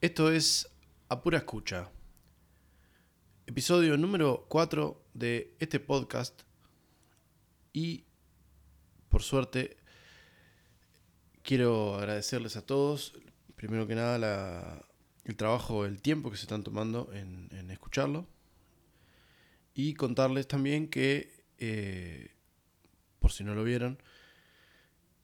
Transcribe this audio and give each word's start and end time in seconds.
Esto 0.00 0.30
es 0.30 0.68
A 1.08 1.22
Pura 1.22 1.38
Escucha, 1.38 1.90
episodio 3.48 3.96
número 3.96 4.46
4 4.48 5.02
de 5.12 5.56
este 5.58 5.80
podcast. 5.80 6.42
Y 7.72 8.04
por 9.08 9.24
suerte 9.24 9.76
quiero 11.42 11.96
agradecerles 11.96 12.56
a 12.56 12.64
todos, 12.64 13.18
primero 13.56 13.88
que 13.88 13.96
nada 13.96 14.86
el 15.24 15.36
trabajo, 15.36 15.84
el 15.84 16.00
tiempo 16.00 16.30
que 16.30 16.36
se 16.36 16.42
están 16.42 16.62
tomando 16.62 17.12
en, 17.12 17.68
escucharlo. 17.68 18.24
Y 19.74 19.94
contarles 19.94 20.46
también 20.46 20.86
que, 20.86 21.42
eh, 21.58 22.36
por 23.18 23.32
si 23.32 23.42
no 23.42 23.52
lo 23.56 23.64
vieron, 23.64 24.00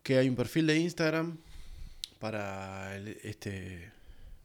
que 0.02 0.18
hay 0.18 0.28
un 0.28 0.34
perfil 0.34 0.66
de 0.66 0.78
Instagram 0.78 1.38
para 2.18 2.96
este 2.96 3.94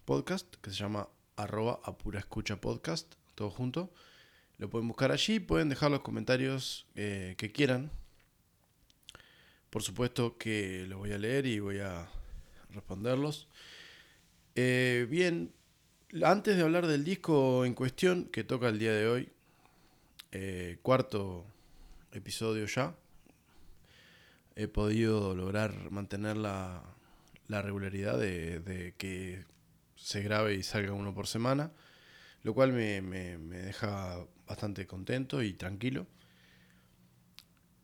podcast 0.10 0.56
que 0.56 0.72
se 0.72 0.78
llama 0.78 1.08
arroba 1.36 1.82
apura 1.84 2.18
escucha 2.18 2.60
podcast, 2.60 3.14
todo 3.36 3.52
junto. 3.52 3.94
Lo 4.58 4.68
pueden 4.68 4.88
buscar 4.88 5.12
allí, 5.12 5.40
pueden 5.40 5.70
dejar 5.70 5.92
los 5.92 6.00
comentarios 6.00 6.88
eh, 6.96 7.36
que 7.38 7.52
quieran. 7.52 7.92
Por 9.70 9.84
supuesto 9.84 10.36
que 10.40 10.88
los 10.88 10.98
voy 10.98 11.12
a 11.12 11.20
leer 11.20 11.46
y 11.46 11.60
voy 11.60 11.78
a 11.78 12.10
responderlos. 12.72 13.48
Eh, 14.56 15.06
bien, 15.12 15.54
antes 16.24 16.58
de 16.58 16.64
hablar 16.64 16.88
del 16.88 17.04
disco 17.04 17.64
en 17.64 17.76
cuestión 17.76 18.26
que 18.32 18.44
toca 18.44 18.68
el 18.68 18.80
día 18.80 18.94
de 18.94 19.08
hoy, 19.08 19.30
eh, 20.32 20.80
cuarto 20.82 21.46
episodio 22.14 22.66
ya, 22.66 22.96
he 24.56 24.68
podido 24.68 25.36
lograr 25.36 25.92
mantener 25.92 26.36
la, 26.36 26.84
la 27.48 27.62
regularidad 27.62 28.18
de, 28.18 28.96
que 28.98 29.46
se 30.02 30.22
grabe 30.22 30.56
y 30.56 30.64
salga 30.64 30.94
uno 30.94 31.14
por 31.14 31.28
semana, 31.28 31.72
lo 32.44 32.54
cual 32.54 32.74
me, 32.74 33.02
deja 33.02 34.26
bastante 34.48 34.88
contento 34.88 35.44
y 35.44 35.54
tranquilo. 35.54 36.08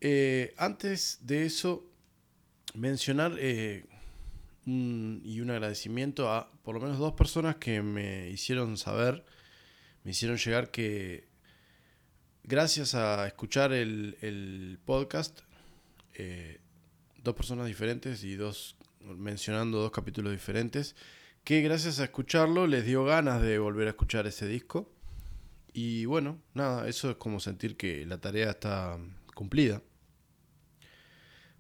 Eh, 0.02 0.54
antes 0.58 1.20
de 1.22 1.46
eso, 1.46 1.90
mencionar 2.74 3.36
eh, 3.40 3.86
y 4.66 5.40
un 5.40 5.50
agradecimiento 5.50 6.32
a 6.32 6.52
por 6.64 6.76
lo 6.76 6.82
menos 6.82 6.98
dos 6.98 7.14
personas 7.14 7.58
que 7.58 7.82
me 7.82 8.30
hicieron 8.30 8.78
saber, 8.78 9.24
me 10.04 10.12
hicieron 10.12 10.38
llegar 10.38 10.72
que 10.72 11.28
gracias 12.44 12.96
a 12.96 13.28
escuchar 13.28 13.74
el, 13.74 14.80
podcast, 14.86 15.42
eh, 16.14 16.60
dos 17.24 17.36
personas 17.36 17.68
diferentes 17.68 18.24
y 18.24 18.36
dos 18.36 18.76
mencionando 19.02 19.80
dos 19.80 19.92
capítulos 19.92 20.32
diferentes, 20.32 20.96
que 21.46 21.62
gracias 21.62 22.00
a 22.00 22.06
escucharlo 22.06 22.66
les 22.66 22.86
dio 22.86 23.06
ganas 23.06 23.40
de 23.40 23.60
volver 23.60 23.86
a 23.86 23.92
escuchar 23.92 24.26
ese 24.26 24.48
disco. 24.48 24.92
Y 25.74 26.06
bueno, 26.06 26.42
nada, 26.56 26.90
eso 26.90 27.12
es 27.12 27.18
como 27.18 27.40
sentir 27.40 27.78
que 27.78 28.04
la 28.08 28.18
tarea 28.18 28.50
está 28.50 28.98
cumplida. 29.36 29.84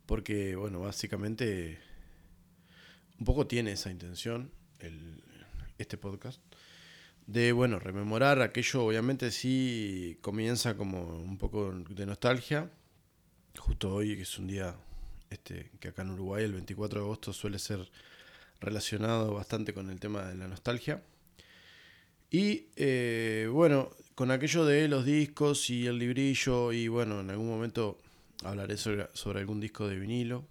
Porque, 0.08 0.56
bueno, 0.56 0.80
básicamente 0.80 1.80
un 3.19 3.25
poco 3.25 3.45
tiene 3.45 3.73
esa 3.73 3.91
intención 3.91 4.52
el, 4.80 5.23
este 5.78 5.97
podcast. 5.97 6.41
De, 7.28 7.52
bueno, 7.52 7.78
rememorar 7.78 8.41
aquello, 8.41 8.86
obviamente 8.86 9.30
sí 9.30 10.17
comienza 10.22 10.75
como 10.75 11.16
un 11.16 11.38
poco 11.38 11.72
de 11.73 12.06
nostalgia. 12.08 12.72
Justo 13.56 13.94
hoy, 13.94 14.16
que 14.16 14.23
es 14.23 14.39
un 14.39 14.47
día 14.47 14.75
este, 15.30 15.69
que 15.80 15.89
acá 15.89 16.02
en 16.02 16.09
Uruguay 16.09 16.44
el 16.44 16.53
24 16.53 17.02
de 17.02 17.06
agosto 17.06 17.33
suele 17.33 17.59
ser 17.59 17.88
relacionado 18.66 19.34
bastante 19.34 19.74
con 19.74 19.90
el 19.90 20.00
tema 20.00 20.26
de 20.26 20.36
la 20.36 20.48
nostalgia. 20.48 21.04
Y 22.30 22.68
eh, 22.76 23.48
bueno, 23.52 23.92
con 24.16 24.32
aquello 24.32 24.66
de 24.66 24.88
los 24.88 25.06
discos 25.06 25.70
y 25.70 25.88
el 25.88 26.00
librillo, 26.00 26.74
y 26.74 26.88
bueno, 26.88 27.22
en 27.22 27.30
algún 27.30 27.48
momento 27.48 28.00
hablaré 28.44 28.78
sobre, 28.78 29.08
algún 29.40 29.59
disco 29.59 29.88
de 29.88 29.98
vinilo. 29.98 30.46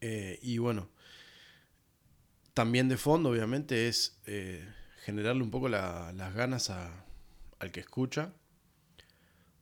Eh, 0.00 0.38
y 0.42 0.58
bueno, 0.58 0.88
también 2.54 2.88
de 2.88 2.96
fondo, 2.96 3.30
obviamente, 3.30 3.88
es 3.88 4.18
eh, 4.26 4.66
generarle 5.04 5.42
un 5.42 5.50
poco 5.50 5.68
las 5.68 6.34
ganas 6.34 6.70
al 6.70 7.70
que 7.70 7.80
escucha 7.80 8.32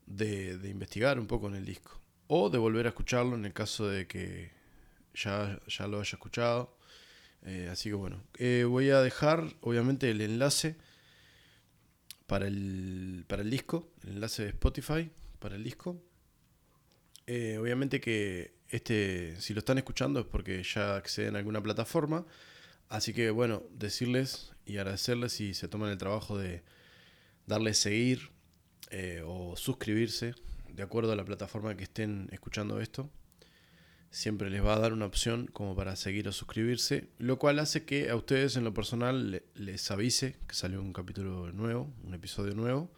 de, 0.07 0.57
de 0.57 0.71
investigar 0.71 1.19
un 1.19 1.27
poco 1.27 1.49
en 1.49 1.57
el 1.57 1.67
disco 1.67 2.01
o 2.29 2.51
de 2.51 2.59
volver 2.59 2.87
a 2.87 2.91
escucharlo 2.91 3.35
en 3.35 3.45
el 3.45 3.53
caso 3.53 3.89
de 3.89 4.07
que 4.07 4.53
ya, 5.15 5.61
ya 5.67 5.87
lo 5.87 6.01
haya 6.01 6.17
escuchado. 6.17 6.78
Eh, 7.45 7.69
así 7.71 7.89
que 7.89 7.95
bueno, 7.95 8.23
eh, 8.39 8.65
voy 8.69 8.91
a 8.91 9.01
dejar 9.01 9.55
obviamente 9.61 10.11
el 10.11 10.21
enlace 10.21 10.77
para 12.27 12.47
el, 12.47 13.25
para 13.27 13.43
el 13.43 13.51
disco, 13.51 13.91
el 14.03 14.11
enlace 14.11 14.45
de 14.45 14.49
Spotify 14.51 15.11
para 15.39 15.57
el 15.57 15.65
disco. 15.65 16.03
Eh, 17.27 17.59
obviamente 17.59 18.01
que 18.01 18.55
este, 18.69 19.41
si 19.41 19.55
lo 19.55 19.61
están 19.61 19.79
escuchando 19.79 20.21
es 20.21 20.27
porque 20.27 20.63
ya 20.63 20.97
acceden 20.97 21.37
a 21.37 21.39
alguna 21.39 21.63
plataforma. 21.63 22.27
Así 22.89 23.13
que 23.13 23.31
bueno, 23.31 23.63
decirles 23.71 24.53
y 24.65 24.79
agradecerles 24.79 25.33
si 25.33 25.55
se 25.55 25.69
toman 25.69 25.91
el 25.91 25.99
trabajo 25.99 26.39
de 26.39 26.63
darle 27.47 27.75
seguir 27.75 28.31
o 29.27 29.55
suscribirse 29.55 30.35
de 30.69 30.83
acuerdo 30.83 31.13
a 31.13 31.17
la 31.17 31.25
plataforma 31.25 31.77
que 31.77 31.85
estén 31.85 32.29
escuchando 32.33 32.81
esto. 32.81 33.11
Siempre 34.11 34.49
les 34.49 34.65
va 34.65 34.75
a 34.75 34.79
dar 34.79 34.95
una 34.95 35.05
opción 35.05 35.49
como 35.53 35.77
para 35.77 35.95
seguir 35.95 36.29
o 36.29 36.33
suscribirse, 36.33 37.09
lo 37.19 37.39
cual 37.39 37.59
hace 37.59 37.85
que 37.85 38.09
a 38.09 38.17
ustedes 38.17 38.57
en 38.57 38.65
lo 38.65 38.73
personal 38.73 39.43
les 39.55 39.91
avise 39.91 40.37
que 40.47 40.55
salió 40.55 40.81
un 40.81 40.95
capítulo 40.95 41.53
nuevo, 41.53 41.93
un 42.05 42.15
episodio 42.15 42.55
nuevo, 42.55 42.91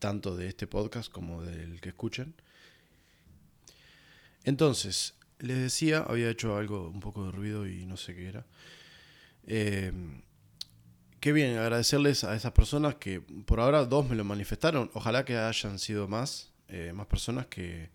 tanto 0.00 0.36
de 0.36 0.48
este 0.48 0.66
podcast 0.66 1.10
como 1.10 1.42
del 1.44 1.80
que 1.80 1.90
escuchen. 1.90 2.34
Entonces, 4.42 5.14
les 5.38 5.58
decía, 5.58 6.00
había 6.00 6.30
hecho 6.30 6.56
algo, 6.56 6.88
un 6.88 6.98
poco 6.98 7.26
de 7.26 7.32
ruido 7.32 7.68
y 7.68 7.86
no 7.86 7.96
sé 7.96 8.16
qué 8.16 8.28
era. 8.28 8.44
Eh, 9.46 9.92
qué 11.20 11.32
bien, 11.32 11.56
agradecerles 11.58 12.24
a 12.24 12.34
esas 12.34 12.50
personas 12.50 12.96
que 12.96 13.20
por 13.20 13.60
ahora 13.60 13.84
dos 13.84 14.08
me 14.08 14.16
lo 14.16 14.24
manifestaron. 14.24 14.90
Ojalá 14.94 15.24
que 15.24 15.36
hayan 15.36 15.78
sido 15.78 16.08
más. 16.08 16.50
Eh, 16.66 16.92
más 16.92 17.06
personas 17.06 17.46
que, 17.46 17.90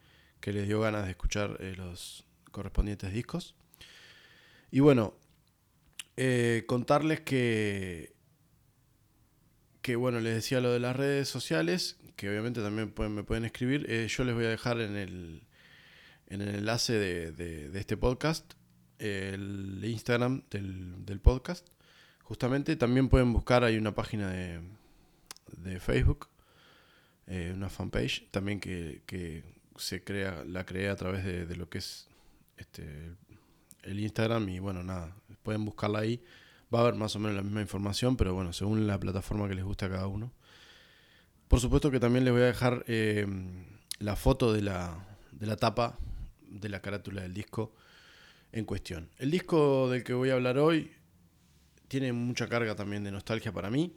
les 0.46 0.68
dio 0.68 0.80
ganas 0.80 1.06
de 1.06 1.12
escuchar 1.12 1.58
eh, 1.60 1.74
los 1.76 2.26
correspondientes 2.52 3.12
discos. 3.14 3.56
Y 4.72 4.80
bueno, 4.80 5.16
eh, 6.16 6.64
contarles 6.68 7.22
que, 7.22 8.14
que, 9.82 9.96
bueno, 9.96 10.20
les 10.20 10.36
decía 10.36 10.62
lo 10.62 10.72
de 10.72 10.80
las 10.80 10.96
redes 10.96 11.28
sociales, 11.28 11.98
que 12.16 12.30
obviamente 12.30 12.62
también 12.62 12.94
me 13.14 13.24
pueden 13.24 13.46
escribir. 13.46 13.88
yo 14.08 14.24
les 14.24 14.36
voy 14.36 14.46
a 14.46 14.50
dejar 14.50 14.82
en 14.82 14.96
el, 14.96 15.44
en 16.28 16.42
el 16.42 16.56
enlace 16.56 16.94
de, 16.94 17.80
este 17.80 17.98
podcast 17.98 18.54
el 19.00 19.80
Instagram 19.84 20.44
del, 20.50 21.06
del, 21.06 21.20
podcast. 21.20 21.68
Justamente 22.24 22.76
también 22.76 23.10
pueden 23.10 23.32
buscar, 23.32 23.64
hay 23.64 23.78
una 23.78 23.94
página 23.94 24.32
de, 24.32 24.62
de 25.58 25.80
Facebook 25.80 26.30
eh, 27.28 27.52
una 27.54 27.68
fanpage 27.70 28.30
también 28.32 28.62
que, 28.62 29.44
se 29.78 30.04
crea, 30.04 30.44
la 30.46 30.66
creé 30.66 30.90
a 30.90 30.96
través 30.96 31.24
de, 31.24 31.56
lo 31.56 31.70
que 31.70 31.78
es 31.80 32.08
este, 32.58 33.16
el 33.84 34.00
Instagram 34.00 34.48
y 34.50 34.60
bueno, 34.60 34.84
nada, 34.84 35.16
pueden 35.44 35.66
buscarla 35.66 36.00
ahí. 36.00 36.24
Va 36.74 36.80
a 36.80 36.82
haber 36.82 36.96
más 36.96 37.16
o 37.16 37.20
menos 37.20 37.36
la 37.36 37.44
misma 37.44 37.62
información, 37.62 38.18
pero 38.18 38.34
bueno, 38.34 38.52
según 38.52 38.88
la 38.88 39.00
plataforma 39.00 39.48
que 39.48 39.56
les 39.56 39.64
guste 39.64 39.86
a 39.86 39.90
cada 39.90 40.08
uno. 40.08 40.34
Por 41.48 41.62
supuesto 41.62 41.90
que 41.90 42.00
también 42.00 42.26
les 42.26 42.34
voy 42.34 42.42
a 42.42 42.48
dejar 42.48 42.84
eh, 42.88 43.26
la 44.00 44.16
foto 44.18 44.52
de 44.52 44.62
la, 44.62 45.08
de 45.32 45.48
la 45.48 45.56
tapa 45.56 45.98
de 46.42 46.70
la 46.70 46.82
carátula 46.82 47.22
del 47.22 47.34
disco 47.34 47.74
en 48.52 48.66
cuestión. 48.66 49.10
El 49.18 49.32
disco 49.32 49.90
del 49.90 50.04
que 50.04 50.14
voy 50.14 50.30
a 50.30 50.34
hablar 50.34 50.58
hoy 50.58 50.92
tiene 51.88 52.12
mucha 52.12 52.48
carga 52.48 52.76
también 52.76 53.04
de 53.04 53.12
nostalgia 53.12 53.52
para 53.52 53.70
mí. 53.70 53.96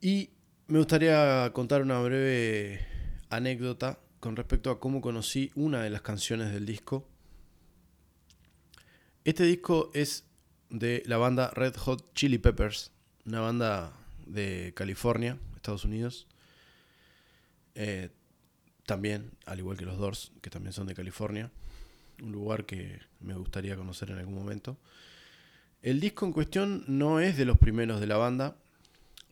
Y 0.00 0.30
me 0.68 0.78
gustaría 0.78 1.50
contar 1.52 1.82
una 1.82 2.00
breve 2.00 2.86
anécdota 3.30 3.98
con 4.20 4.36
respecto 4.36 4.70
a 4.70 4.80
cómo 4.80 5.00
conocí 5.00 5.50
una 5.54 5.82
de 5.82 5.90
las 5.90 6.02
canciones 6.02 6.52
del 6.52 6.66
disco. 6.66 7.08
Este 9.24 9.44
disco 9.44 9.90
es 9.94 10.24
de 10.70 11.02
la 11.06 11.16
banda 11.16 11.50
Red 11.50 11.76
Hot 11.76 12.14
Chili 12.14 12.38
Peppers, 12.38 12.92
una 13.24 13.40
banda 13.40 13.92
de 14.26 14.72
California, 14.74 15.38
Estados 15.54 15.84
Unidos. 15.84 16.26
Eh, 17.74 18.10
también, 18.84 19.32
al 19.44 19.58
igual 19.58 19.76
que 19.76 19.84
los 19.84 19.98
Doors, 19.98 20.32
que 20.40 20.50
también 20.50 20.72
son 20.72 20.86
de 20.86 20.94
California, 20.94 21.50
un 22.22 22.32
lugar 22.32 22.64
que 22.64 23.00
me 23.20 23.34
gustaría 23.34 23.76
conocer 23.76 24.10
en 24.10 24.18
algún 24.18 24.34
momento. 24.34 24.78
El 25.82 26.00
disco 26.00 26.24
en 26.24 26.32
cuestión 26.32 26.84
no 26.88 27.20
es 27.20 27.36
de 27.36 27.44
los 27.44 27.58
primeros 27.58 28.00
de 28.00 28.06
la 28.06 28.16
banda, 28.16 28.56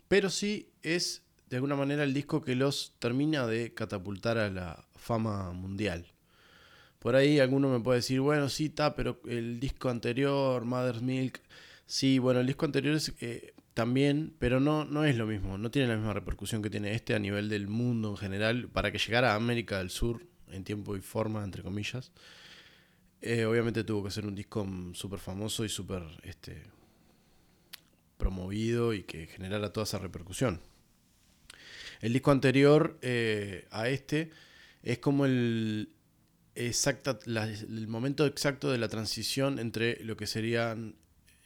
pero 0.09 0.31
sí 0.31 0.69
es 0.83 1.23
de 1.55 1.59
alguna 1.59 1.77
manera 1.77 2.03
el 2.03 2.13
disco 2.13 2.43
que 2.43 2.57
los 2.57 2.95
termina 2.99 3.47
de 3.47 3.73
catapultar 3.73 4.39
a 4.39 4.51
la 4.51 4.85
fama 4.97 5.53
mundial. 5.53 6.05
por 6.99 7.15
ahí 7.15 7.39
alguno 7.39 7.69
me 7.69 7.79
puede 7.79 7.99
decir, 7.99 8.19
bueno, 8.19 8.49
sí, 8.49 8.65
está, 8.65 8.97
pero 8.97 9.21
el 9.29 9.61
disco 9.61 9.89
anterior, 9.89 10.65
Mother's 10.65 11.01
Milk, 11.01 11.41
sí, 11.87 12.19
bueno, 12.19 12.41
el 12.41 12.49
disco 12.49 12.67
anterior 12.67 12.97
es, 12.97 13.13
eh, 13.21 13.55
también, 13.73 14.35
pero 14.41 14.59
no, 14.59 14.85
no 14.85 15.05
es 15.05 15.17
lo 15.17 15.27
mismo, 15.29 15.57
no 15.57 15.71
tiene 15.71 15.87
la 15.87 15.95
misma 15.95 16.13
repercusión 16.13 16.61
que 16.61 16.71
tiene 16.71 16.93
este 16.93 17.15
a 17.15 17.21
nivel 17.21 17.49
del 17.49 17.69
mundo 17.69 18.11
en 18.11 18.17
general, 18.17 18.69
para 18.73 18.91
que 18.91 18.99
llegara 18.99 19.35
a 19.35 19.37
América 19.37 19.79
del 19.79 19.91
Sur 19.91 20.27
en 20.51 20.65
tiempo 20.65 20.97
y 20.97 21.03
forma, 21.03 21.45
entre 21.45 21.63
comillas. 21.63 22.11
Eh, 23.21 23.45
obviamente 23.45 23.85
tuvo 23.85 24.03
que 24.03 24.11
ser 24.11 24.27
un 24.27 24.35
disco 24.35 24.67
súper 24.95 25.21
famoso 25.21 25.65
y 25.65 25.69
súper 25.69 26.03
este, 26.25 26.65
promovido 28.17 28.93
y 28.93 29.05
que 29.05 29.29
generara 29.29 29.73
toda 29.73 29.85
esa 29.85 30.01
repercusión. 30.01 30.61
El 32.01 32.13
disco 32.13 32.31
anterior 32.31 32.99
eh, 33.03 33.67
a 33.71 33.89
este 33.89 34.31
es 34.83 34.99
como 34.99 35.27
el, 35.27 35.91
el 36.55 37.87
momento 37.89 38.27
exacto 38.27 38.71
de 38.71 38.79
la 38.79 38.89
transición 38.89 39.59
entre 39.59 40.03
lo 40.05 40.17
que 40.17 40.27
serían 40.27 40.97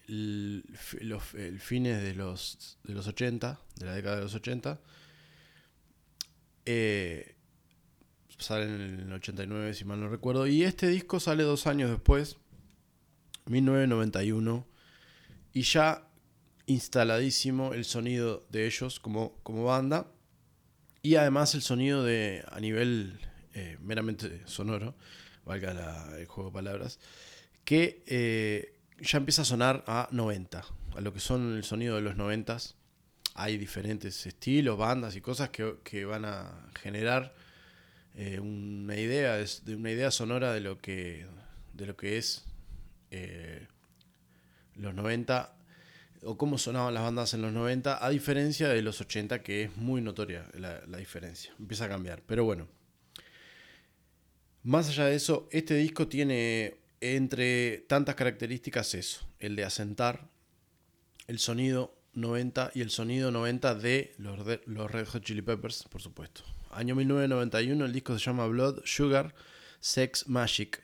los 0.09 1.23
fines 1.59 2.03
de 2.03 2.15
los, 2.15 2.79
de 2.83 2.95
los 2.95 3.07
80, 3.07 3.61
de 3.77 3.87
la 3.87 3.95
década 3.95 4.17
de 4.17 4.23
los 4.23 4.35
80. 4.35 4.81
Eh, 6.65 7.37
sale 8.39 8.65
en 8.65 9.01
el 9.01 9.13
89, 9.13 9.75
si 9.75 9.85
mal 9.85 10.01
no 10.01 10.09
recuerdo. 10.09 10.47
Y 10.47 10.65
este 10.65 10.89
disco 10.89 11.21
sale 11.21 11.43
dos 11.43 11.67
años 11.67 11.91
después, 11.91 12.37
1991. 13.47 14.67
Y 15.53 15.63
ya 15.63 16.09
instaladísimo 16.67 17.75
el 17.75 17.85
sonido 17.85 18.47
de 18.51 18.67
ellos 18.67 19.01
como, 19.01 19.39
como 19.43 19.65
banda. 19.65 20.07
Y 21.03 21.15
además 21.15 21.55
el 21.55 21.63
sonido 21.63 22.03
de 22.03 22.45
a 22.51 22.61
nivel 22.61 23.19
eh, 23.55 23.77
meramente 23.81 24.43
sonoro, 24.47 24.95
valga 25.45 26.17
el 26.19 26.27
juego 26.27 26.51
de 26.51 26.55
palabras, 26.55 26.99
que 27.65 28.03
eh, 28.07 28.75
ya 29.01 29.19
empieza 29.19 29.43
a 29.43 29.45
sonar 29.45 29.85
a 29.87 30.09
90, 30.11 30.65
a 30.97 31.01
lo 31.01 31.13
que 31.13 31.21
son 31.21 31.57
el 31.57 31.65
sonido 31.65 31.97
de 31.97 32.03
los 32.03 32.17
90. 32.17 32.57
Hay 33.35 33.57
diferentes 33.57 34.27
estilos, 34.27 34.77
bandas 34.77 35.15
y 35.15 35.21
cosas 35.21 35.51
que, 35.51 36.05
van 36.05 36.25
a 36.25 36.71
generar 36.81 37.35
eh, 38.17 38.41
una 38.41 38.97
idea 38.97 39.37
de 39.37 39.77
una 39.77 39.93
idea 39.93 40.11
sonora 40.11 40.53
de 40.53 40.61
lo 40.61 40.79
que 40.79 41.27
de 41.75 41.87
lo 41.87 41.97
que 41.97 42.19
es 42.19 42.45
los 44.75 44.95
90 44.95 45.58
o 46.23 46.37
cómo 46.37 46.59
sonaban 46.59 46.95
las 46.95 47.03
bandas 47.03 47.35
en 47.35 47.43
los 47.43 47.53
90 47.53 48.05
a 48.05 48.11
diferencia 48.11 48.69
de 48.69 48.83
los 48.83 49.01
80 49.01 49.43
que 49.43 49.65
es 49.65 49.77
muy 49.77 50.01
notoria 50.01 50.47
la 50.55 50.99
diferencia 50.99 51.53
empieza 51.59 51.85
a 51.87 51.89
cambiar 51.89 52.23
pero 52.27 52.45
bueno 52.45 52.69
más 54.69 54.89
allá 54.89 55.07
de 55.07 55.15
eso, 55.15 55.49
este 55.51 55.75
disco 55.77 56.09
tiene 56.09 56.77
entre 57.01 57.79
tantas 57.89 58.17
características 58.17 58.95
eso, 58.95 59.27
el 59.39 59.57
de 59.57 59.65
asentar 59.65 60.29
el 61.27 61.39
sonido 61.39 61.95
90 62.13 62.73
y 62.75 62.83
el 62.83 62.91
sonido 62.91 63.31
90 63.31 63.77
de 63.77 64.15
los, 64.19 64.39
Red 64.93 65.07
Hot 65.07 65.25
Chili 65.25 65.41
Peppers, 65.43 65.85
por 65.85 66.03
supuesto. 66.03 66.43
Año 66.71 66.95
1991, 66.97 67.85
el 67.85 67.93
disco 67.95 68.19
se 68.19 68.25
llama 68.27 68.47
Blood, 68.47 68.83
Sugar, 68.85 69.35
Sex, 69.81 70.29
Magic, 70.29 70.83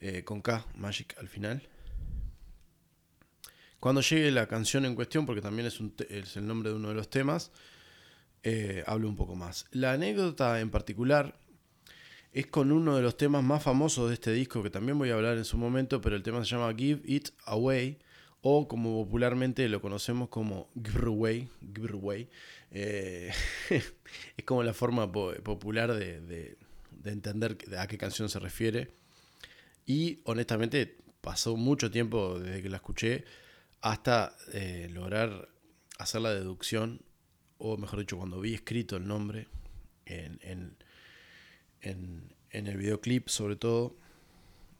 eh, 0.00 0.24
con 0.24 0.40
K, 0.40 0.66
Magic 0.74 1.14
al 1.18 1.28
final. 1.28 1.62
Cuando 3.82 4.00
llegue 4.00 4.30
la 4.30 4.46
canción 4.46 4.84
en 4.84 4.94
cuestión, 4.94 5.26
porque 5.26 5.40
también 5.42 5.66
es, 5.66 6.36
el 6.36 6.46
nombre 6.46 6.70
de 6.70 6.76
uno 6.76 6.90
de 6.90 6.94
los 6.94 7.10
temas, 7.10 7.50
eh, 8.44 8.84
hablo 8.86 9.08
un 9.08 9.16
poco 9.16 9.34
más. 9.34 9.66
La 9.72 9.94
anécdota 9.94 10.60
en 10.60 10.70
particular 10.70 11.36
es 12.32 12.46
con 12.46 12.70
uno 12.70 12.94
de 12.94 13.02
los 13.02 13.16
temas 13.16 13.42
más 13.42 13.60
famosos 13.60 14.06
de 14.06 14.14
este 14.14 14.30
disco, 14.30 14.62
que 14.62 14.70
también 14.70 14.98
voy 14.98 15.10
a 15.10 15.14
hablar 15.14 15.36
en 15.36 15.44
su 15.44 15.58
momento, 15.58 16.00
pero 16.00 16.14
el 16.14 16.22
tema 16.22 16.44
se 16.44 16.50
llama 16.50 16.72
Give 16.76 17.00
It 17.04 17.30
Away, 17.44 17.98
o 18.40 18.68
como 18.68 19.04
popularmente 19.04 19.68
lo 19.68 19.82
conocemos 19.82 20.28
como 20.28 20.70
Give 20.76 21.08
Away. 21.08 21.48
Give 21.74 21.92
Away. 21.92 22.28
Eh, 22.70 23.32
es 23.68 24.44
como 24.44 24.62
la 24.62 24.74
forma 24.74 25.10
popular 25.10 25.92
de, 25.92 26.56
entender 27.04 27.58
a 27.76 27.88
qué 27.88 27.98
canción 27.98 28.28
se 28.28 28.38
refiere. 28.38 28.92
Y 29.86 30.20
honestamente 30.22 30.98
pasó 31.20 31.56
mucho 31.56 31.90
tiempo 31.90 32.38
desde 32.38 32.62
que 32.62 32.68
la 32.68 32.76
escuché 32.76 33.24
hasta 33.82 34.36
eh, 34.52 34.88
lograr 34.90 35.48
hacer 35.98 36.22
la 36.22 36.32
deducción, 36.32 37.02
o 37.58 37.76
mejor 37.76 38.00
dicho, 38.00 38.16
cuando 38.16 38.40
vi 38.40 38.54
escrito 38.54 38.96
el 38.96 39.06
nombre 39.06 39.48
en 40.06 40.40
en, 41.82 42.32
el 42.50 42.76
videoclip 42.76 43.28
sobre 43.28 43.56
todo, 43.56 43.96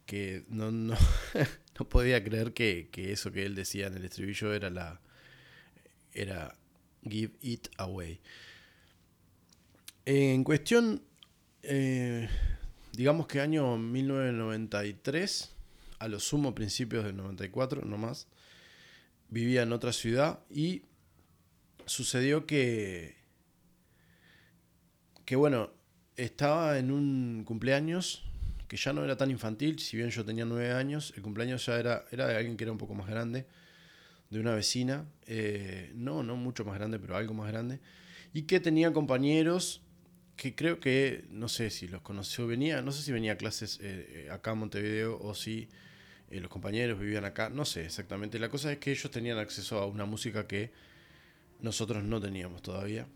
que 0.07 0.45
no, 0.49 0.71
no, 0.71 0.97
podía 1.89 2.23
creer 2.23 2.53
que, 2.53 2.89
eso 2.95 3.33
que 3.33 3.45
él 3.45 3.55
decía 3.55 3.89
en 3.89 3.95
el 3.95 4.05
estribillo 4.05 4.55
era 4.55 4.71
la 4.71 5.01
era 6.13 6.55
Give 7.03 7.33
It 7.41 7.69
Away. 7.79 8.21
En 10.05 10.45
cuestión, 10.45 11.03
eh, 11.63 12.29
digamos 12.93 13.27
que 13.27 13.41
año 13.41 13.79
1993, 13.79 15.55
a 15.99 16.09
lo 16.09 16.21
sumo 16.21 16.55
principios 16.55 17.05
del 17.05 17.17
94 17.17 17.83
nomás, 17.83 18.29
vivía 19.33 19.63
en 19.63 19.73
otra 19.73 19.93
ciudad 19.95 20.41
y 20.51 20.83
sucedió 21.87 22.45
que, 22.47 23.17
que 25.25 25.37
bueno, 25.37 25.71
estaba 26.17 26.79
en 26.79 26.91
un 26.91 27.43
cumpleaños 27.45 28.25
que 28.69 28.77
ya 28.77 28.93
no 28.93 29.03
era 29.03 29.17
tan 29.17 29.31
infantil, 29.31 29.79
si 29.79 29.97
bien 29.97 30.11
yo 30.11 30.25
tenía 30.25 30.45
nueve 30.45 30.73
años, 30.73 31.15
el 31.17 31.23
cumpleaños 31.23 31.65
ya 31.65 31.79
era, 31.79 32.05
era 32.11 32.27
de 32.27 32.37
alguien 32.37 32.59
que 32.59 32.65
era 32.65 32.73
un 32.73 32.79
poco 32.79 32.95
más 32.95 33.09
grande, 33.09 33.47
de 34.29 34.39
una 34.39 34.55
vecina, 34.55 35.07
eh, 35.27 35.93
no, 35.95 36.23
no 36.23 36.37
mucho 36.37 36.65
más 36.65 36.79
grande, 36.79 36.99
pero 36.99 37.17
algo 37.17 37.33
más 37.33 37.51
grande, 37.51 37.81
y 38.35 38.43
que 38.43 38.61
tenía 38.61 38.93
compañeros 38.93 39.83
que 40.37 40.55
creo 40.55 40.79
que, 40.79 41.25
no 41.31 41.49
sé 41.49 41.71
si 41.71 41.89
los 41.89 42.03
conoció, 42.03 42.47
venía, 42.47 42.83
no 42.83 42.93
sé 42.93 43.03
si 43.03 43.13
venía 43.13 43.33
a 43.33 43.37
clases 43.37 43.79
eh, 43.83 44.29
acá 44.31 44.53
en 44.53 44.59
Montevideo 44.59 45.19
o 45.21 45.35
si 45.35 45.69
eh, 46.33 46.41
los 46.41 46.51
compañeros 46.51 46.99
vivían 46.99 47.27
acá, 47.27 47.51
no 47.51 47.67
sé 47.67 47.85
exactamente. 47.85 48.39
La 48.39 48.49
cosa 48.49 48.73
es 48.73 48.79
que 48.79 48.91
ellos 48.91 49.11
tenían 49.11 49.39
acceso 49.39 49.79
a 49.79 49.87
una 49.87 50.07
música 50.07 50.47
que 50.47 50.73
nosotros 51.61 52.03
no 52.03 52.21
teníamos 52.21 52.63
todavía. 52.63 53.07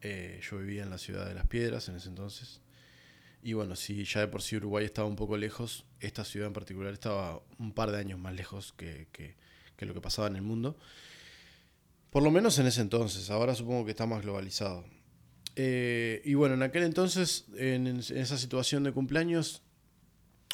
Eh, 0.00 0.40
yo 0.42 0.58
vivía 0.58 0.82
en 0.84 0.90
la 0.90 0.96
ciudad 0.96 1.28
de 1.28 1.34
Las 1.34 1.46
Piedras 1.46 1.88
en 1.90 1.96
ese 1.96 2.08
entonces. 2.08 2.62
Y 3.42 3.52
bueno, 3.52 3.76
si 3.76 4.04
ya 4.04 4.20
de 4.20 4.28
por 4.28 4.40
sí 4.40 4.56
Uruguay 4.56 4.86
estaba 4.86 5.06
un 5.06 5.16
poco 5.16 5.36
lejos, 5.36 5.84
esta 6.00 6.24
ciudad 6.24 6.46
en 6.46 6.54
particular 6.54 6.94
estaba 6.94 7.42
un 7.58 7.72
par 7.72 7.90
de 7.90 7.98
años 7.98 8.18
más 8.18 8.34
lejos 8.34 8.72
que, 8.72 9.36
lo 9.78 9.92
que 9.92 10.00
pasaba 10.00 10.28
en 10.28 10.36
el 10.36 10.42
mundo. 10.42 10.78
Por 12.08 12.22
lo 12.22 12.30
menos 12.30 12.58
en 12.58 12.66
ese 12.66 12.80
entonces, 12.80 13.28
ahora 13.30 13.54
supongo 13.54 13.84
que 13.84 13.90
está 13.90 14.06
más 14.06 14.22
globalizado. 14.22 14.84
Eh, 15.56 16.22
y 16.24 16.34
bueno, 16.34 16.54
en 16.54 16.62
aquel 16.62 16.84
entonces, 16.84 17.44
en, 17.56 17.86
esa 17.98 18.38
situación 18.38 18.84
de 18.84 18.92
cumpleaños, 18.92 19.62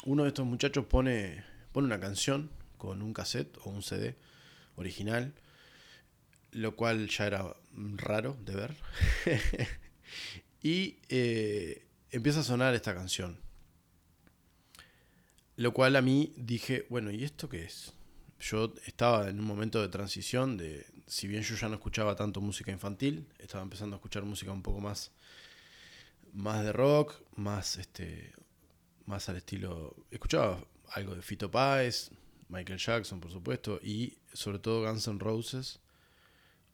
uno 0.05 0.23
de 0.23 0.29
estos 0.29 0.45
muchachos 0.45 0.85
pone, 0.85 1.43
pone 1.71 1.87
una 1.87 1.99
canción 1.99 2.49
con 2.77 3.01
un 3.01 3.13
cassette 3.13 3.57
o 3.63 3.69
un 3.69 3.83
CD 3.83 4.15
original 4.75 5.33
lo 6.51 6.75
cual 6.75 7.07
ya 7.07 7.27
era 7.27 7.55
raro 7.73 8.37
de 8.43 8.55
ver. 8.55 8.75
y 10.63 10.97
eh, 11.09 11.85
empieza 12.11 12.39
a 12.41 12.43
sonar 12.43 12.73
esta 12.75 12.93
canción. 12.93 13.39
Lo 15.55 15.73
cual 15.73 15.95
a 15.95 16.01
mí 16.01 16.33
dije, 16.37 16.85
bueno, 16.89 17.11
¿y 17.11 17.23
esto 17.23 17.49
qué 17.49 17.63
es? 17.65 17.93
Yo 18.39 18.73
estaba 18.85 19.29
en 19.29 19.39
un 19.39 19.45
momento 19.45 19.81
de 19.81 19.89
transición 19.89 20.55
de, 20.55 20.85
si 21.05 21.27
bien 21.27 21.43
yo 21.43 21.55
ya 21.55 21.67
no 21.67 21.75
escuchaba 21.75 22.15
tanto 22.15 22.39
música 22.39 22.71
infantil, 22.71 23.27
estaba 23.37 23.63
empezando 23.63 23.95
a 23.95 23.97
escuchar 23.97 24.23
música 24.23 24.53
un 24.53 24.61
poco 24.61 24.79
más, 24.79 25.11
más 26.31 26.63
de 26.63 26.71
rock, 26.71 27.15
más 27.35 27.77
este, 27.77 28.31
más 29.09 29.27
al 29.27 29.37
estilo, 29.37 29.95
escuchaba 30.11 30.63
algo 30.91 31.15
de 31.15 31.23
Fito 31.23 31.49
Páez, 31.49 32.11
Michael 32.47 32.77
Jackson, 32.77 33.19
por 33.19 33.31
supuesto, 33.31 33.79
y 33.83 34.13
sobre 34.33 34.59
todo 34.59 34.87
Guns 34.87 35.07
N' 35.07 35.19
Roses 35.19 35.79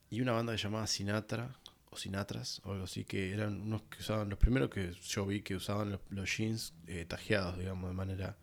y 0.10 0.20
una 0.20 0.34
banda 0.34 0.54
que 0.54 0.62
llamaba 0.62 0.86
Sinatra 0.86 1.56
o 1.90 1.98
Sinatras 1.98 2.62
o 2.66 2.74
algo 2.74 2.84
así, 2.84 3.06
que 3.06 3.32
eran 3.32 3.62
unos 3.62 3.84
que 3.84 4.00
usaban, 4.00 4.30
los 4.30 4.38
primeros 4.38 4.70
que 4.70 4.92
yo 5.02 5.26
vi 5.26 5.42
que 5.42 5.56
usaban 5.56 5.98
los, 6.10 6.38
jeans 6.38 6.74
eh, 6.88 7.06
tajeados, 7.06 7.58
digamos, 7.58 7.90
de 7.90 7.96
manera 7.96 8.38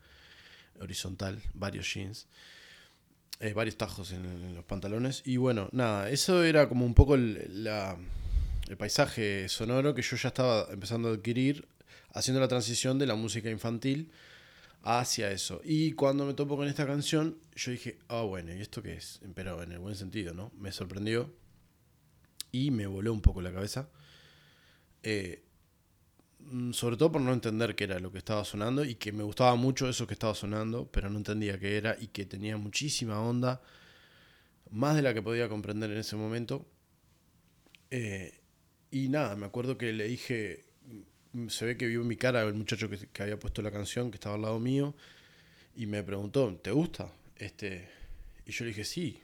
horizontal, 0.80 1.42
varios 1.52 1.92
jeans, 1.92 2.26
eh, 3.40 3.52
varios 3.52 3.76
tajos 3.76 4.10
en, 4.12 4.54
los 4.54 4.64
pantalones. 4.64 5.22
Y 5.26 5.36
bueno, 5.36 5.68
nada, 5.72 6.08
eso 6.08 6.42
era 6.44 6.66
como 6.66 6.86
un 6.86 6.94
poco 6.94 7.14
el, 7.14 7.66
el 8.68 8.76
paisaje 8.78 9.50
sonoro 9.50 9.94
que 9.94 10.00
yo 10.00 10.16
ya 10.16 10.28
estaba 10.28 10.66
empezando 10.70 11.10
a 11.10 11.12
adquirir, 11.12 11.68
haciendo 12.12 12.40
la 12.40 12.48
transición 12.48 12.98
de 12.98 13.06
la 13.06 13.14
música 13.14 13.50
infantil 13.50 14.10
hacia 14.82 15.30
eso. 15.30 15.60
Y 15.64 15.92
cuando 15.92 16.26
me 16.26 16.34
topo 16.34 16.56
con 16.56 16.68
esta 16.68 16.86
canción, 16.86 17.38
yo 17.54 17.72
dije, 17.72 17.98
ah, 18.08 18.22
bueno, 18.22 18.54
¿y 18.54 18.60
esto 18.60 18.82
qué 18.82 18.94
es? 18.94 19.20
Pero 19.34 19.62
en 19.62 19.72
el 19.72 19.78
buen 19.78 19.96
sentido, 19.96 20.34
¿no? 20.34 20.52
Me 20.58 20.72
sorprendió 20.72 21.32
y 22.50 22.70
me 22.70 22.86
voló 22.86 23.12
un 23.12 23.22
poco 23.22 23.40
la 23.42 23.52
cabeza. 23.52 23.88
Eh, 25.02 25.42
sobre 26.72 26.96
todo 26.96 27.12
por 27.12 27.20
no 27.20 27.32
entender 27.32 27.74
qué 27.74 27.84
era 27.84 27.98
lo 28.00 28.12
que 28.12 28.18
estaba 28.18 28.44
sonando 28.44 28.84
y 28.84 28.96
que 28.96 29.12
me 29.12 29.22
gustaba 29.22 29.54
mucho 29.54 29.88
eso 29.88 30.06
que 30.06 30.14
estaba 30.14 30.34
sonando, 30.34 30.90
pero 30.90 31.08
no 31.08 31.18
entendía 31.18 31.58
qué 31.58 31.76
era 31.76 31.96
y 31.98 32.08
que 32.08 32.26
tenía 32.26 32.56
muchísima 32.56 33.20
onda, 33.20 33.62
más 34.70 34.96
de 34.96 35.02
la 35.02 35.14
que 35.14 35.22
podía 35.22 35.48
comprender 35.48 35.90
en 35.90 35.98
ese 35.98 36.16
momento. 36.16 36.66
Eh, 37.90 38.40
y 38.90 39.08
nada, 39.08 39.36
me 39.36 39.46
acuerdo 39.46 39.78
que 39.78 39.92
le 39.92 40.08
dije, 40.08 40.66
se 41.48 41.66
ve 41.66 41.76
que 41.76 41.86
vio 41.86 42.02
mi 42.04 42.16
cara 42.16 42.42
el 42.42 42.54
muchacho 42.54 42.88
que, 42.88 42.98
que, 43.08 43.22
había 43.22 43.38
puesto 43.38 43.62
la 43.62 43.70
canción, 43.70 44.10
que 44.10 44.16
estaba 44.16 44.34
al 44.34 44.42
lado 44.42 44.58
mío, 44.58 44.94
y 45.76 45.86
me 45.86 46.02
preguntó, 46.02 46.54
¿te 46.62 46.70
gusta? 46.70 47.10
Este, 47.36 47.88
y 48.46 48.52
yo 48.52 48.64
le 48.64 48.70
dije, 48.70 48.84
sí, 48.84 49.20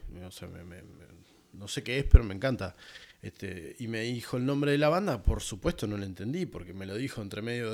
no 1.53 1.67
sé 1.67 1.83
qué 1.83 1.99
es, 1.99 2.05
pero 2.05 2.23
me 2.23 2.33
encanta. 2.33 2.75
Este, 3.21 3.75
y 3.79 3.87
me 3.87 4.01
dijo 4.01 4.37
el 4.37 4.45
nombre 4.45 4.71
de 4.71 4.77
la 4.77 4.89
banda, 4.89 5.23
por 5.23 5.41
supuesto 5.41 5.87
no 5.87 5.97
lo 5.97 6.05
entendí, 6.05 6.45
porque 6.45 6.73
me 6.73 6.85
lo 6.85 6.95
dijo 6.95 7.21
entre 7.21 7.41
medio 7.41 7.73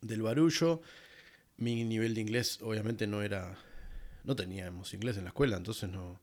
del 0.00 0.22
barullo. 0.22 0.82
Mi 1.56 1.84
nivel 1.84 2.14
de 2.14 2.20
inglés 2.20 2.58
obviamente 2.62 3.06
no 3.06 3.22
era, 3.22 3.56
no 4.24 4.34
teníamos 4.34 4.92
inglés 4.94 5.16
en 5.16 5.24
la 5.24 5.28
escuela, 5.28 5.56
entonces 5.56 5.88
no, 5.88 6.20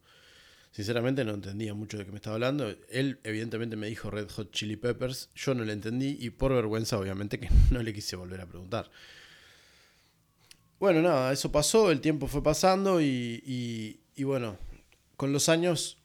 sinceramente 0.72 1.24
no 1.24 1.34
entendía 1.34 1.74
mucho 1.74 1.98
de 1.98 2.06
qué 2.06 2.12
me 2.12 2.18
estaba 2.18 2.36
hablando. 2.36 2.76
Él 2.90 3.20
evidentemente 3.24 3.76
me 3.76 3.88
dijo 3.88 4.10
Red 4.10 4.30
Hot 4.32 4.52
Chili 4.52 4.76
Peppers, 4.76 5.30
yo 5.36 5.54
no 5.54 5.66
lo 5.66 5.72
entendí 5.72 6.18
y 6.20 6.30
por 6.30 6.54
vergüenza 6.54 6.98
obviamente 6.98 7.40
que 7.40 7.50
no 7.72 7.82
le 7.82 7.94
quise 7.94 8.16
volver 8.16 8.42
a 8.42 8.48
preguntar. 8.48 8.90
Bueno, 10.80 11.02
nada, 11.02 11.34
eso 11.34 11.52
pasó, 11.52 11.92
el 11.92 12.00
tiempo 12.00 12.28
fue 12.28 12.42
pasando 12.42 13.02
y, 13.02 14.00
y 14.16 14.24
bueno, 14.24 14.58
con 15.18 15.34
los 15.34 15.50
años 15.50 15.98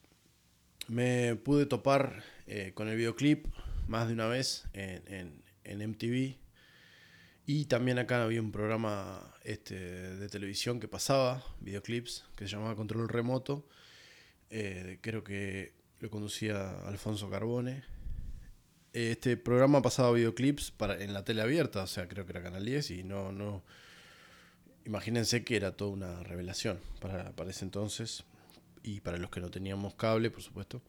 me 0.89 1.37
pude 1.37 1.67
topar 1.67 2.25
eh, 2.47 2.73
con 2.75 2.89
el 2.89 2.97
videoclip 2.97 3.47
más 3.87 4.09
de 4.09 4.15
una 4.15 4.27
vez 4.27 4.65
en, 4.73 5.43
MTV. 5.65 6.37
Y 7.47 7.67
también 7.67 7.99
acá 7.99 8.23
había 8.23 8.41
un 8.41 8.53
programa 8.53 9.35
este, 9.45 9.77
de 9.77 10.29
televisión 10.29 10.81
que 10.81 10.89
pasaba, 10.89 11.45
videoclips, 11.61 12.25
que 12.37 12.47
se 12.47 12.53
llamaba 12.53 12.75
Control 12.75 13.09
Remoto. 13.09 13.69
Eh, 14.57 14.99
creo 15.01 15.25
que 15.25 15.73
lo 15.99 16.11
conducía 16.11 16.79
Alfonso 16.87 17.29
Carbone. 17.29 17.83
Este 18.93 19.37
programa 19.37 19.83
pasaba 19.83 20.13
videoclips 20.13 20.71
para, 20.71 21.03
en 21.03 21.13
la 21.13 21.25
tele 21.25 21.43
abierta, 21.43 21.83
o 21.83 21.87
sea, 21.89 22.07
creo 22.07 22.25
que 22.25 22.31
era 22.31 22.43
Canal 22.45 22.65
10 22.65 22.93
y 22.93 23.03
no, 23.03 23.33
no... 23.33 23.65
Imagínense 24.85 25.43
que 25.43 25.57
era 25.57 25.73
toda 25.73 25.91
una 25.91 26.23
revelación 26.23 26.79
para, 27.01 27.33
para 27.33 27.51
ese 27.51 27.65
entonces 27.65 28.23
y 28.85 29.01
para 29.01 29.19
los 29.19 29.29
que 29.29 29.41
no 29.41 29.51
teníamos 29.51 29.95
cable, 29.97 30.31
por 30.31 30.43
supuesto. 30.43 30.81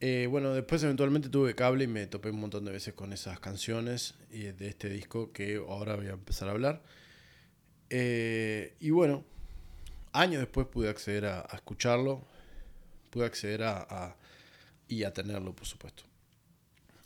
Eh, 0.00 0.26
bueno, 0.30 0.54
después 0.54 0.82
eventualmente 0.84 1.28
tuve 1.28 1.54
cable 1.54 1.84
y 1.84 1.86
me 1.86 2.06
topé 2.06 2.30
un 2.30 2.40
montón 2.40 2.64
de 2.64 2.72
veces 2.72 2.94
con 2.94 3.12
esas 3.12 3.40
canciones 3.40 4.14
de 4.30 4.68
este 4.68 4.88
disco 4.88 5.32
que 5.32 5.56
ahora 5.56 5.96
voy 5.96 6.06
a 6.06 6.12
empezar 6.12 6.48
a 6.48 6.52
hablar. 6.52 6.82
Eh, 7.90 8.74
y 8.80 8.88
bueno, 8.88 9.22
años 10.12 10.40
después 10.40 10.66
pude 10.66 10.88
acceder 10.88 11.26
a, 11.26 11.48
escucharlo, 11.52 12.24
pude 13.10 13.26
acceder 13.26 13.62
a, 13.64 14.16
y 14.88 15.04
a 15.04 15.12
tenerlo, 15.12 15.54
por 15.54 15.66
supuesto. 15.66 16.04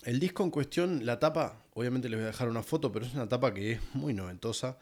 El 0.04 0.20
disco 0.20 0.44
en 0.44 0.50
cuestión, 0.50 1.04
la 1.04 1.18
tapa, 1.18 1.64
obviamente 1.74 2.08
les 2.08 2.18
voy 2.18 2.24
a 2.24 2.28
dejar 2.28 2.48
una 2.48 2.62
foto, 2.62 2.92
pero 2.92 3.04
es 3.04 3.14
una 3.14 3.28
tapa 3.28 3.52
que 3.52 3.72
es 3.72 3.80
muy 3.94 4.14
noventosa 4.14 4.78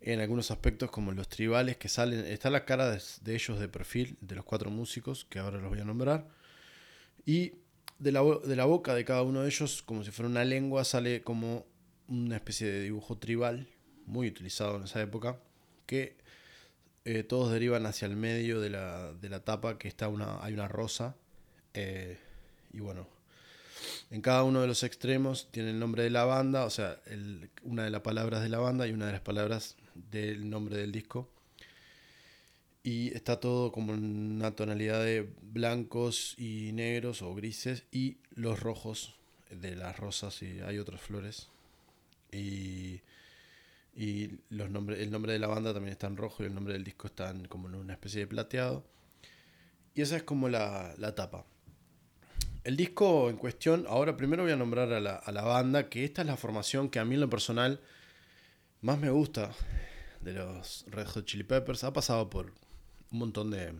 en 0.00 0.20
algunos 0.20 0.50
aspectos 0.50 0.90
como 0.90 1.12
los 1.12 1.28
tribales 1.28 1.76
que 1.76 1.88
salen. 1.88 2.24
Está 2.24 2.48
la 2.48 2.64
cara 2.64 2.90
de, 2.90 3.34
ellos 3.34 3.60
de 3.60 3.68
perfil, 3.68 4.16
de 4.20 4.36
los 4.36 4.44
cuatro 4.44 4.70
músicos, 4.70 5.26
que 5.26 5.38
ahora 5.38 5.58
los 5.58 5.68
voy 5.68 5.80
a 5.80 5.84
nombrar. 5.84 6.26
Y 7.26 7.52
de 7.98 8.12
la, 8.12 8.22
de 8.22 8.56
la, 8.56 8.64
boca 8.64 8.94
de 8.94 9.04
cada 9.04 9.22
uno 9.22 9.42
de 9.42 9.48
ellos, 9.48 9.82
como 9.82 10.04
si 10.04 10.10
fuera 10.10 10.28
una 10.28 10.44
lengua, 10.44 10.84
sale 10.84 11.22
como 11.22 11.66
una 12.08 12.36
especie 12.36 12.66
de 12.66 12.80
dibujo 12.80 13.18
tribal, 13.18 13.68
muy 14.06 14.28
utilizado 14.28 14.76
en 14.76 14.84
esa 14.84 15.02
época, 15.02 15.38
que 15.86 16.16
eh, 17.04 17.22
todos 17.22 17.50
derivan 17.52 17.86
hacia 17.86 18.06
el 18.06 18.16
medio 18.16 18.60
de 18.60 18.70
la, 18.70 19.12
de 19.12 19.28
la 19.28 19.40
tapa, 19.40 19.78
que 19.78 19.88
está 19.88 20.08
una, 20.08 20.42
hay 20.44 20.52
una 20.52 20.68
rosa. 20.68 21.16
Eh, 21.74 22.18
y 22.72 22.80
bueno, 22.80 23.06
en 24.10 24.20
cada 24.20 24.42
uno 24.42 24.60
de 24.60 24.66
los 24.66 24.82
extremos 24.82 25.48
tiene 25.50 25.70
el 25.70 25.78
nombre 25.78 26.02
de 26.02 26.10
la 26.10 26.24
banda, 26.24 26.64
o 26.64 26.70
sea, 26.70 27.00
una 27.62 27.84
de 27.84 27.90
las 27.90 28.02
palabras 28.02 28.42
de 28.42 28.48
la 28.48 28.58
banda 28.58 28.86
y 28.86 28.92
una 28.92 29.06
de 29.06 29.12
las 29.12 29.20
palabras 29.20 29.76
del 29.94 30.50
nombre 30.50 30.76
del 30.76 30.92
disco. 30.92 31.28
Y 32.82 33.14
está 33.14 33.40
todo 33.40 33.72
como 33.72 33.92
una 33.92 34.56
tonalidad 34.56 35.04
de 35.04 35.30
blancos 35.42 36.34
y 36.38 36.72
negros 36.72 37.20
o 37.22 37.34
grises 37.34 37.84
y 37.92 38.16
los 38.34 38.60
rojos 38.60 39.14
de 39.50 39.76
las 39.76 39.98
rosas 39.98 40.42
y 40.42 40.60
hay 40.60 40.78
otras 40.78 41.00
flores. 41.00 41.48
Y, 42.32 43.00
y 44.00 44.40
los 44.48 44.66
el 44.68 45.10
nombre 45.10 45.34
de 45.34 45.38
la 45.38 45.46
banda 45.46 45.74
también 45.74 45.92
está 45.92 46.06
en 46.06 46.16
rojo 46.16 46.42
y 46.42 46.46
el 46.46 46.54
nombre 46.54 46.72
del 46.72 46.84
disco 46.84 47.06
está 47.06 47.34
como 47.50 47.68
en 47.68 47.74
una 47.74 47.92
especie 47.92 48.20
de 48.20 48.26
plateado. 48.26 48.82
Y 49.94 50.00
esa 50.00 50.16
es 50.16 50.22
como 50.22 50.48
la, 50.48 50.94
la 50.96 51.14
tapa. 51.14 51.44
El 52.64 52.78
disco 52.78 53.28
en 53.28 53.36
cuestión, 53.36 53.84
ahora 53.86 54.16
primero 54.16 54.42
voy 54.42 54.52
a 54.52 54.56
nombrar 54.56 54.90
a 54.94 55.00
la, 55.00 55.16
a 55.16 55.32
la, 55.32 55.42
banda, 55.42 55.90
que 55.90 56.06
esta 56.06 56.22
es 56.22 56.26
la 56.26 56.38
formación 56.38 56.88
que 56.88 56.98
a 56.98 57.04
mí 57.04 57.16
en 57.16 57.20
lo 57.20 57.28
personal 57.28 57.78
más 58.80 58.98
me 58.98 59.10
gusta 59.10 59.50
de 60.22 60.32
los 60.32 60.86
Red 60.88 61.06
Hot 61.08 61.26
Chili 61.26 61.44
Peppers. 61.44 61.84
Ha 61.84 61.92
pasado 61.92 62.30
por 62.30 62.54
un 63.10 63.18
montón 63.18 63.50
de, 63.50 63.74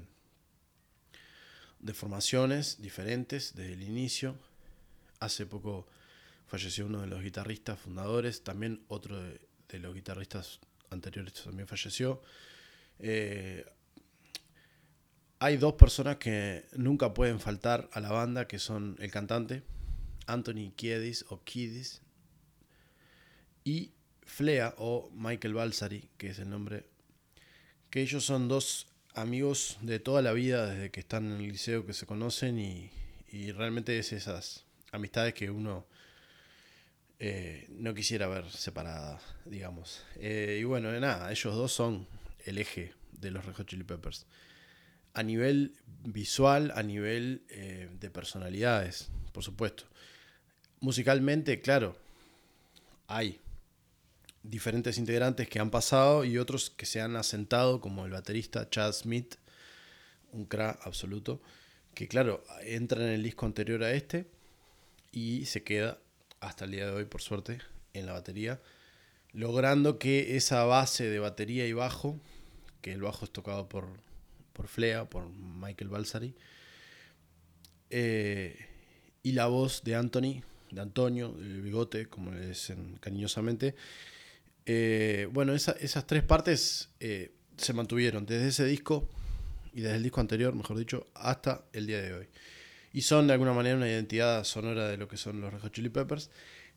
de 1.78 1.94
formaciones 1.94 2.82
diferentes 2.82 3.54
desde 3.54 3.72
el 3.72 3.82
inicio. 3.82 4.36
Hace 5.18 5.46
poco 5.46 5.86
falleció 6.46 6.84
uno 6.84 7.00
de 7.00 7.06
los 7.06 7.22
guitarristas 7.22 7.78
fundadores, 7.78 8.44
también 8.44 8.84
otro 8.88 9.18
de, 9.18 9.49
los 9.78 9.94
guitarristas 9.94 10.60
anteriores 10.90 11.34
también 11.34 11.68
falleció. 11.68 12.22
Eh, 12.98 13.64
hay 15.38 15.56
dos 15.56 15.74
personas 15.74 16.16
que 16.16 16.66
nunca 16.76 17.14
pueden 17.14 17.40
faltar 17.40 17.88
a 17.92 18.00
la 18.00 18.10
banda, 18.10 18.46
que 18.46 18.58
son 18.58 18.96
el 19.00 19.10
cantante, 19.10 19.62
Anthony 20.26 20.72
Kiedis 20.76 21.24
o 21.30 21.42
Kiedis, 21.42 22.02
y 23.64 23.92
Flea 24.22 24.74
o 24.78 25.10
Michael 25.14 25.54
Balsari, 25.54 26.10
que 26.18 26.28
es 26.28 26.38
el 26.38 26.50
nombre, 26.50 26.84
que 27.88 28.02
ellos 28.02 28.24
son 28.24 28.48
dos 28.48 28.86
amigos 29.14 29.78
de 29.82 29.98
toda 29.98 30.22
la 30.22 30.32
vida 30.32 30.66
desde 30.66 30.90
que 30.90 31.00
están 31.00 31.26
en 31.26 31.40
el 31.40 31.48
liceo 31.48 31.86
que 31.86 31.94
se 31.94 32.06
conocen 32.06 32.58
y, 32.58 32.90
realmente 33.52 33.98
es 33.98 34.12
esas 34.12 34.66
amistades 34.92 35.34
que 35.34 35.50
uno 35.50 35.86
eh, 37.22 37.66
no 37.68 37.92
quisiera 37.92 38.26
ver 38.28 38.50
separadas, 38.50 39.22
digamos. 39.44 40.02
Eh, 40.16 40.58
y 40.58 40.64
bueno, 40.64 40.90
nada, 40.98 41.30
ellos 41.30 41.54
dos 41.54 41.70
son 41.70 42.08
el 42.46 42.56
eje 42.56 42.94
de 43.12 43.30
los 43.30 43.44
Red 43.44 43.56
Hot 43.56 43.66
Chili 43.66 43.84
Peppers. 43.84 44.24
A 45.12 45.22
nivel 45.22 45.76
visual, 46.02 46.72
a 46.74 46.82
nivel 46.82 47.44
eh, 47.50 47.90
de 48.00 48.10
personalidades, 48.10 49.10
por 49.32 49.44
supuesto. 49.44 49.84
Musicalmente, 50.80 51.60
claro, 51.60 51.94
hay 53.06 53.38
diferentes 54.42 54.96
integrantes 54.96 55.46
que 55.46 55.58
han 55.58 55.70
pasado 55.70 56.24
y 56.24 56.38
otros 56.38 56.70
que 56.70 56.86
se 56.86 57.02
han 57.02 57.16
asentado, 57.16 57.82
como 57.82 58.06
el 58.06 58.12
baterista 58.12 58.70
Chad 58.70 58.92
Smith, 58.92 59.34
un 60.32 60.46
crack 60.46 60.86
absoluto, 60.86 61.42
que 61.92 62.08
claro, 62.08 62.42
entra 62.62 63.04
en 63.04 63.10
el 63.10 63.22
disco 63.22 63.44
anterior 63.44 63.84
a 63.84 63.92
este 63.92 64.26
y 65.12 65.44
se 65.44 65.62
queda 65.62 65.98
hasta 66.40 66.64
el 66.64 66.72
día 66.72 66.86
de 66.86 66.92
hoy, 66.92 67.04
por 67.04 67.22
suerte, 67.22 67.58
en 67.94 68.06
la 68.06 68.12
batería, 68.12 68.60
logrando 69.32 69.98
que 69.98 70.36
esa 70.36 70.64
base 70.64 71.08
de 71.08 71.18
batería 71.18 71.66
y 71.66 71.72
bajo, 71.72 72.18
que 72.80 72.92
el 72.92 73.02
bajo 73.02 73.24
es 73.24 73.30
tocado 73.30 73.68
por, 73.68 73.88
por 74.52 74.68
Flea, 74.68 75.08
por 75.08 75.28
Michael 75.28 75.90
Balsari, 75.90 76.34
eh, 77.90 78.66
y 79.22 79.32
la 79.32 79.46
voz 79.46 79.82
de 79.84 79.94
Anthony, 79.94 80.42
de 80.70 80.80
Antonio, 80.80 81.36
el 81.38 81.62
bigote, 81.62 82.06
como 82.06 82.30
le 82.30 82.48
dicen 82.48 82.96
cariñosamente, 83.00 83.74
eh, 84.66 85.28
bueno, 85.32 85.54
esas 85.54 86.06
tres 86.06 86.22
partes 86.22 86.90
eh, 87.00 87.32
se 87.56 87.72
mantuvieron 87.72 88.24
desde 88.24 88.48
ese 88.48 88.64
disco 88.64 89.08
y 89.72 89.80
desde 89.80 89.96
el 89.96 90.02
disco 90.02 90.20
anterior, 90.20 90.54
mejor 90.54 90.78
dicho, 90.78 91.08
hasta 91.14 91.64
el 91.72 91.86
día 91.86 92.00
de 92.00 92.14
hoy. 92.14 92.28
Y 92.92 93.02
son 93.02 93.26
de 93.26 93.34
alguna 93.34 93.52
manera 93.52 93.76
una 93.76 93.88
identidad 93.88 94.44
sonora 94.44 94.88
de 94.88 94.96
lo 94.96 95.08
que 95.08 95.16
son 95.16 95.40
los 95.40 95.52
Red 95.52 95.60
Hot 95.60 95.72
Chili 95.72 95.88
Peppers. 95.88 96.30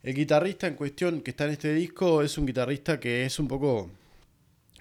El 0.03 0.13
guitarrista 0.13 0.67
en 0.67 0.75
cuestión 0.75 1.21
que 1.21 1.31
está 1.31 1.45
en 1.45 1.51
este 1.51 1.73
disco 1.73 2.21
es 2.21 2.37
un 2.37 2.45
guitarrista 2.45 2.99
que 2.99 3.25
es 3.25 3.39
un 3.39 3.47
poco 3.47 3.89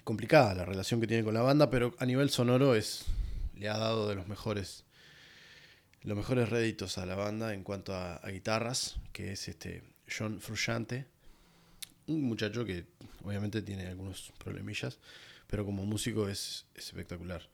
complicada 0.03 0.53
la 0.53 0.65
relación 0.65 0.99
que 0.99 1.07
tiene 1.07 1.23
con 1.23 1.33
la 1.33 1.41
banda, 1.41 1.69
pero 1.69 1.95
a 1.97 2.05
nivel 2.05 2.29
sonoro 2.29 2.75
es 2.75 3.05
le 3.57 3.69
ha 3.69 3.77
dado 3.77 4.09
de 4.09 4.15
los 4.15 4.27
mejores 4.27 4.83
los 6.03 6.17
mejores 6.17 6.49
réditos 6.49 6.97
a 6.97 7.05
la 7.05 7.15
banda 7.15 7.53
en 7.53 7.63
cuanto 7.63 7.95
a, 7.95 8.19
guitarras, 8.29 8.97
que 9.13 9.31
es 9.31 9.47
este 9.47 9.83
John 10.05 10.41
Frusciante, 10.41 11.05
un 12.07 12.21
muchacho 12.23 12.65
que 12.65 12.85
obviamente 13.23 13.61
tiene 13.61 13.87
algunos 13.87 14.33
problemillas, 14.37 14.99
pero 15.47 15.65
como 15.65 15.85
músico 15.85 16.27
es, 16.27 16.65
espectacular. 16.75 17.47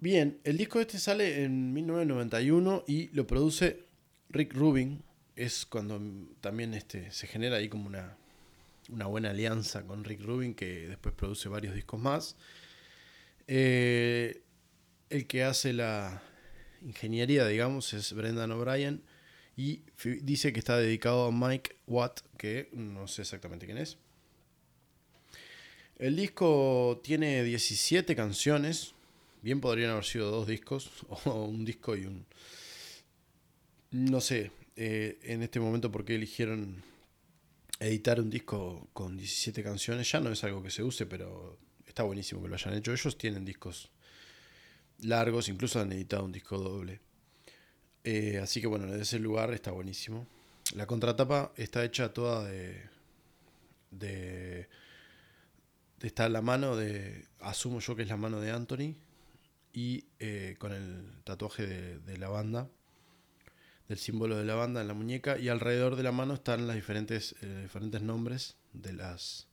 Bien, 0.00 0.38
el 0.44 0.56
disco 0.56 0.80
este 0.80 0.98
sale 0.98 1.42
en 1.42 1.72
1991 1.72 2.84
y 2.86 3.08
lo 3.08 3.26
produce 3.26 3.84
Rick 4.28 4.54
Rubin, 4.54 5.02
es 5.34 5.66
cuando 5.66 6.00
también 6.40 6.72
este, 6.74 7.10
se 7.10 7.26
genera 7.26 7.56
ahí 7.56 7.68
como 7.68 7.88
una, 7.88 8.16
una 8.90 9.06
buena 9.06 9.30
alianza 9.30 9.84
con 9.84 10.04
Rick 10.04 10.22
Rubin, 10.22 10.54
que 10.54 10.86
después 10.86 11.14
produce 11.16 11.48
varios 11.48 11.74
discos 11.74 11.98
más. 11.98 12.36
Eh, 13.48 14.42
el 15.10 15.26
que 15.26 15.42
hace 15.42 15.72
la 15.72 16.22
ingeniería, 16.82 17.44
digamos, 17.46 17.92
es 17.92 18.12
Brendan 18.12 18.52
O'Brien 18.52 19.02
y 19.56 19.82
dice 20.22 20.52
que 20.52 20.60
está 20.60 20.76
dedicado 20.76 21.26
a 21.26 21.32
Mike 21.32 21.74
Watt, 21.88 22.20
que 22.36 22.68
no 22.72 23.08
sé 23.08 23.22
exactamente 23.22 23.66
quién 23.66 23.78
es. 23.78 23.98
El 25.98 26.14
disco 26.14 27.00
tiene 27.02 27.42
17 27.42 28.14
canciones, 28.14 28.94
bien 29.42 29.60
podrían 29.60 29.90
haber 29.90 30.04
sido 30.04 30.30
dos 30.30 30.46
discos, 30.46 30.90
o 31.24 31.44
un 31.44 31.64
disco 31.64 31.96
y 31.96 32.04
un... 32.06 32.26
No 33.90 34.20
sé, 34.20 34.50
eh, 34.76 35.18
en 35.22 35.42
este 35.42 35.60
momento 35.60 35.90
por 35.90 36.04
qué 36.04 36.14
eligieron 36.14 36.82
editar 37.80 38.20
un 38.20 38.28
disco 38.28 38.88
con 38.92 39.16
17 39.16 39.62
canciones, 39.62 40.10
ya 40.10 40.20
no 40.20 40.30
es 40.30 40.44
algo 40.44 40.62
que 40.62 40.70
se 40.70 40.82
use, 40.82 41.06
pero 41.06 41.58
está 41.86 42.02
buenísimo 42.02 42.42
que 42.42 42.48
lo 42.48 42.54
hayan 42.54 42.74
hecho. 42.74 42.92
Ellos 42.92 43.16
tienen 43.16 43.44
discos 43.44 43.90
largos, 45.00 45.48
incluso 45.48 45.80
han 45.80 45.92
editado 45.92 46.24
un 46.24 46.32
disco 46.32 46.58
doble. 46.58 47.00
Eh, 48.04 48.38
así 48.42 48.60
que 48.60 48.66
bueno, 48.66 48.86
desde 48.86 49.02
ese 49.02 49.18
lugar 49.18 49.52
está 49.52 49.70
buenísimo. 49.70 50.26
La 50.74 50.86
contratapa 50.86 51.52
está 51.56 51.84
hecha 51.84 52.12
toda 52.12 52.44
de. 52.44 52.82
de. 53.90 54.68
está 56.02 56.28
la 56.28 56.42
mano 56.42 56.76
de. 56.76 57.24
asumo 57.40 57.80
yo 57.80 57.96
que 57.96 58.02
es 58.02 58.08
la 58.08 58.16
mano 58.16 58.40
de 58.40 58.50
Anthony. 58.50 58.94
Y 59.72 60.06
eh, 60.18 60.56
con 60.58 60.72
el 60.72 61.22
tatuaje 61.24 61.66
de, 61.66 62.18
la 62.18 62.28
banda. 62.28 62.68
Del 63.88 63.98
símbolo 63.98 64.36
de 64.36 64.44
la 64.44 64.54
banda 64.54 64.80
en 64.80 64.88
la 64.88 64.94
muñeca. 64.94 65.38
Y 65.38 65.48
alrededor 65.48 65.96
de 65.96 66.02
la 66.02 66.12
mano 66.12 66.34
están 66.34 66.66
los 66.66 66.74
diferentes, 66.74 67.34
eh, 67.42 67.62
diferentes 67.62 68.02
nombres 68.02 68.56
de 68.72 68.92
las. 68.92 69.48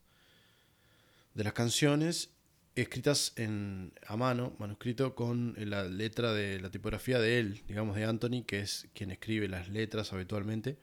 de 1.33 1.43
las 1.43 1.53
canciones 1.53 2.31
escritas 2.75 3.31
en, 3.37 3.93
a 4.05 4.17
mano, 4.17 4.53
manuscrito 4.59 5.15
con 5.15 5.55
la 5.57 5.85
letra 5.85 6.33
de 6.33 6.59
la 6.59 6.69
tipografía 6.69 7.19
de 7.19 7.39
él, 7.39 7.63
digamos 7.67 7.95
de 7.95 8.03
Anthony, 8.03 8.43
que 8.45 8.59
es 8.59 8.87
quien 8.93 9.11
escribe 9.11 9.47
las 9.47 9.69
letras 9.69 10.11
habitualmente. 10.11 10.77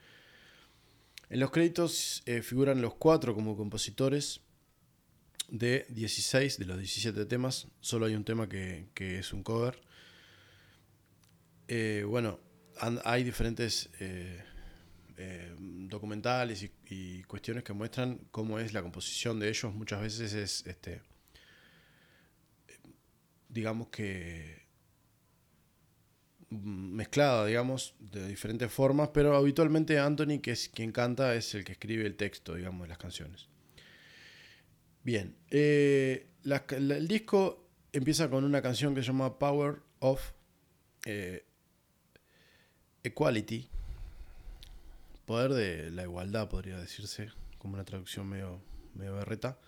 En 1.33 1.41
los 1.41 1.51
créditos 1.51 2.23
eh, 2.27 2.43
figuran 2.43 2.83
los 2.83 2.95
cuatro 2.95 3.35
como 3.35 3.57
compositores 3.57 4.42
de 5.49 5.87
16 5.89 6.59
de 6.59 6.65
los 6.65 6.79
17 6.79 7.25
temas. 7.27 7.69
Solo 7.81 8.07
hay 8.07 8.15
un 8.15 8.25
tema 8.25 8.49
que, 8.49 8.89
es 8.97 9.33
un 9.33 9.43
cover. 9.43 9.81
Eh, 11.69 12.05
bueno, 12.07 12.41
hay 13.05 13.25
diferentes 13.25 13.91
eh, 14.01 14.43
documentales 15.59 16.63
y, 16.63 16.71
y, 16.89 17.23
cuestiones 17.25 17.65
que 17.65 17.73
muestran 17.73 18.19
cómo 18.31 18.59
es 18.59 18.73
la 18.73 18.83
composición 18.83 19.39
de 19.39 19.49
ellos. 19.49 19.73
Muchas 19.75 20.01
veces 20.01 20.33
es 20.33 20.67
este, 20.67 21.03
digamos 23.53 23.89
que 23.89 24.63
mezclada, 26.51 27.47
digamos, 27.47 27.95
de 27.99 28.27
diferentes 28.29 28.71
formas, 28.71 29.11
pero 29.13 29.37
habitualmente 29.37 29.99
Anthony, 29.99 30.41
que 30.43 30.53
es 30.53 30.69
quien 30.69 30.93
canta, 30.93 31.35
es 31.35 31.55
el 31.55 31.65
que 31.65 31.73
escribe 31.73 32.07
el 32.07 32.17
texto, 32.17 32.55
digamos, 32.55 32.83
de 32.83 32.89
las 32.89 32.99
canciones. 32.99 33.49
Bien, 35.05 35.37
eh, 35.51 36.29
el 36.71 37.09
disco 37.09 37.69
empieza 37.93 38.31
con 38.31 38.45
una 38.45 38.63
canción 38.63 38.95
que 38.95 39.03
se 39.03 39.09
llama 39.09 39.39
Power 39.39 39.81
of 39.99 40.21
eh, 41.05 41.45
Equality, 43.03 43.69
poder 45.27 45.53
de 45.53 45.91
la 45.91 46.03
igualdad, 46.03 46.49
podría 46.49 46.79
decirse, 46.79 47.31
como 47.59 47.75
una 47.75 47.85
traducción 47.85 48.29
medio, 48.29 48.61
medio 48.95 49.15
berreta 49.15 49.59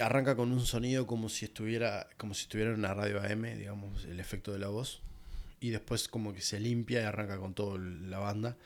arranca 0.00 0.36
con 0.36 0.52
un 0.52 0.64
sonido 0.64 1.06
como 1.06 1.28
si 1.28 1.46
estuviera 1.46 2.08
como 2.16 2.34
si 2.34 2.42
estuviera 2.42 2.72
en 2.72 2.78
una 2.78 2.94
radio 2.94 3.20
AM, 3.22 3.56
digamos, 3.56 4.04
el 4.04 4.20
efecto 4.20 4.52
de 4.52 4.58
la 4.58 4.68
voz. 4.68 5.02
Y 5.60 5.70
después 5.70 6.08
como 6.08 6.32
que 6.32 6.40
se 6.40 6.60
limpia 6.60 7.00
y 7.00 7.04
arranca 7.04 7.38
con 7.38 7.54
toda 7.54 7.78
la 7.78 8.18
banda. 8.18 8.56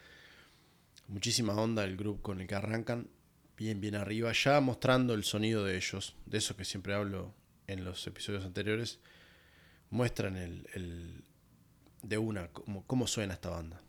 Muchísima 1.08 1.54
onda 1.54 1.84
el 1.84 1.96
grupo 1.96 2.22
con 2.22 2.40
el 2.40 2.46
que 2.46 2.54
arrancan. 2.54 3.08
Bien, 3.62 3.80
bien 3.80 3.94
arriba. 3.94 4.32
Ya 4.32 4.60
mostrando 4.60 5.14
el 5.14 5.22
sonido 5.22 5.64
de 5.64 5.76
ellos. 5.76 6.16
De 6.26 6.38
eso 6.38 6.56
que 6.56 6.64
siempre 6.64 6.94
hablo 6.94 7.32
en 7.68 7.84
los 7.84 8.04
episodios 8.08 8.44
anteriores. 8.44 8.98
Muestran 9.88 10.36
el, 10.36 11.22
de 12.02 12.18
una, 12.18 12.48
cómo, 12.48 12.84
cómo 12.88 13.06
suena 13.06 13.34
esta 13.34 13.50
banda. 13.50 13.80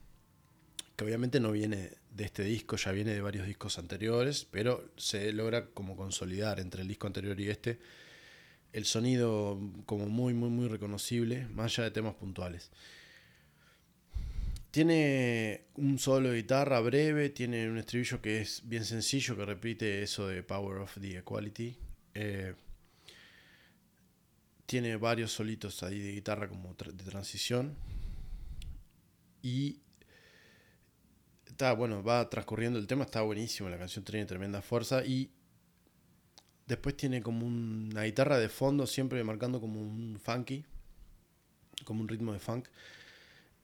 Que 0.95 1.05
obviamente 1.05 1.39
no 1.39 1.51
viene 1.51 1.89
de 2.11 2.23
este 2.23 2.43
disco 2.43 2.75
ya 2.75 2.91
viene 2.91 3.15
de 3.15 3.21
varios 3.21 3.47
discos 3.47 3.79
anteriores, 3.79 4.45
pero 4.45 4.91
se 4.95 5.33
logra 5.33 5.65
como 5.65 5.97
consolidar 5.97 6.59
entre 6.59 6.83
el 6.83 6.87
disco 6.87 7.07
anterior 7.07 7.39
y 7.41 7.49
este 7.49 7.79
el 8.73 8.85
sonido 8.85 9.59
como 9.87 10.05
muy, 10.05 10.35
muy, 10.35 10.51
muy 10.51 10.67
reconocible, 10.67 11.47
más 11.47 11.79
allá 11.79 11.85
de 11.85 11.91
temas 11.91 12.13
puntuales. 12.13 12.69
Tiene 14.73 15.65
un 15.75 15.99
solo 15.99 16.31
de 16.31 16.37
guitarra 16.37 16.79
breve, 16.79 17.29
tiene 17.29 17.69
un 17.69 17.77
estribillo 17.77 18.19
que 18.19 18.41
es 18.41 18.67
bien 18.67 18.83
sencillo, 18.83 19.37
que 19.37 19.45
repite 19.45 20.01
eso 20.01 20.27
de 20.27 20.41
Power 20.41 20.79
of 20.79 20.97
the 20.99 21.19
Equality. 21.19 21.77
Eh, 22.15 22.55
tiene 24.65 24.97
varios 24.97 25.31
solitos 25.31 25.83
ahí 25.83 25.99
de 25.99 26.13
guitarra 26.13 26.49
como 26.49 26.73
de 26.73 27.03
transición. 27.03 27.75
Y 29.43 29.79
está, 31.45 31.73
bueno, 31.73 32.01
va 32.01 32.27
transcurriendo 32.27 32.79
el 32.79 32.87
tema, 32.87 33.03
está 33.03 33.21
buenísimo, 33.21 33.69
la 33.69 33.77
canción 33.77 34.03
tiene 34.03 34.25
tremenda 34.25 34.63
fuerza 34.63 35.05
y 35.05 35.29
después 36.65 36.97
tiene 36.97 37.21
como 37.21 37.45
una 37.45 38.05
guitarra 38.05 38.39
de 38.39 38.49
fondo, 38.49 38.87
siempre 38.87 39.23
marcando 39.23 39.61
como 39.61 39.79
un 39.79 40.19
funky, 40.19 40.65
como 41.85 42.01
un 42.01 42.07
ritmo 42.07 42.33
de 42.33 42.39
funk. 42.39 42.69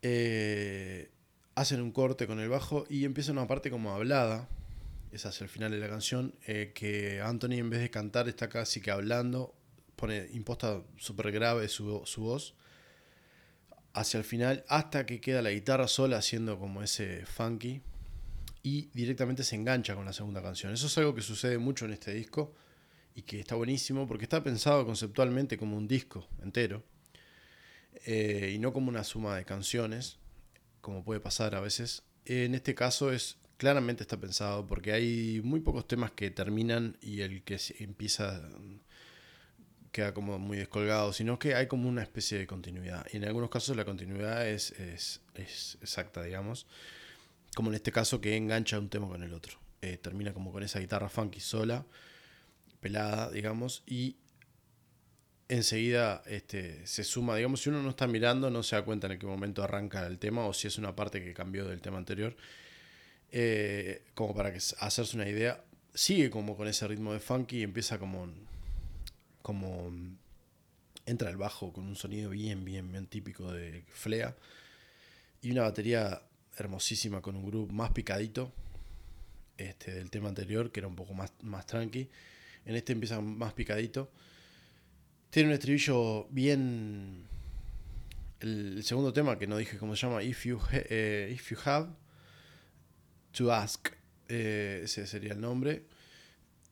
Eh, 0.01 1.11
hacen 1.55 1.81
un 1.81 1.91
corte 1.91 2.25
con 2.25 2.39
el 2.39 2.49
bajo 2.49 2.85
y 2.89 3.05
empieza 3.05 3.31
una 3.31 3.47
parte 3.47 3.69
como 3.69 3.91
hablada, 3.91 4.47
es 5.11 5.25
hacia 5.25 5.43
el 5.43 5.49
final 5.49 5.71
de 5.71 5.79
la 5.79 5.89
canción, 5.89 6.35
eh, 6.47 6.71
que 6.73 7.21
Anthony 7.21 7.53
en 7.53 7.69
vez 7.69 7.81
de 7.81 7.89
cantar 7.89 8.29
está 8.29 8.47
casi 8.47 8.81
que 8.81 8.91
hablando, 8.91 9.53
pone 9.95 10.27
imposta 10.31 10.81
súper 10.97 11.31
grave 11.31 11.67
su, 11.67 12.01
su 12.05 12.21
voz 12.21 12.55
hacia 13.93 14.19
el 14.19 14.23
final 14.23 14.63
hasta 14.69 15.05
que 15.05 15.19
queda 15.19 15.41
la 15.41 15.51
guitarra 15.51 15.87
sola 15.87 16.17
haciendo 16.17 16.57
como 16.57 16.81
ese 16.81 17.25
funky 17.25 17.81
y 18.63 18.89
directamente 18.93 19.43
se 19.43 19.55
engancha 19.55 19.95
con 19.95 20.05
la 20.05 20.13
segunda 20.13 20.41
canción. 20.41 20.71
Eso 20.71 20.87
es 20.87 20.97
algo 20.97 21.15
que 21.15 21.21
sucede 21.21 21.57
mucho 21.57 21.85
en 21.85 21.91
este 21.91 22.13
disco 22.13 22.53
y 23.15 23.23
que 23.23 23.39
está 23.39 23.55
buenísimo 23.55 24.07
porque 24.07 24.23
está 24.23 24.43
pensado 24.43 24.85
conceptualmente 24.85 25.57
como 25.57 25.75
un 25.75 25.87
disco 25.87 26.27
entero 26.41 26.83
eh, 28.05 28.51
y 28.55 28.59
no 28.59 28.73
como 28.73 28.89
una 28.89 29.03
suma 29.03 29.35
de 29.35 29.45
canciones, 29.45 30.17
como 30.81 31.03
puede 31.03 31.19
pasar 31.19 31.55
a 31.55 31.61
veces. 31.61 32.03
En 32.25 32.55
este 32.55 32.75
caso 32.75 33.11
es 33.11 33.37
claramente 33.57 34.03
está 34.03 34.17
pensado 34.17 34.65
porque 34.65 34.93
hay 34.93 35.41
muy 35.43 35.59
pocos 35.59 35.87
temas 35.87 36.11
que 36.11 36.31
terminan 36.31 36.97
y 37.01 37.21
el 37.21 37.43
que 37.43 37.59
empieza 37.79 38.41
queda 39.91 40.13
como 40.13 40.39
muy 40.39 40.57
descolgado, 40.57 41.13
sino 41.13 41.39
que 41.39 41.55
hay 41.55 41.67
como 41.67 41.89
una 41.89 42.01
especie 42.01 42.37
de 42.37 42.47
continuidad. 42.47 43.05
Y 43.11 43.17
en 43.17 43.25
algunos 43.25 43.49
casos 43.49 43.75
la 43.75 43.85
continuidad 43.85 44.47
es, 44.47 44.71
es, 44.71 45.21
exacta, 45.81 46.23
digamos. 46.23 46.67
Como 47.55 47.69
en 47.69 47.75
este 47.75 47.91
caso 47.91 48.21
que 48.21 48.37
engancha 48.37 48.79
un 48.79 48.89
tema 48.89 49.07
con 49.07 49.23
el 49.23 49.33
otro. 49.33 49.59
Eh, 49.81 49.97
termina 49.97 50.33
como 50.33 50.51
con 50.51 50.63
esa 50.63 50.79
guitarra 50.79 51.09
funky 51.09 51.39
sola, 51.39 51.85
pelada, 52.79 53.31
digamos, 53.31 53.83
y 53.87 54.17
enseguida 55.49 56.23
este, 56.27 56.85
se 56.87 57.03
suma, 57.03 57.35
digamos, 57.35 57.61
si 57.61 57.69
uno 57.69 57.83
no 57.83 57.89
está 57.89 58.07
mirando, 58.07 58.49
no 58.49 58.63
se 58.63 58.75
da 58.75 58.83
cuenta 58.83 59.11
en 59.11 59.19
qué 59.19 59.25
momento 59.25 59.63
arranca 59.63 60.05
el 60.07 60.19
tema 60.19 60.45
o 60.45 60.53
si 60.53 60.67
es 60.67 60.77
una 60.77 60.95
parte 60.95 61.23
que 61.23 61.33
cambió 61.33 61.65
del 61.65 61.81
tema 61.81 61.97
anterior. 61.97 62.35
Eh, 63.31 64.03
como 64.15 64.33
para 64.33 64.51
que 64.51 64.59
hacerse 64.79 65.15
una 65.15 65.27
idea, 65.27 65.63
sigue 65.93 66.29
como 66.29 66.55
con 66.55 66.67
ese 66.67 66.87
ritmo 66.87 67.13
de 67.13 67.19
funky 67.19 67.59
y 67.59 67.63
empieza 67.63 67.99
como 67.99 68.29
como 69.41 69.91
entra 71.05 71.29
el 71.29 71.37
bajo 71.37 71.73
con 71.73 71.85
un 71.85 71.95
sonido 71.95 72.29
bien, 72.29 72.63
bien, 72.63 72.91
bien 72.91 73.07
típico 73.07 73.51
de 73.51 73.83
Flea 73.89 74.35
y 75.41 75.51
una 75.51 75.63
batería 75.63 76.21
hermosísima 76.57 77.21
con 77.21 77.35
un 77.35 77.47
groove 77.47 77.71
más 77.71 77.91
picadito 77.91 78.51
este, 79.57 79.91
del 79.91 80.09
tema 80.09 80.29
anterior, 80.29 80.71
que 80.71 80.81
era 80.81 80.87
un 80.87 80.95
poco 80.95 81.13
más, 81.13 81.33
más 81.41 81.65
tranqui. 81.65 82.09
En 82.65 82.75
este 82.75 82.93
empieza 82.93 83.19
más 83.21 83.53
picadito. 83.53 84.11
Tiene 85.29 85.49
un 85.49 85.53
estribillo 85.53 86.27
bien. 86.29 87.25
El, 88.39 88.83
segundo 88.83 89.13
tema, 89.13 89.37
que 89.37 89.47
no 89.47 89.57
dije 89.57 89.77
cómo 89.77 89.95
se 89.95 90.07
llama, 90.07 90.23
If 90.23 90.45
You, 90.45 90.59
eh, 90.71 91.29
if 91.33 91.51
you 91.51 91.57
Have 91.65 91.89
to 93.33 93.51
Ask. 93.51 93.89
Eh, 94.27 94.81
ese 94.83 95.05
sería 95.05 95.33
el 95.33 95.41
nombre. 95.41 95.85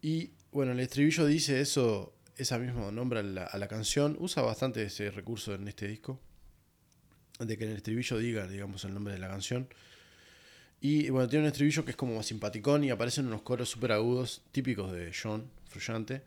Y 0.02 0.32
bueno, 0.52 0.72
el 0.72 0.80
estribillo 0.80 1.26
dice 1.26 1.60
eso 1.60 2.14
esa 2.38 2.60
misma 2.60 2.92
nombra 2.92 3.20
a 3.20 3.58
la, 3.58 3.68
canción, 3.68 4.16
usa 4.20 4.44
bastante 4.44 4.84
ese 4.84 5.10
recurso 5.10 5.56
en 5.56 5.68
este 5.68 5.88
disco, 5.88 6.20
de 7.40 7.58
que 7.58 7.64
en 7.64 7.72
el 7.72 7.78
estribillo 7.78 8.18
diga, 8.20 8.48
digamos, 8.48 8.86
el 8.86 8.94
nombre 8.94 9.14
de 9.14 9.20
la 9.20 9.28
canción. 9.28 9.68
Y 10.80 11.10
bueno, 11.10 11.28
tiene 11.28 11.46
un 11.46 11.48
estribillo 11.48 11.84
que 11.84 11.92
es 11.92 11.98
como 11.98 12.22
simpaticón 12.22 12.84
y 12.84 12.92
aparecen 12.92 13.26
unos 13.26 13.42
coros 13.42 13.70
súper 13.70 13.92
agudos, 13.92 14.44
típicos 14.52 14.92
de 14.92 15.12
John 15.12 15.50
Frusciante. 15.66 16.22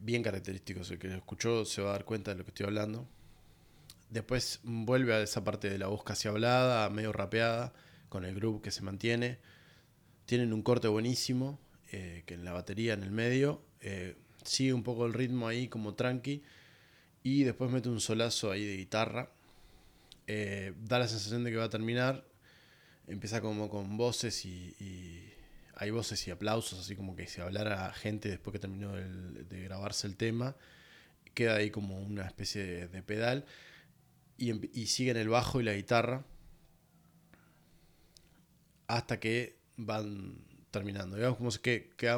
Bien 0.00 0.22
característicos, 0.22 0.90
el 0.90 0.98
que 0.98 1.08
lo 1.08 1.16
escuchó 1.16 1.64
se 1.64 1.82
va 1.82 1.90
a 1.90 1.92
dar 1.92 2.04
cuenta 2.04 2.32
de 2.32 2.38
lo 2.38 2.44
que 2.44 2.50
estoy 2.50 2.66
hablando. 2.66 3.08
Después 4.10 4.60
vuelve 4.62 5.14
a 5.14 5.20
esa 5.20 5.42
parte 5.42 5.68
de 5.68 5.78
la 5.78 5.88
voz 5.88 6.04
casi 6.04 6.28
hablada, 6.28 6.88
medio 6.90 7.12
rapeada, 7.12 7.72
con 8.08 8.24
el 8.24 8.34
groove 8.34 8.62
que 8.62 8.70
se 8.70 8.82
mantiene. 8.82 9.38
Tienen 10.26 10.52
un 10.52 10.62
corte 10.62 10.88
buenísimo, 10.88 11.58
eh, 11.92 12.22
que 12.26 12.34
en 12.34 12.44
la 12.44 12.52
batería 12.52 12.94
en 12.94 13.02
el 13.02 13.10
medio. 13.10 13.62
Eh, 13.80 14.16
sigue 14.44 14.72
un 14.72 14.82
poco 14.82 15.06
el 15.06 15.12
ritmo 15.12 15.48
ahí 15.48 15.68
como 15.68 15.94
tranqui. 15.94 16.42
Y 17.22 17.42
después 17.42 17.70
mete 17.70 17.88
un 17.88 18.00
solazo 18.00 18.50
ahí 18.52 18.64
de 18.64 18.76
guitarra. 18.76 19.30
Eh, 20.28 20.72
da 20.84 20.98
la 20.98 21.08
sensación 21.08 21.44
de 21.44 21.50
que 21.50 21.56
va 21.56 21.64
a 21.64 21.70
terminar. 21.70 22.24
Empieza 23.08 23.40
como 23.40 23.68
con 23.68 23.96
voces 23.96 24.44
y, 24.44 25.32
hay 25.76 25.90
voces 25.90 26.26
y 26.26 26.30
aplausos, 26.30 26.80
así 26.80 26.96
como 26.96 27.14
que 27.14 27.26
si 27.26 27.40
hablara 27.40 27.92
gente 27.92 28.30
después 28.30 28.52
que 28.52 28.58
terminó 28.58 28.92
de 28.92 29.62
grabarse 29.62 30.06
el 30.06 30.16
tema. 30.16 30.56
Queda 31.34 31.56
ahí 31.56 31.70
como 31.70 32.00
una 32.00 32.26
especie 32.26 32.88
de, 32.88 33.02
pedal. 33.02 33.44
Y, 34.38 34.80
y 34.80 34.86
siguen 34.86 35.18
el 35.18 35.28
bajo 35.28 35.60
y 35.60 35.64
la 35.64 35.74
guitarra. 35.74 36.24
Hasta 38.86 39.20
que 39.20 39.58
van 39.76 40.46
terminando. 40.70 41.16
Digamos 41.16 41.38
como 41.38 41.50
que, 41.50 41.90
que, 41.96 42.08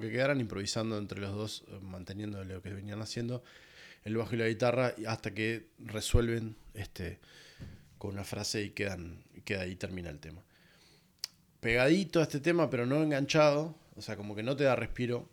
que 0.00 0.10
quedaran 0.10 0.40
improvisando 0.40 0.98
entre 0.98 1.20
los 1.20 1.34
dos, 1.34 1.64
eh, 1.68 1.78
manteniendo 1.82 2.42
lo 2.44 2.62
que 2.62 2.70
venían 2.70 3.00
haciendo, 3.02 3.42
el 4.04 4.16
bajo 4.16 4.34
y 4.34 4.38
la 4.38 4.48
guitarra, 4.48 4.94
hasta 5.06 5.34
que 5.34 5.68
resuelven 5.78 6.56
este, 6.74 7.18
con 7.98 8.12
una 8.12 8.24
frase 8.24 8.62
y 8.62 8.70
quedan, 8.70 9.22
queda 9.44 9.62
ahí 9.62 9.76
termina 9.76 10.10
el 10.10 10.18
tema. 10.18 10.42
Pegadito 11.66 12.20
a 12.20 12.22
este 12.22 12.38
tema, 12.38 12.70
pero 12.70 12.86
no 12.86 13.02
enganchado, 13.02 13.74
o 13.96 14.00
sea, 14.00 14.14
como 14.16 14.36
que 14.36 14.44
no 14.44 14.54
te 14.54 14.62
da 14.62 14.76
respiro. 14.76 15.28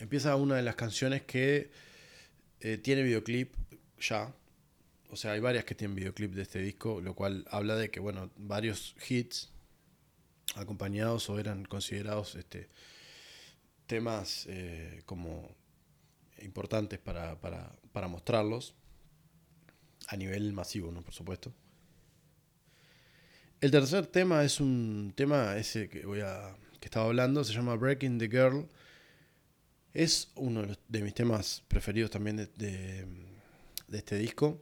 Empieza 0.00 0.34
una 0.34 0.56
de 0.56 0.62
las 0.62 0.74
canciones 0.74 1.22
que 1.22 1.70
eh, 2.58 2.76
tiene 2.78 3.04
videoclip 3.04 3.54
ya. 4.00 4.34
O 5.10 5.14
sea, 5.14 5.30
hay 5.30 5.38
varias 5.38 5.64
que 5.64 5.76
tienen 5.76 5.94
videoclip 5.94 6.32
de 6.32 6.42
este 6.42 6.58
disco, 6.58 7.00
lo 7.00 7.14
cual 7.14 7.46
habla 7.52 7.76
de 7.76 7.88
que, 7.88 8.00
bueno, 8.00 8.32
varios 8.36 8.96
hits 9.08 9.52
acompañados 10.56 11.30
o 11.30 11.38
eran 11.38 11.66
considerados 11.66 12.34
este, 12.34 12.68
temas 13.86 14.46
eh, 14.48 15.02
como 15.06 15.54
importantes 16.40 16.98
para, 16.98 17.40
para, 17.40 18.08
mostrarlos 18.08 18.74
a 20.08 20.16
nivel 20.16 20.52
masivo, 20.52 20.90
¿no? 20.90 21.00
Por 21.00 21.14
supuesto. 21.14 21.54
El 23.62 23.70
tercer 23.70 24.08
tema 24.08 24.42
es 24.42 24.58
un 24.58 25.12
tema 25.14 25.56
ese 25.56 25.88
que 25.88 26.04
voy 26.04 26.18
a 26.18 26.56
que 26.80 26.86
estaba 26.86 27.06
hablando, 27.06 27.44
se 27.44 27.52
llama 27.52 27.76
Breaking 27.76 28.18
the 28.18 28.26
Girl. 28.26 28.66
Es 29.94 30.32
uno 30.34 30.64
de 30.88 31.02
mis 31.02 31.14
temas 31.14 31.62
preferidos 31.68 32.10
también 32.10 32.38
de, 32.56 33.06
este 33.92 34.18
disco. 34.18 34.60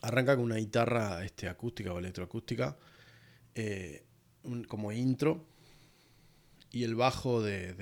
Arranca 0.00 0.34
con 0.34 0.46
una 0.46 0.56
guitarra 0.56 1.24
este, 1.24 1.48
acústica 1.48 1.92
o 1.92 2.00
electroacústica. 2.00 2.76
Eh, 3.54 4.02
como 4.66 4.90
intro. 4.90 5.46
Y 6.72 6.82
el 6.82 6.96
bajo 6.96 7.40
de, 7.40 7.72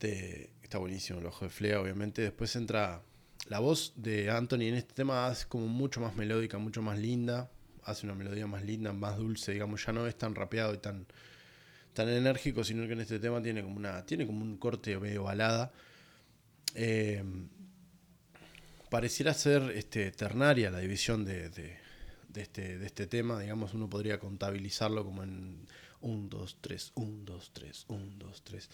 de, 0.00 0.50
Está 0.64 0.78
buenísimo 0.78 1.20
el 1.20 1.26
bajo 1.26 1.44
de 1.44 1.50
Flea, 1.52 1.80
obviamente. 1.80 2.22
Después 2.22 2.56
entra 2.56 3.04
la 3.46 3.60
voz 3.60 3.92
de 3.94 4.30
Anthony 4.30 4.62
en 4.62 4.74
este 4.74 4.94
tema 4.94 5.30
es 5.30 5.46
como 5.46 5.68
mucho 5.68 6.00
más 6.00 6.16
melódica, 6.16 6.58
mucho 6.58 6.82
más 6.82 6.98
linda. 6.98 7.52
Hace 7.84 8.06
una 8.06 8.14
melodía 8.14 8.46
más 8.46 8.64
linda, 8.64 8.92
más 8.92 9.16
dulce, 9.16 9.52
digamos. 9.52 9.84
Ya 9.84 9.92
no 9.92 10.06
es 10.06 10.16
tan 10.16 10.34
rapeado 10.34 10.74
y 10.74 10.78
tan, 10.78 11.06
tan 11.92 12.08
enérgico, 12.08 12.64
sino 12.64 12.86
que 12.86 12.94
en 12.94 13.00
este 13.00 13.18
tema 13.18 13.42
tiene 13.42 13.62
como, 13.62 13.76
una, 13.76 14.04
tiene 14.06 14.26
como 14.26 14.42
un 14.42 14.56
corte 14.56 14.98
medio 14.98 15.24
balada. 15.24 15.72
Eh, 16.74 17.22
pareciera 18.90 19.34
ser 19.34 19.72
este, 19.74 20.10
ternaria 20.12 20.70
la 20.70 20.78
división 20.78 21.24
de, 21.24 21.50
de 22.34 22.42
este, 22.42 22.78
de 22.78 22.86
este 22.86 23.06
tema, 23.06 23.40
digamos, 23.40 23.74
uno 23.74 23.88
podría 23.88 24.18
contabilizarlo 24.18 25.04
como 25.04 25.22
en 25.22 25.66
1, 26.00 26.28
2, 26.28 26.58
3, 26.60 26.92
1, 26.96 27.24
2, 27.24 27.50
3, 27.52 27.84
1, 27.88 28.14
2, 28.18 28.44
3. 28.44 28.70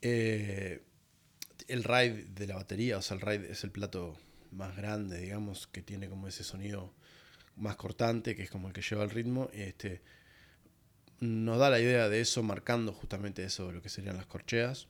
el 0.00 1.84
ride 1.84 2.24
de 2.34 2.46
la 2.46 2.56
batería, 2.56 2.98
o 2.98 3.02
sea, 3.02 3.16
el 3.16 3.20
ride 3.20 3.52
es 3.52 3.62
el 3.64 3.70
plato 3.70 4.18
más 4.50 4.76
grande, 4.76 5.18
digamos, 5.18 5.68
que 5.68 5.82
tiene 5.82 6.08
como 6.08 6.26
ese 6.26 6.44
sonido 6.44 6.92
más 7.56 7.76
cortante, 7.76 8.34
que 8.34 8.42
es 8.42 8.50
como 8.50 8.68
el 8.68 8.74
que 8.74 8.82
lleva 8.82 9.04
el 9.04 9.10
ritmo. 9.10 9.48
Este, 9.52 10.02
nos 11.20 11.58
da 11.58 11.70
la 11.70 11.80
idea 11.80 12.08
de 12.08 12.20
eso, 12.20 12.42
marcando 12.42 12.92
justamente 12.92 13.44
eso, 13.44 13.70
lo 13.70 13.82
que 13.82 13.88
serían 13.88 14.16
las 14.16 14.26
corcheas. 14.26 14.88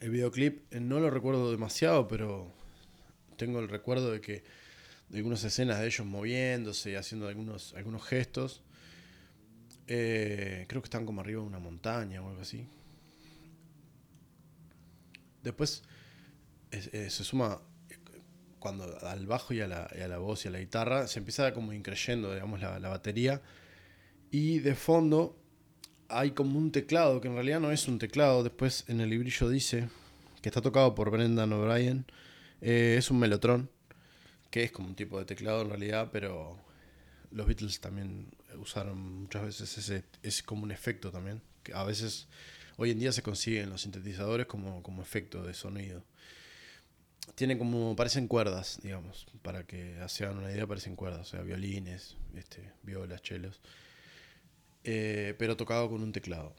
El 0.00 0.10
videoclip 0.10 0.72
eh, 0.72 0.80
no 0.80 1.00
lo 1.00 1.10
recuerdo 1.10 1.50
demasiado, 1.50 2.08
pero 2.08 2.52
tengo 3.36 3.60
el 3.60 3.68
recuerdo 3.68 4.12
de 4.12 4.20
que 4.20 4.44
algunas 5.12 5.42
escenas 5.42 5.80
de 5.80 5.86
ellos 5.86 6.06
moviéndose 6.06 6.92
y 6.92 6.94
haciendo 6.94 7.28
algunos, 7.28 7.74
algunos 7.74 8.04
gestos. 8.04 8.62
Eh, 9.86 10.66
creo 10.68 10.80
que 10.80 10.86
están 10.86 11.04
como 11.04 11.20
arriba 11.20 11.42
de 11.42 11.48
una 11.48 11.58
montaña 11.58 12.22
o 12.22 12.28
algo 12.28 12.42
así. 12.42 12.66
Después 15.42 15.82
eh, 16.70 17.10
se 17.10 17.24
suma 17.24 17.60
cuando 18.60 18.98
al 19.04 19.26
bajo 19.26 19.52
y 19.52 19.60
a, 19.60 19.66
la, 19.66 20.18
voz 20.18 20.44
y 20.44 20.48
a 20.48 20.50
la 20.52 20.60
guitarra 20.60 21.08
se 21.08 21.18
empieza 21.18 21.52
como 21.52 21.72
increyendo, 21.72 22.32
digamos, 22.32 22.60
la, 22.60 22.78
batería. 22.88 23.42
Y 24.30 24.60
de 24.60 24.76
fondo 24.76 25.36
hay 26.08 26.30
como 26.30 26.58
un 26.58 26.70
teclado, 26.70 27.20
que 27.20 27.28
en 27.28 27.34
realidad 27.34 27.58
no 27.58 27.72
es 27.72 27.88
un 27.88 27.98
teclado. 27.98 28.44
Después 28.44 28.84
en 28.86 29.00
el 29.00 29.10
librillo 29.10 29.48
dice 29.48 29.88
que 30.42 30.48
está 30.48 30.60
tocado 30.60 30.94
por 30.94 31.10
Brendan 31.10 31.52
O'Brien. 31.52 32.04
Eh, 32.60 32.96
es 32.98 33.10
un 33.10 33.18
melotron 33.18 33.68
que 34.50 34.64
es 34.64 34.72
como 34.72 34.88
un 34.88 34.94
tipo 34.94 35.18
de 35.18 35.24
teclado 35.24 35.62
en 35.62 35.68
realidad, 35.68 36.10
pero 36.12 36.58
los 37.30 37.46
Beatles 37.46 37.80
también 37.80 38.26
usaron 38.58 39.22
muchas 39.22 39.42
veces 39.42 39.78
ese, 39.78 40.04
es 40.22 40.42
como 40.42 40.64
un 40.64 40.72
efecto 40.72 41.10
también, 41.10 41.40
que 41.62 41.72
a 41.72 41.84
veces 41.84 42.26
hoy 42.76 42.90
en 42.90 42.98
día 42.98 43.12
se 43.12 43.22
consiguen 43.22 43.70
los 43.70 43.82
sintetizadores 43.82 44.46
como, 44.46 44.82
como 44.82 45.02
efecto 45.02 45.42
de 45.44 45.54
sonido. 45.54 46.02
Tienen 47.34 47.58
como, 47.58 47.96
parecen 47.96 48.28
cuerdas, 48.28 48.80
digamos, 48.82 49.26
para 49.42 49.64
que 49.64 49.98
hagan 50.00 50.38
una 50.38 50.52
idea, 50.52 50.66
parecen 50.66 50.96
cuerdas, 50.96 51.20
o 51.20 51.30
sea, 51.30 51.42
violines, 51.42 52.16
este, 52.34 52.72
violas, 52.82 53.22
chelos, 53.22 53.60
eh, 54.84 55.34
pero 55.38 55.56
tocado 55.56 55.88
con 55.88 56.02
un 56.02 56.12
teclado. 56.12 56.54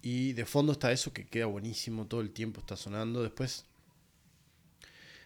Y 0.00 0.32
de 0.34 0.44
fondo 0.44 0.72
está 0.72 0.92
eso 0.92 1.12
que 1.12 1.26
queda 1.26 1.46
buenísimo, 1.46 2.06
todo 2.06 2.20
el 2.20 2.30
tiempo 2.30 2.60
está 2.60 2.76
sonando. 2.76 3.22
Después 3.22 3.64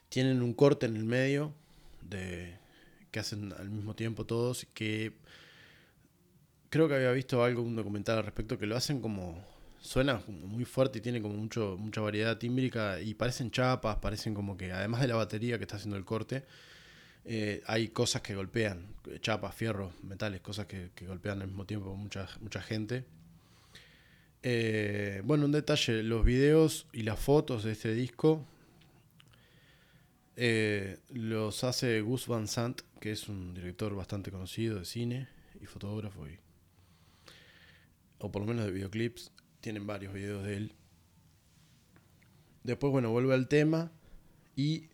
tienen 0.09 0.43
un 0.43 0.55
corte 0.55 0.87
en 0.87 0.97
el 0.97 1.05
medio 1.05 1.53
de 2.03 2.57
que 3.11 3.21
hacen 3.21 3.53
al 3.55 3.71
mismo 3.71 3.95
tiempo 3.95 4.27
todos 4.27 4.67
que 4.75 5.13
creo 6.71 6.89
que 6.89 6.95
había 6.95 7.11
visto 7.13 7.43
algo 7.43 7.63
un 7.63 7.77
documental 7.77 8.19
al 8.19 8.25
respecto 8.25 8.59
que 8.59 8.67
lo 8.67 8.77
hacen 8.77 9.01
como 9.01 9.43
suena 9.81 10.21
muy 10.27 10.64
fuerte 10.64 10.99
y 10.99 11.03
tiene 11.03 11.23
como 11.23 11.35
mucho 11.35 11.77
mucha 11.79 12.01
variedad 12.01 12.37
tímbrica 12.38 13.01
y 13.01 13.14
parecen 13.14 13.51
chapas 13.51 13.97
parecen 13.97 14.35
como 14.35 14.57
que 14.57 14.73
además 14.73 15.01
de 15.01 15.09
la 15.09 15.17
batería 15.17 15.59
que 15.59 15.64
está 15.64 15.77
haciendo 15.77 15.97
el 15.97 16.05
corte 16.05 16.45
eh, 17.25 17.62
hay 17.67 17.88
cosas 17.88 18.23
que 18.23 18.35
golpean 18.35 18.87
chapas 19.21 19.55
fierros 19.55 19.93
metales 20.03 20.41
cosas 20.41 20.67
que, 20.67 20.91
golpean 21.07 21.43
al 21.43 21.49
mismo 21.49 21.64
tiempo 21.64 21.95
mucha 21.95 22.29
mucha 22.41 22.61
gente 22.61 23.05
eh, 24.43 25.23
bueno 25.25 25.45
un 25.45 25.53
detalle 25.53 26.03
los 26.03 26.25
videos 26.25 26.87
y 26.93 27.03
las 27.03 27.19
fotos 27.19 27.64
de 27.64 27.73
este 27.73 27.95
disco 27.95 28.45
eh, 30.41 30.99
los 31.11 31.64
hace 31.64 32.01
Gus 32.01 32.29
Van 32.29 32.47
Sant, 32.47 32.83
que 33.01 33.11
es 33.11 33.29
un 33.29 33.55
director 33.55 33.93
bastante 33.97 34.31
conocido 34.31 34.79
de 34.79 34.85
cine 34.85 35.27
y 35.61 35.67
fotógrafo, 35.67 36.29
y, 36.29 36.38
o 38.21 38.31
por 38.31 38.43
lo 38.43 38.47
menos 38.47 38.64
de 38.64 38.71
videoclips. 38.71 39.33
Tienen 39.61 39.87
varios 39.87 40.12
videos 40.12 40.44
de 40.44 40.57
él. 40.57 40.73
Después, 42.62 42.90
bueno, 42.90 43.11
vuelve 43.11 43.35
al 43.35 43.49
tema 43.49 43.90
y 44.57 44.88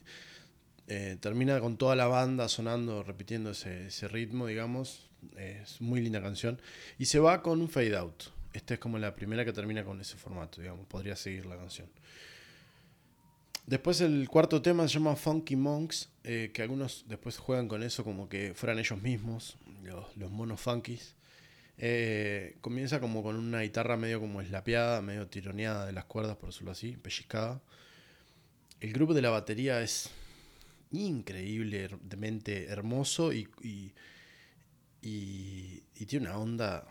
eh, 0.87 1.16
termina 1.20 1.61
con 1.61 1.77
toda 1.77 1.96
la 1.96 2.07
banda 2.07 2.48
sonando, 2.48 3.03
repitiendo 3.03 3.50
ese, 3.50 4.09
ritmo, 4.09 4.46
digamos. 4.46 5.11
Es 5.37 5.81
muy 5.81 6.00
linda 6.00 6.20
canción. 6.20 6.61
Y 6.98 7.07
se 7.07 7.18
va 7.18 7.42
con 7.42 7.61
un 7.61 7.68
fade 7.68 7.96
out. 7.96 8.24
Esta 8.53 8.74
es 8.74 8.81
como 8.81 8.98
la 8.98 9.14
primera 9.14 9.44
que 9.44 9.53
termina 9.53 9.85
con 9.85 10.00
ese 10.00 10.16
formato, 10.16 10.61
digamos. 10.61 10.87
Podría 10.87 11.16
seguir 11.16 11.46
la 11.46 11.57
canción. 11.57 11.88
Después 13.66 14.03
el 14.03 14.29
cuarto 14.29 14.61
tema 14.61 14.87
se 14.87 14.94
llama 14.94 15.16
Funky 15.16 15.57
Monks, 15.57 16.11
eh, 16.22 16.50
que 16.53 16.61
algunos 16.61 17.07
después 17.09 17.38
juegan 17.38 17.66
con 17.66 17.83
eso 17.83 18.05
como 18.05 18.29
que 18.29 18.53
fueran 18.55 18.79
ellos 18.79 19.00
mismos, 19.00 19.57
los, 19.83 20.14
los 20.18 20.31
monos 20.31 20.61
funkies. 20.61 21.14
Eh, 21.78 22.56
comienza 22.60 23.00
como 23.00 23.22
con 23.22 23.37
una 23.37 23.62
guitarra 23.62 23.96
medio 23.96 24.20
como 24.20 24.40
eslapeada, 24.40 25.02
medio 25.02 25.26
tironeada 25.26 25.87
de 25.87 25.92
las 25.92 26.04
cuerdas, 26.04 26.37
por 26.37 26.50
decirlo 26.50 26.70
así, 26.70 26.96
pellizcada. 26.96 27.60
El 28.80 28.92
grupo 28.92 29.14
de 29.14 29.22
la 29.22 29.30
batería 29.30 29.80
es 29.82 30.10
increíblemente 30.92 32.66
hermoso 32.66 33.32
y, 33.32 33.48
y, 33.62 33.92
tiene 36.06 36.26
una 36.26 36.38
onda 36.38 36.87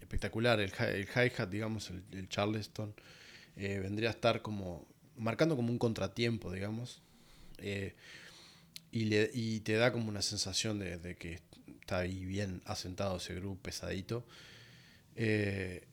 espectacular. 0.00 0.60
El, 0.60 0.72
el 0.80 1.08
hi-hat, 1.08 1.48
digamos, 1.48 1.92
el, 2.12 2.28
Charleston, 2.28 2.94
eh, 3.56 3.78
vendría 3.80 4.10
a 4.10 4.12
estar 4.12 4.42
como 4.42 4.86
marcando 5.16 5.56
como 5.56 5.70
un 5.70 5.78
contratiempo, 5.78 6.52
digamos. 6.52 7.02
Eh, 7.58 7.94
y, 8.90 9.14
y, 9.34 9.60
te 9.60 9.74
da 9.74 9.92
como 9.92 10.08
una 10.08 10.22
sensación 10.22 10.78
de, 10.78 11.16
que 11.16 11.40
está 11.88 12.00
ahí 12.00 12.26
bien 12.26 12.60
asentado 12.66 13.16
ese 13.16 13.34
grupo 13.34 13.62
pesadito. 13.62 14.26
Eh, 15.16 15.88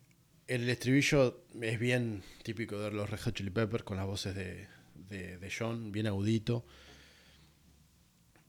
el 0.45 0.67
estribillo 0.67 1.45
es 1.61 1.79
bien 1.79 2.21
típico 2.43 2.77
de 2.79 2.91
los 2.91 3.09
Red 3.09 3.21
Hot 3.21 3.33
Chili 3.33 3.49
Peppers 3.49 3.85
con 3.85 3.95
las 3.95 4.05
voces 4.05 4.35
de, 4.35 4.67
de, 5.09 5.53
John, 5.57 5.93
bien 5.93 6.07
agudito. 6.07 6.65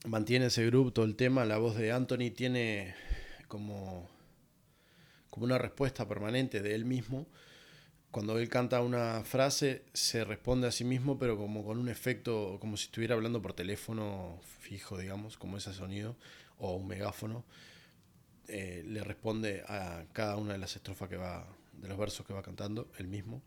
Mantiene 0.07 0.47
ese 0.47 0.67
grupo 0.67 0.93
todo 0.93 1.05
el 1.05 1.15
tema. 1.15 1.45
La 1.45 1.59
voz 1.59 1.77
de 1.77 1.93
Anthony 1.93 2.33
tiene 2.35 2.97
como, 3.47 4.11
como 5.31 5.47
una 5.47 5.57
respuesta 5.57 6.09
permanente 6.09 6.63
de 6.63 6.75
él 6.75 6.85
mismo. 6.85 7.29
Cuando 8.11 8.41
él 8.41 8.49
canta 8.49 8.81
una 8.81 9.23
frase, 9.23 9.85
se 9.93 10.25
responde 10.25 10.67
a 10.67 10.73
sí 10.73 10.83
mismo, 10.83 11.17
pero 11.17 11.37
como 11.37 11.65
con 11.65 11.79
un 11.79 11.89
efecto, 11.89 12.59
como 12.61 12.77
si 12.77 12.87
estuviera 12.87 13.15
hablando 13.15 13.41
por 13.41 13.53
teléfono 13.53 14.41
fijo, 14.59 14.99
digamos, 14.99 15.37
como 15.37 15.59
ese 15.59 15.73
sonido, 15.73 16.17
o 16.59 16.77
un 16.77 16.87
megáfono. 16.87 17.45
Eh, 18.49 18.85
le 18.87 19.03
responde 19.03 19.65
a 19.67 20.05
cada 20.13 20.37
una 20.37 20.53
de 20.53 20.59
las 20.59 20.77
estrofas 20.77 21.09
que 21.09 21.17
va, 21.17 21.47
de 21.73 21.89
los 21.89 21.99
versos 21.99 22.27
que 22.27 22.33
va 22.33 22.43
cantando, 22.43 22.89
el 22.99 23.09
mismo. 23.09 23.43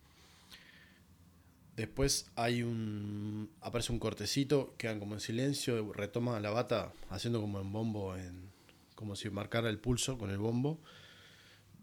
Después 1.75 2.29
hay 2.35 2.61
un. 2.61 3.49
aparece 3.61 3.93
un 3.93 3.99
cortecito, 3.99 4.75
quedan 4.77 4.99
como 4.99 5.13
en 5.13 5.21
silencio, 5.21 5.93
retoma 5.93 6.39
la 6.41 6.49
bata 6.49 6.91
haciendo 7.09 7.39
como 7.39 7.61
en 7.61 7.71
bombo, 7.71 8.17
en, 8.17 8.49
como 8.95 9.15
si 9.15 9.29
marcara 9.29 9.69
el 9.69 9.79
pulso 9.79 10.17
con 10.17 10.29
el 10.29 10.39
bombo. 10.39 10.81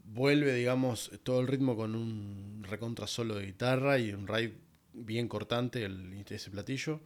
Vuelve, 0.05 0.53
digamos, 0.53 1.11
todo 1.23 1.41
el 1.41 1.47
ritmo 1.47 1.77
con 1.77 1.95
un 1.95 2.63
recontra 2.69 3.07
solo 3.07 3.37
de 3.37 3.47
guitarra 3.47 3.99
y 3.99 4.13
un 4.13 4.29
ride 4.29 4.55
bien 4.93 5.29
cortante, 5.29 5.85
el, 5.85 6.25
ese 6.29 6.51
platillo. 6.51 7.01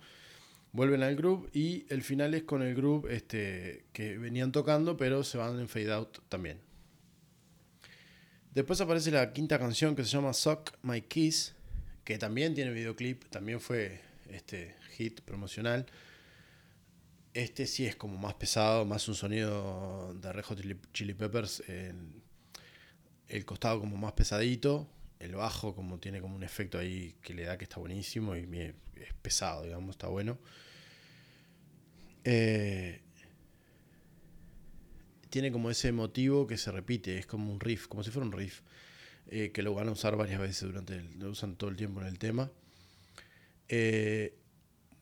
Vuelven 0.73 1.03
al 1.03 1.17
groove 1.17 1.49
y 1.53 1.85
el 1.89 2.03
final 2.03 2.33
es 2.35 2.45
con 2.45 2.63
el 2.63 2.75
groove 2.75 3.15
este, 3.15 3.87
que 3.93 4.17
venían 4.19 4.53
tocando, 4.53 4.97
pero 4.97 5.25
se 5.25 5.37
van 5.37 5.59
en 5.59 5.69
fade 5.69 5.93
out 5.93 6.19
también. 6.29 6.61
Después 8.55 8.81
aparece 8.81 9.11
la 9.11 9.33
quinta 9.33 9.59
canción 9.59 9.97
que 9.97 10.05
se 10.05 10.11
llama 10.11 10.33
Suck 10.33 10.73
My 10.83 11.03
Kiss, 11.03 11.55
que 12.05 12.19
también 12.19 12.55
tiene 12.55 12.73
videoclip, 12.73 13.25
también 13.31 13.61
fue 13.61 14.01
este 14.29 14.75
hit 14.97 15.21
promocional. 15.21 15.87
Este 17.33 17.67
sí 17.67 17.87
es 17.87 17.95
como 17.95 18.19
más 18.19 18.35
pesado, 18.35 18.85
más 18.85 19.09
un 19.09 19.15
sonido 19.15 20.15
de 20.15 20.33
Rejo 20.33 20.57
Chili 20.93 21.15
Peppers. 21.15 21.63
El, 23.29 23.45
costado 23.45 23.79
como 23.79 23.97
más 23.97 24.13
pesadito, 24.13 24.89
el 25.21 25.37
bajo 25.37 25.75
como 25.77 25.99
tiene 25.99 26.21
como 26.21 26.35
un 26.35 26.43
efecto 26.43 26.79
ahí 26.79 27.15
que 27.23 27.35
le 27.35 27.45
da 27.45 27.57
que 27.57 27.65
está 27.65 27.79
buenísimo 27.79 28.35
y 28.35 28.47
es 29.01 29.15
pesado, 29.15 29.65
digamos, 29.65 29.91
está 29.91 30.09
bueno. 30.09 30.39
Eh, 32.25 33.01
tiene 35.31 35.53
como 35.53 35.71
ese 35.71 35.93
motivo 35.93 36.47
que 36.47 36.59
se 36.59 36.73
repite, 36.73 37.19
es 37.19 37.27
como 37.27 37.53
un 37.53 37.61
riff, 37.61 37.87
como 37.87 38.03
si 38.03 38.11
fuera 38.11 38.27
un 38.27 38.33
riff, 38.33 38.61
eh, 39.29 39.53
que 39.53 39.63
lo 39.63 39.75
van 39.75 39.89
a 39.89 39.93
usar 39.93 40.17
varias 40.17 40.41
veces 40.41 40.63
durante 40.63 40.95
el, 40.97 41.19
lo 41.19 41.31
usan 41.31 41.57
todo 41.57 41.71
el 41.71 41.77
tiempo 41.77 42.01
en 42.01 42.09
el 42.09 42.19
tema. 42.19 42.51
Eh, 43.69 44.37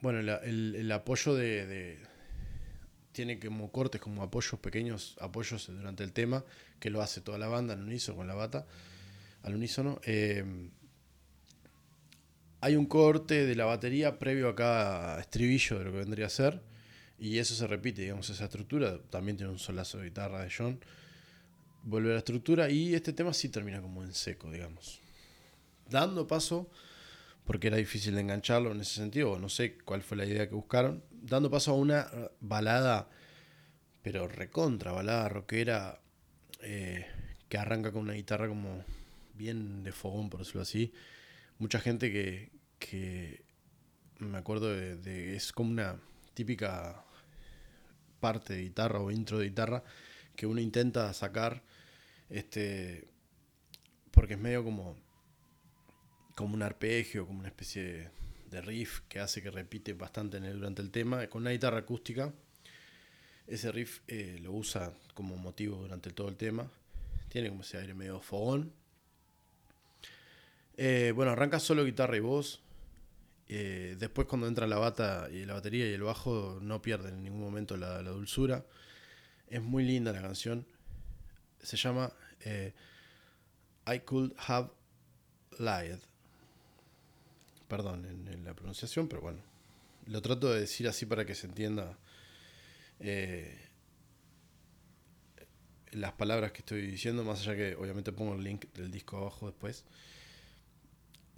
bueno, 0.00 0.20
el, 0.20 0.92
apoyo 0.92 1.34
de, 1.34 1.98
tiene 3.12 3.40
como 3.40 3.72
cortes, 3.72 4.00
como 4.00 4.22
apoyos, 4.22 4.60
pequeños 4.60 5.16
apoyos 5.20 5.66
durante 5.66 6.04
el 6.04 6.12
tema, 6.12 6.44
que 6.78 6.90
lo 6.90 7.02
hace 7.02 7.20
toda 7.20 7.38
la 7.38 7.48
banda 7.48 7.74
al 7.74 7.82
unísono 7.82 8.18
con 8.18 8.28
la 8.28 8.34
bata, 8.34 8.66
al 9.42 9.54
unísono. 9.54 9.98
Hay 12.60 12.76
un 12.76 12.86
corte 12.86 13.46
de 13.46 13.54
la 13.54 13.64
batería 13.64 14.18
previo 14.18 14.48
a 14.48 14.54
cada 14.54 15.20
estribillo 15.20 15.78
de 15.78 15.84
lo 15.84 15.92
que 15.92 15.98
vendría 15.98 16.26
a 16.26 16.30
ser 16.30 16.60
y 17.18 17.38
eso 17.38 17.54
se 17.54 17.66
repite, 17.66 18.02
digamos, 18.02 18.30
esa 18.30 18.44
estructura. 18.44 18.98
También 19.10 19.36
tiene 19.36 19.52
un 19.52 19.58
solazo 19.58 19.98
de 19.98 20.04
guitarra 20.04 20.42
de 20.42 20.52
John. 20.56 20.80
Vuelve 21.82 22.10
a 22.10 22.12
la 22.14 22.18
estructura 22.18 22.70
y 22.70 22.94
este 22.94 23.12
tema 23.12 23.32
sí 23.34 23.48
termina 23.48 23.80
como 23.80 24.02
en 24.02 24.14
seco, 24.14 24.50
digamos. 24.50 25.00
Dando 25.88 26.26
paso, 26.26 26.70
porque 27.44 27.68
era 27.68 27.76
difícil 27.76 28.14
de 28.14 28.20
engancharlo 28.20 28.72
en 28.72 28.80
ese 28.80 28.94
sentido, 28.94 29.38
no 29.38 29.48
sé 29.48 29.78
cuál 29.78 30.02
fue 30.02 30.16
la 30.16 30.26
idea 30.26 30.48
que 30.48 30.54
buscaron. 30.54 31.02
Dando 31.10 31.50
paso 31.50 31.72
a 31.72 31.74
una 31.74 32.08
balada, 32.40 33.08
pero 34.02 34.28
recontra 34.28 34.92
balada 34.92 35.28
rockera, 35.28 36.00
eh, 36.62 37.06
que 37.48 37.58
arranca 37.58 37.90
con 37.90 38.02
una 38.02 38.12
guitarra 38.12 38.48
como 38.48 38.84
bien 39.34 39.82
de 39.82 39.92
fogón, 39.92 40.30
por 40.30 40.40
decirlo 40.40 40.62
así. 40.62 40.92
Mucha 41.58 41.80
gente 41.80 42.12
que, 42.78 43.42
me 44.20 44.38
acuerdo 44.38 44.68
de, 44.68 45.34
es 45.34 45.52
como 45.52 45.70
una 45.70 46.00
típica 46.34 47.04
parte 48.20 48.54
de 48.54 48.62
guitarra 48.62 49.00
o 49.00 49.10
intro 49.10 49.38
de 49.38 49.48
guitarra 49.48 49.82
que 50.36 50.46
uno 50.46 50.60
intenta 50.60 51.12
sacar, 51.14 51.64
este, 52.30 53.08
porque 54.12 54.34
es 54.34 54.40
medio 54.40 54.62
como, 54.62 54.96
como 56.36 56.54
un 56.54 56.62
arpegio, 56.62 57.26
como 57.26 57.40
una 57.40 57.48
especie 57.48 58.12
de, 58.48 58.60
riff 58.60 59.00
que 59.08 59.18
hace 59.18 59.42
que 59.42 59.50
repite 59.50 59.94
bastante 59.94 60.36
en 60.36 60.52
durante 60.52 60.80
el 60.80 60.92
tema, 60.92 61.26
con 61.26 61.42
una 61.42 61.50
guitarra 61.50 61.78
acústica. 61.78 62.32
Ese 63.48 63.72
riff 63.72 64.00
eh, 64.06 64.38
lo 64.40 64.52
usa 64.52 64.92
como 65.12 65.36
motivo 65.36 65.78
durante 65.78 66.10
todo 66.10 66.28
el 66.28 66.36
tema. 66.36 66.70
Tiene 67.28 67.48
como 67.48 67.62
ese 67.62 67.78
aire 67.78 67.94
medio 67.94 68.20
fogón. 68.20 68.77
Eh, 70.80 71.12
bueno, 71.12 71.32
arranca 71.32 71.58
solo 71.58 71.84
guitarra 71.84 72.16
y 72.16 72.20
voz. 72.20 72.62
Eh, 73.48 73.96
después 73.98 74.28
cuando 74.28 74.46
entra 74.46 74.66
la 74.68 74.78
bata 74.78 75.28
y 75.30 75.44
la 75.44 75.54
batería 75.54 75.88
y 75.88 75.92
el 75.92 76.02
bajo 76.02 76.58
no 76.62 76.80
pierden 76.80 77.14
en 77.14 77.24
ningún 77.24 77.40
momento 77.40 77.76
la, 77.76 78.00
dulzura. 78.02 78.64
Es 79.48 79.60
muy 79.60 79.82
linda 79.84 80.12
la 80.12 80.22
canción. 80.22 80.64
Se 81.60 81.76
llama 81.76 82.12
eh, 82.44 82.72
I 83.92 83.98
Could 84.00 84.34
Have 84.46 84.70
Lied. 85.58 85.98
Perdón 87.66 88.04
en, 88.06 88.44
la 88.44 88.54
pronunciación, 88.54 89.08
pero 89.08 89.20
bueno. 89.20 89.40
Lo 90.06 90.22
trato 90.22 90.52
de 90.52 90.60
decir 90.60 90.86
así 90.86 91.06
para 91.06 91.26
que 91.26 91.34
se 91.34 91.48
entienda 91.48 91.98
las 95.90 96.12
palabras 96.12 96.52
que 96.52 96.58
estoy 96.58 96.82
diciendo, 96.82 97.24
más 97.24 97.40
allá 97.40 97.56
que 97.56 97.74
obviamente 97.74 98.12
pongo 98.12 98.34
el 98.34 98.44
link 98.44 98.66
del 98.74 98.92
disco 98.92 99.16
abajo 99.16 99.46
después. 99.46 99.84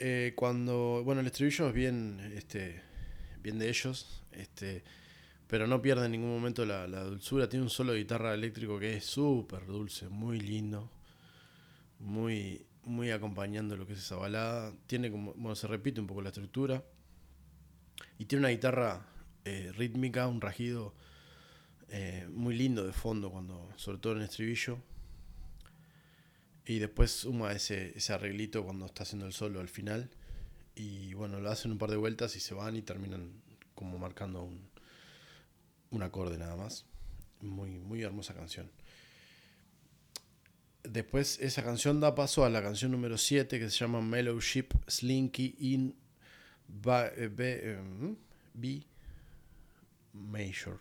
Eh, 0.03 0.33
cuando, 0.35 1.03
bueno, 1.05 1.21
el 1.21 1.27
estribillo 1.27 1.69
es 1.69 1.75
bien, 1.75 2.33
este, 2.35 2.81
bien 3.43 3.59
de 3.59 3.69
ellos, 3.69 4.23
este, 4.33 4.83
pero 5.47 5.67
no 5.67 5.83
pierde 5.83 6.07
en 6.07 6.13
ningún 6.13 6.31
momento 6.31 6.65
la, 6.65 6.87
dulzura. 6.87 7.51
Tiene 7.51 7.65
un 7.65 7.71
solo 7.71 7.93
de 7.93 7.99
guitarra 7.99 8.33
eléctrico 8.33 8.79
que 8.79 8.97
es 8.97 9.05
súper 9.05 9.67
dulce, 9.67 10.09
muy 10.09 10.41
lindo, 10.41 10.91
muy, 11.99 12.65
muy 12.85 13.11
acompañando 13.11 13.77
lo 13.77 13.87
que 13.87 13.93
es 13.93 13.99
esa 13.99 14.17
balada. 14.17 14.73
Tiene 14.87 15.11
como, 15.11 15.35
bueno, 15.35 15.55
se 15.55 15.67
repite 15.67 16.01
un 16.01 16.07
poco 16.07 16.23
la 16.23 16.31
estructura. 16.31 16.83
Y 18.19 18.25
tiene 18.25 18.41
una 18.41 18.49
guitarra 18.49 19.07
eh, 19.45 19.71
rítmica, 19.77 20.29
un 20.29 20.41
rajido 20.41 20.95
eh, 21.91 22.27
muy 22.31 22.57
lindo 22.57 22.87
de 22.87 22.95
fondo, 22.95 23.31
cuando, 23.31 23.69
sobre 23.77 23.99
todo 23.99 24.15
en 24.15 24.21
el 24.21 24.25
estribillo. 24.25 24.79
Y 26.67 26.79
después 26.79 27.11
suma 27.11 27.53
ese, 27.53 27.97
ese 27.97 28.13
arreglito 28.13 28.65
cuando 28.65 28.87
está 28.87 29.03
haciendo 29.03 29.27
el 29.27 29.33
solo 29.33 29.61
al 29.61 29.69
final. 29.69 30.11
Y 30.75 31.15
bueno, 31.15 31.41
lo 31.41 31.51
hacen 31.51 31.73
un 31.73 31.79
par 31.79 31.91
de 31.91 31.97
vueltas 31.97 32.37
y 32.37 32.41
se 32.41 32.55
van 32.55 32.77
y 32.77 32.83
terminan 32.83 33.33
como 33.75 33.99
marcando 33.99 34.43
un, 34.43 34.69
un 35.91 36.03
acorde 36.03 36.39
nada 36.39 36.57
más. 36.57 36.85
Muy, 37.41 37.71
muy 37.79 38.03
hermosa 38.03 38.35
canción. 38.35 38.71
Después 40.83 41.39
esa 41.41 41.63
canción 41.63 42.01
da 42.01 42.15
paso 42.15 42.45
a 42.45 42.51
la 42.51 42.63
canción 42.63 42.91
número 42.91 43.19
7 43.19 43.59
que 43.59 43.71
se 43.71 43.77
llama 43.77 44.01
Mellow 44.01 44.41
Ship 44.41 44.69
Slinky 44.87 45.57
in 45.59 45.95
eh, 46.87 47.77
em, 47.79 48.17
B, 48.55 48.83
major. 50.13 50.79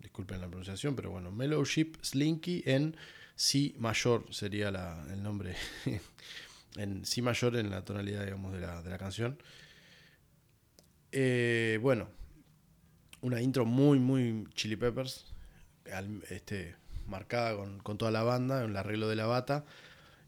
Disculpen 0.00 0.40
la 0.40 0.46
pronunciación, 0.46 0.94
pero 0.94 1.10
bueno, 1.10 1.30
Mellow 1.30 1.64
Ship 1.64 1.96
Slinky 2.00 2.62
en 2.64 2.96
Si 3.40 3.74
mayor 3.78 4.26
sería 4.34 4.68
el 4.68 5.22
nombre. 5.22 5.56
en 6.76 7.06
Si 7.06 7.22
mayor 7.22 7.56
en 7.56 7.70
la 7.70 7.82
tonalidad, 7.82 8.26
digamos, 8.26 8.52
de 8.52 8.60
la, 8.60 8.98
canción. 8.98 9.42
Eh, 11.10 11.78
bueno, 11.80 12.10
una 13.22 13.40
intro 13.40 13.64
muy, 13.64 13.98
muy 13.98 14.46
Chili 14.52 14.76
Peppers. 14.76 15.32
Este, 16.28 16.76
marcada 17.06 17.56
con, 17.82 17.96
toda 17.96 18.10
la 18.10 18.22
banda, 18.22 18.62
en 18.62 18.72
el 18.72 18.76
arreglo 18.76 19.08
de 19.08 19.16
la 19.16 19.24
bata. 19.24 19.64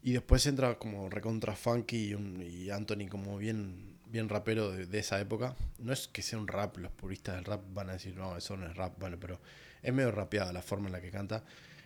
Y 0.01 0.13
después 0.13 0.47
entra 0.47 0.79
como 0.79 1.07
recontra 1.07 1.55
funky 1.55 2.15
y, 2.15 2.71
Anthony 2.71 3.07
como 3.11 3.37
bien, 3.37 3.95
bien 4.07 4.27
rapero 4.27 4.71
de, 4.71 4.87
de, 4.87 4.97
esa 4.97 5.21
época. 5.21 5.55
No 5.77 5.93
es 5.93 6.07
que 6.07 6.23
sea 6.23 6.39
un 6.39 6.47
rap, 6.47 6.77
los 6.77 6.91
puristas 6.91 7.35
del 7.35 7.45
rap 7.45 7.61
van 7.75 7.91
a 7.91 7.93
decir, 7.93 8.15
no, 8.15 8.35
eso 8.35 8.57
no 8.57 8.65
es 8.65 8.75
rap, 8.75 8.97
bueno, 8.99 9.17
pero 9.19 9.39
es 9.83 9.93
medio 9.93 10.09
rapeada 10.09 10.51
la 10.51 10.63
forma 10.63 10.87
en 10.87 10.93
la 10.93 11.01
que 11.01 11.11
canta. 11.11 11.43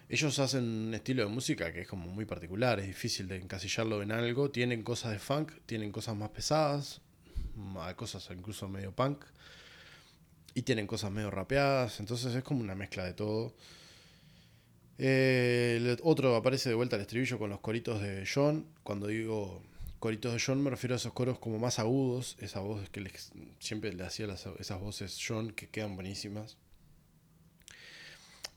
Ellos 0.09 0.39
hacen 0.39 0.63
un 0.63 0.93
estilo 0.93 1.23
de 1.23 1.29
música 1.29 1.73
que 1.73 1.81
es 1.81 1.87
como 1.87 2.07
muy 2.07 2.25
particular, 2.25 2.79
es 2.79 2.87
difícil 2.87 3.27
de 3.27 3.37
encasillarlo 3.37 4.01
en 4.01 4.11
algo. 4.13 4.49
Tienen 4.49 4.83
cosas 4.83 5.11
de 5.11 5.19
funk, 5.19 5.51
tienen 5.65 5.91
cosas 5.91 6.15
más 6.15 6.29
pesadas, 6.29 7.01
cosas 7.95 8.27
incluso 8.31 8.69
medio 8.69 8.93
punk. 8.93 9.25
Y 10.53 10.63
tienen 10.63 10.87
cosas 10.87 11.11
medio 11.11 11.29
rapeadas, 11.29 11.99
entonces 11.99 12.33
es 12.33 12.43
como 12.43 12.61
una 12.61 12.73
mezcla 12.73 13.03
de 13.03 13.13
todo. 13.13 13.53
Eh, 14.97 15.97
otro 16.01 16.35
aparece 16.35 16.69
de 16.69 16.75
vuelta 16.75 16.95
al 16.95 17.03
estribillo 17.03 17.37
con 17.37 17.49
los 17.49 17.59
coritos 17.59 18.01
de 18.01 18.27
John. 18.33 18.65
Cuando 18.83 19.07
digo 19.07 19.61
coritos 19.99 20.33
de 20.33 20.41
John 20.43 20.63
me 20.63 20.69
refiero 20.69 20.95
a 20.95 20.97
esos 20.97 21.13
coros 21.13 21.37
como 21.37 21.59
más 21.59 21.79
agudos, 21.79 22.37
esa 22.39 22.61
voz 22.61 22.89
que 22.89 23.11
siempre 23.59 23.93
le 23.93 24.03
hacía 24.03 24.27
esas 24.57 24.79
voces 24.79 25.19
John 25.25 25.51
que 25.51 25.69
quedan 25.69 25.95
buenísimas. 25.95 26.57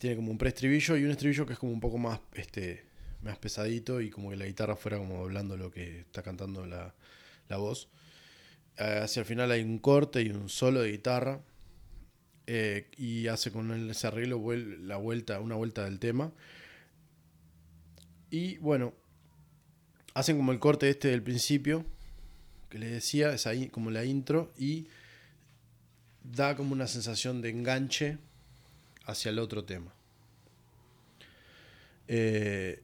Tiene 0.01 0.17
como 0.17 0.31
un 0.31 0.39
preestribillo 0.39 0.97
y 0.97 1.05
un 1.05 1.11
estribillo 1.11 1.45
que 1.45 1.53
es 1.53 1.59
como 1.59 1.73
un 1.73 1.81
poco 1.81 1.99
más, 1.99 2.21
este, 2.33 2.87
más 3.23 3.37
pesadito 3.37 4.01
y 4.01 4.09
como 4.09 4.31
que 4.31 4.37
la 4.37 4.47
guitarra 4.47 4.75
fuera 4.75 4.97
como 4.97 5.21
hablando 5.21 5.59
lo 5.59 5.71
que 5.71 6.01
está 6.01 6.23
cantando 6.23 6.65
la, 6.65 6.95
la 7.51 7.57
voz. 7.59 7.91
Eh, 8.79 9.01
hacia 9.03 9.21
el 9.21 9.27
final 9.27 9.51
hay 9.51 9.63
un 9.63 9.79
corte 9.79 10.23
y 10.23 10.31
un 10.31 10.49
solo 10.49 10.81
de 10.81 10.93
guitarra 10.93 11.43
eh, 12.47 12.89
y 12.97 13.27
hace 13.27 13.53
con 13.53 13.91
ese 13.91 14.07
arreglo 14.07 14.43
la 14.81 14.97
vuelta, 14.97 15.39
una 15.39 15.57
vuelta 15.57 15.85
del 15.85 15.99
tema. 15.99 16.33
Y 18.31 18.57
bueno, 18.57 18.95
hacen 20.15 20.39
como 20.39 20.53
el 20.53 20.61
corte 20.61 20.89
este 20.89 21.09
del 21.09 21.23
principio, 21.23 21.85
que 22.71 22.79
les 22.79 22.91
decía, 22.91 23.35
es 23.35 23.47
ahí 23.47 23.69
como 23.69 23.91
la 23.91 24.07
intro, 24.07 24.51
y 24.57 24.89
da 26.23 26.57
como 26.57 26.73
una 26.73 26.87
sensación 26.87 27.43
de 27.43 27.51
enganche 27.51 28.17
hacia 29.07 29.31
el 29.31 29.39
otro 29.39 29.65
tema. 29.65 29.93
Eh, 32.09 32.83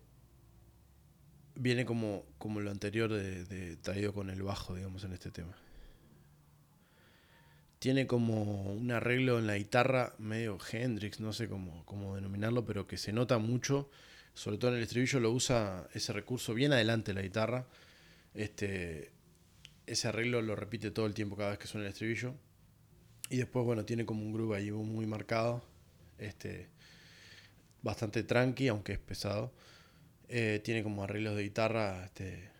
viene 1.57 1.85
como, 1.85 2.24
como 2.38 2.61
lo 2.61 2.70
anterior 2.70 3.12
de, 3.12 3.76
traído 3.76 4.12
con 4.12 4.31
el 4.31 4.42
bajo, 4.42 4.74
digamos, 4.74 5.02
en 5.05 5.12
este 5.12 5.31
tema. 5.31 5.57
Tiene 7.79 8.07
como 8.07 8.72
un 8.72 8.90
arreglo 8.90 9.38
en 9.38 9.46
la 9.46 9.57
guitarra 9.57 10.14
medio 10.18 10.59
Hendrix, 10.70 11.20
no 11.20 11.33
sé 11.33 11.48
cómo, 11.48 11.85
cómo 11.85 12.14
denominarlo, 12.14 12.64
pero 12.64 12.87
que 12.87 12.96
se 12.96 13.12
nota 13.12 13.38
mucho, 13.38 13.90
sobre 14.35 14.59
todo 14.59 14.70
en 14.70 14.79
el 14.79 14.83
estribillo 14.85 15.20
lo 15.20 15.31
usa 15.31 15.88
ese 15.92 16.12
recurso 16.12 16.55
bien 16.55 16.72
adelante 16.72 17.12
la 17.12 17.22
guitarra. 17.22 17.66
Este, 18.35 19.11
ese 19.87 20.09
arreglo 20.09 20.42
lo 20.42 20.57
repite 20.57 20.90
todo 20.90 21.07
el 21.07 21.14
tiempo 21.14 21.37
cada 21.37 21.50
vez 21.50 21.59
que 21.59 21.66
suena 21.66 21.87
el 21.87 21.92
estribillo. 21.92 22.35
Y 23.29 23.38
después, 23.38 23.64
bueno, 23.64 23.85
tiene 23.85 24.07
como 24.07 24.22
un 24.22 24.33
groove 24.33 24.57
ahí 24.57 24.70
muy 24.70 25.07
marcado 25.07 25.64
este, 26.18 26.68
bastante 27.83 28.22
tranqui, 28.22 28.68
aunque 28.68 28.92
es 28.92 28.98
pesado. 28.98 29.52
Eh, 30.29 30.61
tiene 30.64 30.83
como 30.83 31.05
arreglos 31.05 31.37
de 31.37 31.44
guitarra 31.44 32.05
este, 32.05 32.50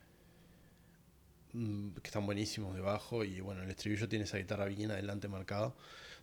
mm, 1.53 1.91
que 1.95 2.07
están 2.09 2.25
buenísimos 2.27 2.75
debajo 2.77 3.25
y 3.25 3.41
bueno, 3.41 3.63
el 3.63 3.71
estribillo 3.71 4.09
tiene 4.09 4.25
esa 4.25 4.39
guitarra 4.39 4.67
bien 4.67 4.91
adelante 4.91 5.29
marcado. 5.29 5.77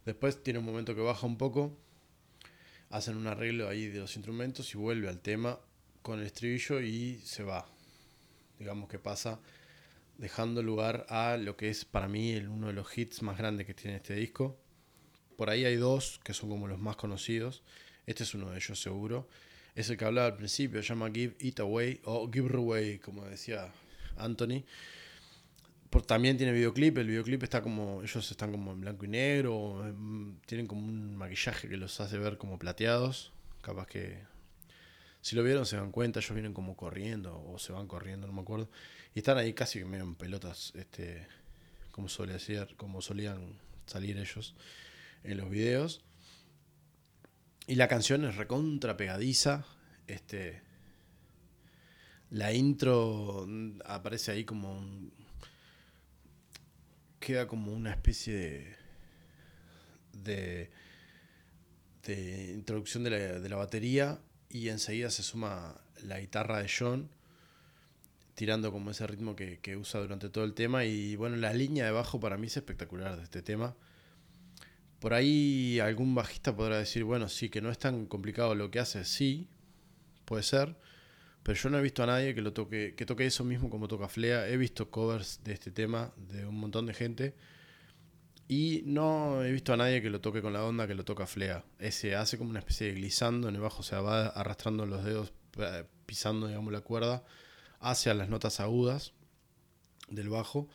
Después 0.06 0.41
tiene 0.41 0.60
un 0.60 0.65
momento 0.65 0.96
que 0.96 1.02
baja 1.02 1.28
un 1.28 1.38
poco, 1.38 1.78
hacen 2.89 3.17
un 3.17 3.28
arreglo 3.28 3.67
ahí 3.67 3.88
de 3.88 4.00
los 4.00 4.15
instrumentos 4.15 4.74
y 4.74 4.78
vuelve 4.78 5.10
al 5.10 5.19
tema 5.19 5.60
con 6.02 6.19
el 6.19 6.26
estribillo 6.26 6.82
y 6.82 7.19
se 7.24 7.43
va. 7.43 7.65
Digamos 8.60 8.88
que 8.89 9.00
pasa 9.00 9.39
dejando 10.17 10.62
lugar 10.62 11.06
a 11.10 11.38
lo 11.38 11.58
que 11.58 11.69
es 11.69 11.86
para 11.86 12.08
mí 12.08 12.32
el, 12.32 12.48
uno 12.48 12.67
de 12.67 12.74
los 12.74 12.98
hits 12.98 13.22
más 13.22 13.38
grandes 13.38 13.65
que 13.65 13.74
tiene 13.74 13.98
este 13.98 14.13
disco, 14.13 14.58
por 15.38 15.50
ahí 15.50 15.65
hay 15.65 15.76
dos 15.76 16.19
que 16.24 16.34
son 16.34 16.50
como 16.50 16.67
los 16.67 16.80
más 16.80 16.96
conocidos. 16.96 17.63
Este 18.06 18.24
es 18.24 18.34
uno 18.34 18.52
de 18.52 18.58
ellos 18.58 18.82
seguro. 18.82 19.28
Es 19.76 19.89
el 19.89 19.98
que 19.98 20.06
hablaba 20.06 20.28
al 20.28 20.36
principio, 20.36 20.82
se 20.82 20.89
llama 20.89 21.10
Give 21.12 21.36
It 21.39 21.60
Away 21.60 22.02
o 22.04 22.30
Give 22.32 22.56
Away, 22.56 23.00
como 23.00 23.26
decía 23.26 23.72
Anthony. 24.17 24.63
Por, 25.89 26.06
también 26.06 26.38
tiene 26.38 26.52
videoclip, 26.54 26.98
el 26.98 27.08
videoclip 27.08 27.43
está 27.43 27.62
como, 27.62 28.02
ellos 28.04 28.30
están 28.30 28.52
como 28.52 28.72
en 28.72 28.82
blanco 28.82 29.06
y 29.06 29.08
negro, 29.08 29.88
em, 29.88 30.39
tienen 30.46 30.67
como 30.67 30.82
un 30.88 31.15
maquillaje 31.15 31.69
que 31.69 31.78
los 31.78 32.00
hace 32.02 32.17
ver 32.17 32.38
como 32.38 32.58
plateados, 32.58 33.32
capaz 33.62 33.88
que 33.88 34.17
si 35.22 35.36
lo 35.36 35.43
vieron 35.43 35.65
se 35.65 35.78
dan 35.78 35.91
cuenta, 35.91 36.19
ellos 36.19 36.34
vienen 36.34 36.54
como 36.54 36.76
corriendo 36.76 37.43
o 37.48 37.58
se 37.60 37.72
van 37.74 37.88
corriendo, 37.88 38.28
no 38.28 38.34
me 38.34 38.41
acuerdo, 38.41 38.69
y 39.15 39.19
están 39.19 39.38
ahí 39.38 39.54
casi 39.54 39.84
medio 39.86 40.04
en 40.04 40.15
pelotas, 40.15 40.74
este, 40.76 41.28
como, 41.91 42.10
suele 42.10 42.34
decir, 42.34 42.67
como 42.76 43.02
solían 43.02 43.60
salir 43.86 44.17
ellos 44.17 44.56
en 45.23 45.38
los 45.38 45.49
videos. 45.49 46.03
Y 47.67 47.75
la 47.75 47.88
canción 47.88 48.25
es 48.25 48.36
recontra 48.36 48.97
pegadiza. 48.97 49.65
Este, 50.07 50.62
la 52.29 52.51
intro 52.51 53.47
aparece 53.86 54.31
ahí 54.31 54.43
como 54.43 54.83
queda 57.19 57.47
como 57.47 57.71
una 57.71 57.91
especie 57.91 58.33
de, 58.33 58.75
de, 60.12 60.71
de 62.05 62.51
introducción 62.53 63.03
de 63.05 63.09
la, 63.12 63.17
de 63.17 63.49
la, 63.49 63.55
batería 63.55 64.19
y 64.49 64.67
enseguida 64.67 65.09
se 65.09 65.23
suma 65.23 65.79
la 66.03 66.19
guitarra 66.19 66.62
de 66.62 66.69
John 66.69 67.09
tirando 68.36 68.73
como 68.73 68.91
ese 68.91 69.07
ritmo 69.07 69.38
que, 69.38 69.59
que 69.59 69.77
usa 69.77 70.01
durante 70.01 70.27
todo 70.27 70.43
el 70.43 70.53
tema 70.53 70.83
y 70.83 71.15
bueno 71.15 71.38
la 71.38 71.53
línea 71.53 71.86
de 71.86 71.91
bajo 71.91 72.19
para 72.19 72.38
mí 72.38 72.47
es 72.47 72.57
espectacular 72.57 73.15
de 73.15 73.23
este 73.23 73.41
tema 73.41 73.73
por 75.04 75.13
ahí 75.13 75.82
algún 75.82 76.16
bajista 76.16 76.56
podrá 76.56 76.78
decir, 76.78 77.04
bueno, 77.04 77.28
sí, 77.28 77.50
que 77.50 77.60
no 77.60 77.70
es 77.70 77.78
tan 77.78 78.06
complicado 78.06 78.56
lo 78.56 78.72
que 78.72 78.80
hace, 78.80 79.04
sí, 79.04 79.50
puede 80.24 80.44
ser, 80.44 80.78
pero 81.44 81.60
yo 81.60 81.70
no 81.70 81.78
he 81.78 81.82
visto 81.82 82.04
a 82.04 82.06
nadie 82.06 82.34
que 82.34 82.42
lo 82.42 82.54
toque, 82.54 82.96
que 82.96 83.06
toque 83.06 83.26
eso 83.26 83.44
mismo 83.44 83.70
como 83.70 83.89
toca 83.89 84.08
Flea. 84.08 84.48
He 84.48 84.56
visto 84.56 84.89
covers 84.89 85.42
de 85.44 85.52
este 85.52 85.72
tema 85.72 86.13
de 86.16 86.46
un 86.46 86.56
montón 86.56 86.86
de 86.86 86.94
gente 86.94 87.36
y 88.48 88.84
no 88.86 89.44
he 89.44 89.52
visto 89.52 89.74
a 89.74 89.76
nadie 89.76 90.02
que 90.02 90.10
lo 90.10 90.22
toque 90.22 90.42
con 90.42 90.54
la 90.54 90.63
onda 90.63 90.88
que 90.88 90.96
lo 90.96 91.04
toca 91.04 91.28
Flea. 91.28 91.66
Ese 91.80 92.16
hace 92.16 92.38
como 92.38 92.52
una 92.52 92.60
especie 92.60 92.88
de 92.88 92.94
glissando 92.94 93.50
en 93.50 93.56
el 93.56 93.62
bajo, 93.62 93.82
o 93.82 93.84
sea, 93.84 94.00
va 94.00 94.28
arrastrando 94.28 94.86
los 94.86 95.04
dedos, 95.04 95.34
eh, 95.58 95.84
pisando, 96.06 96.48
digamos, 96.48 96.72
la 96.72 96.80
cuerda 96.80 97.26
hacia 97.82 98.13
las 98.13 98.30
notas 98.30 98.62
agudas 98.62 99.12
del 100.08 100.30
bajo 100.30 100.70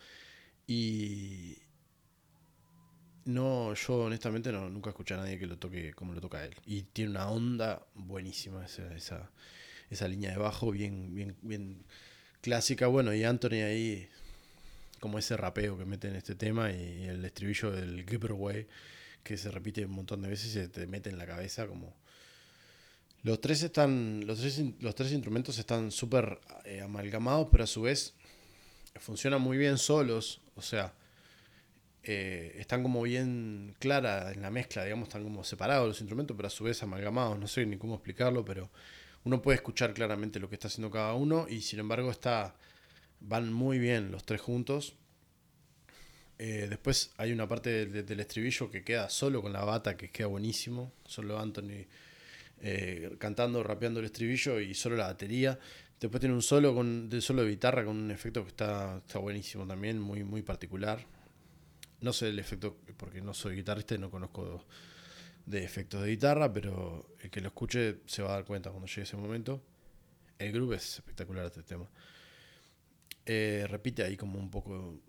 y, 0.67 1.57
no, 3.29 3.75
yo 3.75 4.05
honestamente 4.05 4.51
no, 4.51 4.71
nunca 4.71 4.89
escuché 4.89 5.13
a 5.13 5.19
nadie 5.19 5.39
que 5.39 5.47
lo 5.47 5.59
toque 5.59 5.93
como 5.93 6.15
lo 6.15 6.21
toca 6.21 6.43
él. 6.43 6.55
Y 6.65 6.83
tiene 6.83 7.11
una 7.11 7.29
onda 7.29 7.87
buenísima 7.95 8.65
esa, 8.65 8.95
esa, 8.95 9.31
esa 9.91 10.09
línea 10.09 10.31
de 10.31 10.39
bajo, 10.39 10.71
bien, 10.71 11.15
bien, 11.15 11.37
bien 11.43 11.85
clásica. 12.41 12.87
Bueno, 12.87 13.13
y 13.13 13.25
Anthony 13.25 13.65
ahí, 13.67 14.09
como 14.99 15.19
ese 15.19 15.37
rapeo 15.37 15.77
que 15.77 15.85
mete 15.85 16.09
en 16.09 16.17
este 16.17 16.37
tema 16.37 16.73
y, 16.73 17.05
el 17.05 17.23
estribillo 17.23 17.71
del 17.71 18.09
Giveaway, 18.09 18.67
que 19.23 19.37
se 19.37 19.51
repite 19.51 19.85
un 19.85 19.93
montón 19.93 20.23
de 20.23 20.31
veces 20.31 20.47
y 20.47 20.53
se 20.53 20.69
te 20.69 20.87
mete 20.87 21.11
en 21.11 21.19
la 21.19 21.27
cabeza 21.27 21.67
como... 21.67 21.95
Los 23.25 23.43
tres 23.43 23.63
están. 23.63 24.27
Los 24.27 24.39
tres, 24.39 24.63
los 24.81 24.95
tres 24.95 25.13
instrumentos 25.13 25.59
están 25.59 25.91
súper 25.91 26.41
eh, 26.65 26.81
amalgamados, 26.81 27.49
pero 27.51 27.65
a 27.65 27.67
su 27.67 27.83
vez 27.83 28.15
funcionan 29.01 29.43
muy 29.43 29.59
bien 29.59 29.77
solos. 29.77 30.41
O 30.55 30.63
sea, 30.63 30.95
eh, 32.03 32.57
están 32.59 32.83
como 32.83 33.03
bien 33.03 33.75
claras 33.79 34.35
en 34.35 34.43
la 34.43 34.51
mezcla, 34.51 34.85
digamos, 34.85 35.09
están 35.09 35.25
como 35.25 35.45
separados 35.45 35.89
los 35.89 36.01
instrumentos, 36.01 36.37
pero 36.37 36.47
a 36.47 36.51
su 36.51 36.65
vez 36.65 36.83
amalgamados, 36.83 37.39
no 37.39 37.49
sé 37.49 37.67
ni 37.67 37.77
cómo 37.77 37.95
explicarlo, 37.95 38.45
pero 38.45 38.71
uno 39.25 39.43
puede 39.43 39.57
escuchar 39.57 39.93
claramente 39.95 40.41
lo 40.41 40.49
que 40.49 40.55
está 40.55 40.69
haciendo 40.69 40.91
cada 40.91 41.15
uno 41.15 41.47
y 41.49 41.61
sin 41.61 41.81
embargo 41.81 42.13
van 43.21 43.53
muy 43.53 43.79
bien 43.79 44.11
los 44.11 44.25
tres 44.25 44.41
juntos. 44.41 44.95
Eh, 46.39 46.67
después 46.71 47.11
hay 47.17 47.33
una 47.33 47.49
parte 47.49 47.87
del 47.87 48.21
estribillo 48.21 48.71
que 48.71 48.85
queda 48.85 49.11
solo 49.11 49.43
con 49.43 49.53
la 49.53 49.65
bata, 49.65 49.97
que 49.97 50.11
queda 50.11 50.29
buenísimo, 50.29 50.93
solo 51.05 51.39
Anthony 51.39 51.87
eh, 52.61 53.17
cantando, 53.19 53.63
rapeando 53.63 54.01
el 54.01 54.07
estribillo 54.07 54.61
y 54.61 54.75
solo 54.75 54.97
la 54.97 55.09
batería. 55.09 55.59
Después 56.01 56.21
tiene 56.21 56.35
un 56.35 56.43
solo 56.43 56.75
con 56.75 57.09
de 57.09 57.21
solo 57.21 57.43
de 57.43 57.51
guitarra 57.51 57.85
con 57.85 57.97
un 57.97 58.11
efecto 58.13 58.45
que 58.45 58.51
está, 58.51 58.99
está 58.99 59.19
buenísimo 59.19 59.67
también, 59.67 59.99
muy, 59.99 60.23
muy 60.23 60.43
particular. 60.43 61.05
No 62.01 62.13
sé 62.13 62.29
el 62.29 62.39
efecto, 62.39 62.79
porque 62.97 63.21
no 63.21 63.35
soy 63.35 63.57
guitarrista 63.57 63.95
y 63.95 63.99
no 63.99 64.11
conozco 64.11 64.65
de 65.47 65.65
efectos 65.65 66.03
de 66.03 66.11
guitarra, 66.11 66.53
pero 66.53 67.17
el 67.21 67.31
que 67.31 67.41
lo 67.41 67.49
escuche 67.49 68.01
se 68.07 68.23
va 68.23 68.31
a 68.31 68.35
dar 68.35 68.45
cuenta 68.45 68.71
cuando 68.71 68.87
llegue 68.87 69.03
ese 69.03 69.17
momento. 69.17 69.63
El 70.39 70.53
groove 70.53 70.77
es 70.77 70.97
espectacular 70.97 71.47
este 71.47 71.63
tema. 71.63 71.89
Eh, 73.27 73.67
repite 73.69 74.05
ahí 74.05 74.17
como 74.17 74.39
un 74.39 74.51
poco 74.51 75.01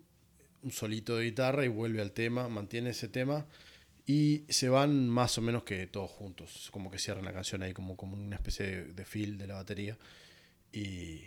un 0.62 0.72
solito 0.72 1.16
de 1.16 1.24
guitarra 1.24 1.64
y 1.64 1.68
vuelve 1.68 2.00
al 2.00 2.12
tema, 2.12 2.48
mantiene 2.48 2.90
ese 2.90 3.08
tema 3.08 3.46
y 4.06 4.44
se 4.48 4.68
van 4.68 5.08
más 5.08 5.38
o 5.38 5.40
menos 5.40 5.62
que 5.62 5.86
todos 5.86 6.10
juntos, 6.10 6.68
como 6.72 6.90
que 6.90 6.98
cierran 6.98 7.24
la 7.24 7.32
canción 7.32 7.62
ahí 7.62 7.72
como, 7.72 7.96
como 7.96 8.14
una 8.14 8.36
especie 8.36 8.66
de, 8.66 8.92
de 8.92 9.26
de 9.36 9.46
la 9.46 9.54
batería 9.54 9.96
y 10.72 11.22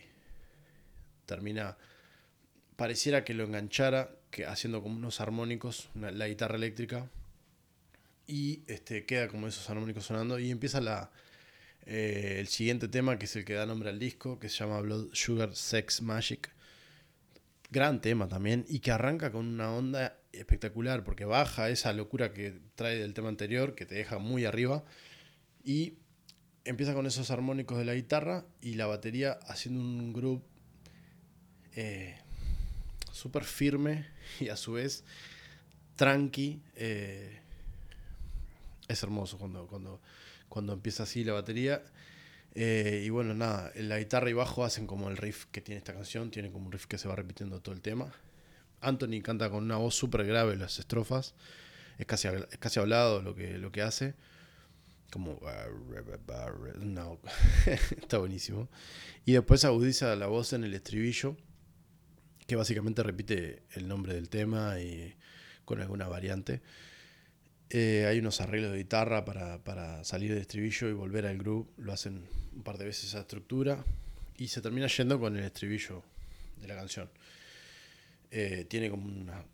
termina 1.25 1.77
pareciera 2.75 3.23
que 3.23 3.33
lo 3.33 3.43
enganchara 3.45 4.15
que 4.33 4.45
haciendo 4.45 4.81
como 4.81 4.97
unos 4.97 5.21
armónicos, 5.21 5.89
la 5.93 6.27
guitarra 6.27 6.55
eléctrica, 6.55 7.09
y 8.27 8.63
este, 8.67 9.05
queda 9.05 9.27
como 9.27 9.47
esos 9.47 9.69
armónicos 9.69 10.05
sonando, 10.05 10.39
y 10.39 10.51
empieza 10.51 10.81
la, 10.81 11.11
Eh, 11.85 12.37
el 12.39 12.47
siguiente 12.47 12.87
tema, 12.87 13.17
que 13.17 13.25
es 13.25 13.35
el 13.35 13.43
que 13.43 13.55
da 13.55 13.65
nombre 13.65 13.89
al 13.89 13.99
disco, 13.99 14.39
que 14.39 14.47
se 14.47 14.55
llama 14.59 14.79
Blood 14.79 15.09
Sugar 15.11 15.53
Sex 15.53 16.01
Magic. 16.01 16.49
Gran 17.71 17.99
tema 17.99 18.29
también, 18.29 18.63
y 18.69 18.79
que 18.79 18.91
arranca 18.91 19.31
con 19.33 19.45
una 19.47 19.69
onda 19.75 20.17
espectacular, 20.31 21.03
porque 21.03 21.25
baja 21.25 21.69
esa 21.69 21.91
locura 21.91 22.31
que 22.31 22.61
trae 22.75 22.97
del 22.97 23.13
tema 23.13 23.27
anterior, 23.27 23.75
que 23.75 23.85
te 23.85 23.95
deja 23.95 24.17
muy 24.17 24.45
arriba, 24.45 24.85
y 25.61 25.97
empieza 26.63 26.93
con 26.93 27.05
esos 27.05 27.29
armónicos 27.31 27.77
de 27.77 27.83
la 27.83 27.95
guitarra 27.95 28.45
y 28.61 28.75
la 28.75 28.85
batería 28.85 29.37
haciendo 29.49 29.81
un 29.81 30.13
groove 30.13 30.41
eh, 31.75 32.15
súper 33.13 33.43
firme 33.43 34.07
y 34.39 34.49
a 34.49 34.57
su 34.57 34.73
vez 34.73 35.05
tranqui. 35.95 36.61
Eh, 36.75 37.39
es 38.87 39.03
hermoso 39.03 39.37
cuando, 39.37 39.67
cuando, 39.67 40.01
cuando 40.49 40.73
empieza 40.73 41.03
así 41.03 41.23
la 41.23 41.33
batería. 41.33 41.81
Eh, 42.55 43.03
y 43.05 43.09
bueno, 43.09 43.33
nada, 43.33 43.71
la 43.75 43.97
guitarra 43.97 44.29
y 44.29 44.33
bajo 44.33 44.65
hacen 44.65 44.85
como 44.85 45.09
el 45.09 45.17
riff 45.17 45.45
que 45.51 45.61
tiene 45.61 45.77
esta 45.77 45.93
canción, 45.93 46.29
tiene 46.29 46.51
como 46.51 46.65
un 46.65 46.71
riff 46.71 46.85
que 46.85 46.97
se 46.97 47.07
va 47.07 47.15
repitiendo 47.15 47.61
todo 47.61 47.73
el 47.73 47.81
tema. 47.81 48.11
Anthony 48.81 49.21
canta 49.23 49.49
con 49.49 49.63
una 49.63 49.77
voz 49.77 49.95
súper 49.95 50.25
grave 50.25 50.57
las 50.57 50.77
estrofas, 50.77 51.35
es 51.97 52.05
casi, 52.05 52.27
es 52.27 52.57
casi 52.59 52.79
hablado 52.79 53.21
lo 53.21 53.33
que, 53.33 53.57
lo 53.57 53.71
que 53.71 53.81
hace. 53.81 54.13
Como... 55.11 55.39
No, 56.79 57.19
está 57.65 58.17
buenísimo. 58.17 58.67
Y 59.25 59.33
después 59.33 59.63
agudiza 59.63 60.15
la 60.15 60.27
voz 60.27 60.53
en 60.53 60.63
el 60.63 60.73
estribillo, 60.73 61.37
que 62.45 62.55
básicamente 62.55 63.03
repite 63.03 63.63
el 63.71 63.87
nombre 63.87 64.13
del 64.13 64.29
tema 64.29 64.79
y 64.79 65.15
con 65.65 65.81
alguna 65.81 66.07
variante. 66.07 66.61
Eh, 67.69 68.05
hay 68.07 68.19
unos 68.19 68.39
arreglos 68.41 68.71
de 68.71 68.77
guitarra 68.77 69.25
para, 69.25 70.03
salir 70.03 70.31
del 70.31 70.41
estribillo 70.41 70.89
y 70.89 70.93
volver 70.93 71.25
al 71.25 71.37
groove. 71.37 71.67
Lo 71.77 71.93
hacen 71.93 72.27
un 72.55 72.63
par 72.63 72.77
de 72.77 72.85
veces 72.85 73.05
esa 73.05 73.21
estructura. 73.21 73.83
Y 74.37 74.47
se 74.47 74.61
termina 74.61 74.87
yendo 74.87 75.19
con 75.19 75.37
el 75.37 75.43
estribillo 75.43 76.03
de 76.61 76.67
la 76.67 76.75
canción. 76.75 77.09
Eh, 78.31 78.65
tiene 78.67 78.89
como 78.89 79.05
una, 79.05 79.45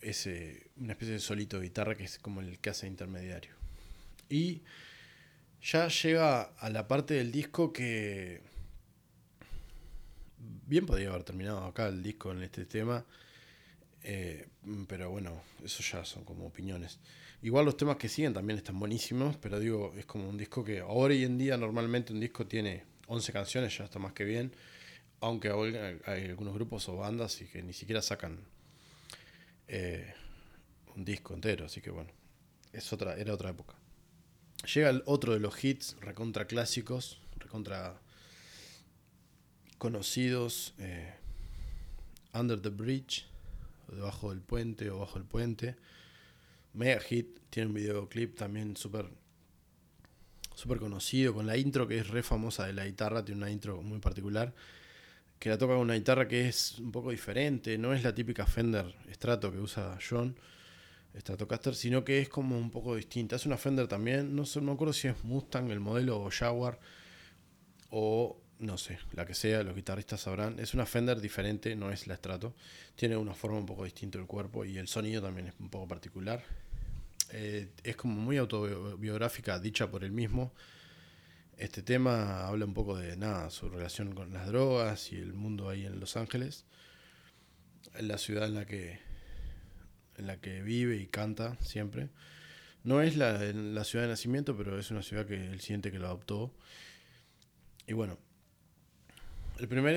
ese, 0.00 0.70
una 0.76 0.92
especie 0.92 1.14
de 1.14 1.20
solito 1.20 1.58
de 1.58 1.64
guitarra 1.64 1.96
que 1.96 2.04
es 2.04 2.18
como 2.18 2.40
el 2.40 2.58
que 2.58 2.70
hace 2.70 2.86
intermediario. 2.86 3.52
Y 4.28 4.62
ya 5.62 5.88
llega 5.88 6.42
a 6.42 6.70
la 6.70 6.86
parte 6.86 7.14
del 7.14 7.32
disco 7.32 7.72
que 7.72 8.42
bien 10.66 10.86
podría 10.86 11.10
haber 11.10 11.24
terminado 11.24 11.64
acá 11.64 11.88
el 11.88 12.02
disco 12.02 12.32
en 12.32 12.42
este 12.42 12.66
tema. 12.66 13.04
Eh, 14.02 14.46
pero 14.86 15.10
bueno, 15.10 15.42
eso 15.64 15.82
ya 15.82 16.04
son 16.04 16.24
como 16.24 16.46
opiniones. 16.46 16.98
Igual 17.42 17.64
los 17.64 17.76
temas 17.76 17.96
que 17.96 18.08
siguen 18.08 18.34
también 18.34 18.58
están 18.58 18.78
buenísimos, 18.78 19.36
pero 19.38 19.58
digo, 19.58 19.94
es 19.96 20.06
como 20.06 20.28
un 20.28 20.36
disco 20.36 20.64
que 20.64 20.80
ahora 20.80 21.14
y 21.14 21.24
en 21.24 21.38
día 21.38 21.56
normalmente 21.56 22.12
un 22.12 22.20
disco 22.20 22.46
tiene 22.46 22.84
11 23.06 23.32
canciones, 23.32 23.76
ya 23.76 23.84
está 23.84 23.98
más 23.98 24.12
que 24.12 24.24
bien. 24.24 24.52
Aunque 25.20 25.48
hay 26.06 26.24
algunos 26.26 26.54
grupos 26.54 26.88
o 26.88 26.96
bandas 26.96 27.40
y 27.40 27.46
que 27.46 27.62
ni 27.62 27.72
siquiera 27.72 28.02
sacan 28.02 28.38
eh, 29.68 30.12
un 30.94 31.04
disco 31.04 31.32
entero, 31.34 31.64
así 31.64 31.80
que 31.80 31.90
bueno, 31.90 32.10
es 32.72 32.92
otra, 32.92 33.16
era 33.16 33.32
otra 33.32 33.50
época. 33.50 33.74
Llega 34.74 34.90
el 34.90 35.02
otro 35.06 35.32
de 35.32 35.40
los 35.40 35.62
hits, 35.62 35.96
recontra 36.00 36.46
clásicos, 36.46 37.20
recontra 37.38 38.00
conocidos, 39.78 40.74
eh, 40.78 41.14
Under 42.32 42.60
the 42.60 42.70
Bridge, 42.70 43.26
debajo 43.88 44.30
del 44.30 44.40
puente 44.40 44.90
o 44.90 45.00
bajo 45.00 45.18
el 45.18 45.24
puente 45.24 45.76
mega 46.74 47.00
hit. 47.00 47.38
Tiene 47.50 47.68
un 47.68 47.74
videoclip 47.74 48.36
también 48.36 48.76
súper 48.76 49.06
super 50.54 50.78
conocido, 50.78 51.34
con 51.34 51.46
la 51.46 51.56
intro 51.56 51.88
que 51.88 51.98
es 51.98 52.08
re 52.08 52.22
famosa 52.22 52.66
de 52.66 52.72
la 52.72 52.86
guitarra, 52.86 53.24
tiene 53.24 53.38
una 53.38 53.50
intro 53.50 53.82
muy 53.82 53.98
particular, 53.98 54.54
que 55.38 55.48
la 55.48 55.58
toca 55.58 55.74
con 55.74 55.82
una 55.82 55.94
guitarra 55.94 56.28
que 56.28 56.48
es 56.48 56.78
un 56.78 56.92
poco 56.92 57.10
diferente, 57.10 57.76
no 57.76 57.92
es 57.92 58.04
la 58.04 58.14
típica 58.14 58.46
Fender 58.46 58.94
Strato 59.12 59.50
que 59.50 59.58
usa 59.58 59.98
John 60.08 60.36
Stratocaster, 61.16 61.74
sino 61.74 62.04
que 62.04 62.20
es 62.20 62.28
como 62.28 62.56
un 62.56 62.70
poco 62.70 62.94
distinta. 62.96 63.36
Es 63.36 63.46
una 63.46 63.56
Fender 63.56 63.88
también, 63.88 64.34
no 64.34 64.46
sé, 64.46 64.60
no 64.60 64.66
me 64.66 64.72
acuerdo 64.72 64.92
si 64.92 65.08
es 65.08 65.24
Mustang 65.24 65.70
el 65.70 65.80
modelo 65.80 66.20
o 66.20 66.30
Jaguar 66.30 66.78
o 67.90 68.40
no 68.58 68.78
sé, 68.78 68.98
la 69.12 69.26
que 69.26 69.34
sea, 69.34 69.62
los 69.62 69.74
guitarristas 69.74 70.22
sabrán. 70.22 70.58
Es 70.58 70.74
una 70.74 70.86
Fender 70.86 71.20
diferente, 71.20 71.74
no 71.76 71.90
es 71.90 72.06
la 72.06 72.16
Strato. 72.16 72.54
Tiene 72.94 73.16
una 73.16 73.34
forma 73.34 73.58
un 73.58 73.66
poco 73.66 73.84
distinta 73.84 74.18
del 74.18 74.26
cuerpo 74.26 74.64
y 74.64 74.78
el 74.78 74.88
sonido 74.88 75.22
también 75.22 75.48
es 75.48 75.54
un 75.58 75.68
poco 75.68 75.88
particular. 75.88 76.42
Eh, 77.32 77.68
es 77.82 77.96
como 77.96 78.14
muy 78.14 78.36
autobiográfica, 78.36 79.58
dicha 79.58 79.90
por 79.90 80.04
él 80.04 80.12
mismo. 80.12 80.52
Este 81.56 81.82
tema 81.82 82.46
habla 82.46 82.64
un 82.64 82.74
poco 82.74 82.96
de 82.96 83.16
nada, 83.16 83.50
su 83.50 83.68
relación 83.68 84.14
con 84.14 84.32
las 84.32 84.46
drogas 84.46 85.12
y 85.12 85.16
el 85.16 85.34
mundo 85.34 85.68
ahí 85.68 85.86
en 85.86 86.00
Los 86.00 86.16
Ángeles, 86.16 86.64
la 88.00 88.18
ciudad 88.18 88.46
en 88.46 88.54
la 88.54 88.66
que, 88.66 88.98
en 90.16 90.26
la 90.26 90.40
que 90.40 90.62
vive 90.62 90.96
y 90.96 91.06
canta 91.06 91.56
siempre. 91.60 92.08
No 92.82 93.00
es 93.00 93.16
la, 93.16 93.38
la 93.38 93.84
ciudad 93.84 94.04
de 94.04 94.10
nacimiento, 94.10 94.56
pero 94.56 94.78
es 94.78 94.90
una 94.90 95.02
ciudad 95.02 95.26
que 95.26 95.46
él 95.46 95.60
siente 95.60 95.90
que 95.90 95.98
lo 95.98 96.06
adoptó. 96.06 96.52
Y 97.86 97.92
bueno, 97.92 98.18
el 99.58 99.68
primer 99.68 99.94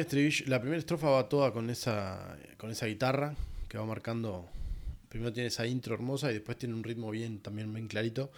la 0.47 0.59
primera 0.61 0.77
estrofa 0.77 1.09
va 1.09 1.29
toda 1.29 1.51
con 1.51 1.69
esa, 1.69 2.37
con 2.57 2.69
esa 2.69 2.85
guitarra 2.85 3.35
que 3.67 3.77
va 3.77 3.85
marcando 3.85 4.47
primero 5.09 5.33
tiene 5.33 5.47
esa 5.47 5.65
intro 5.65 5.95
hermosa 5.95 6.29
y 6.31 6.35
después 6.35 6.57
tiene 6.57 6.75
un 6.75 6.83
ritmo 6.83 7.09
bien, 7.09 7.39
también 7.39 7.73
bien 7.73 7.87
clarito, 7.87 8.31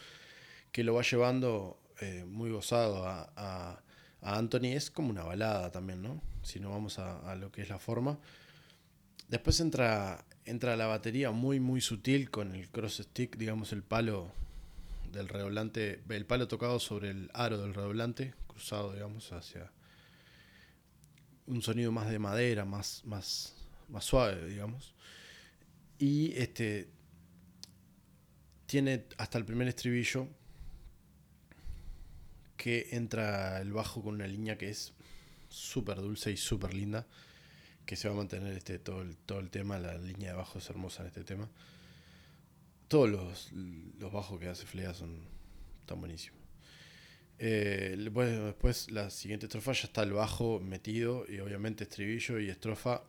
que 0.72 0.84
lo 0.84 0.94
va 0.94 1.02
llevando 1.02 1.80
eh, 2.00 2.26
muy 2.26 2.52
gozado 2.52 3.06
a, 3.06 3.30
a, 3.36 3.82
Anthony. 4.22 4.76
Es 4.76 4.92
como 4.92 5.10
una 5.10 5.24
balada 5.24 5.72
también, 5.72 6.02
¿no? 6.02 6.22
Si 6.44 6.60
no 6.60 6.70
vamos 6.72 7.00
a, 7.00 7.36
lo 7.36 7.52
que 7.52 7.62
es 7.62 7.70
la 7.70 7.80
forma. 7.80 8.20
Después 9.28 9.60
entra, 9.60 10.26
entra 10.46 10.76
la 10.76 10.88
batería 10.88 11.32
muy, 11.32 11.60
muy 11.60 11.82
sutil 11.82 12.30
con 12.30 12.56
el 12.56 12.70
cross 12.70 12.98
stick, 12.98 13.38
digamos, 13.38 13.72
el 13.72 13.84
palo 13.84 14.32
del 15.12 15.28
redoblante, 15.28 16.02
el 16.10 16.26
palo 16.26 16.48
tocado 16.48 16.80
sobre 16.80 17.10
el 17.10 17.30
aro 17.34 17.58
del 17.58 17.74
redoblante, 17.74 18.34
cruzado, 18.48 18.94
digamos, 18.94 19.32
hacia 19.32 19.72
un 21.50 21.62
sonido 21.62 21.92
más 21.92 22.10
de 22.10 22.20
madera, 22.20 22.64
más, 22.64 23.02
más, 23.06 23.56
más 23.90 24.06
suave, 24.06 24.48
digamos. 24.48 24.94
Y 25.98 26.34
este 26.38 26.88
tiene 28.68 29.06
hasta 29.18 29.40
el 29.40 29.46
primer 29.46 29.68
estribillo 29.68 30.28
que 32.56 32.90
entra 32.92 33.60
el 33.62 33.74
bajo 33.74 34.04
con 34.04 34.16
una 34.16 34.28
línea 34.28 34.58
que 34.58 34.70
es 34.70 34.94
súper 35.50 35.98
dulce 35.98 36.32
y 36.32 36.38
súper 36.38 36.74
linda, 36.74 37.08
que 37.86 37.96
se 37.96 38.08
va 38.08 38.14
a 38.14 38.18
mantener 38.18 38.54
este, 38.54 38.78
todo, 38.78 39.02
el, 39.02 39.18
todo 39.18 39.40
el 39.40 39.50
tema, 39.50 39.80
la 39.80 39.98
línea 39.98 40.32
de 40.32 40.38
bajo 40.38 40.60
es 40.60 40.70
hermosa 40.70 41.02
en 41.02 41.08
este 41.08 41.24
tema. 41.24 41.50
Todos 42.88 43.10
los, 43.10 43.52
los 43.54 44.12
bajos 44.12 44.40
que 44.40 44.50
hace 44.50 44.68
Flea 44.68 44.94
son 44.94 45.18
tan 45.86 46.00
buenísimos. 46.00 46.39
Eh, 47.40 47.96
después 47.98 48.92
la 48.92 49.10
siguiente 49.10 49.46
estrofa 49.46 49.72
ya 49.72 49.84
está 49.84 50.04
el 50.04 50.12
bajo 50.12 50.60
metido 50.60 51.26
y 51.30 51.40
obviamente 51.40 51.86
estribillo 51.86 52.38
y 52.40 52.50
estrofa 52.50 53.04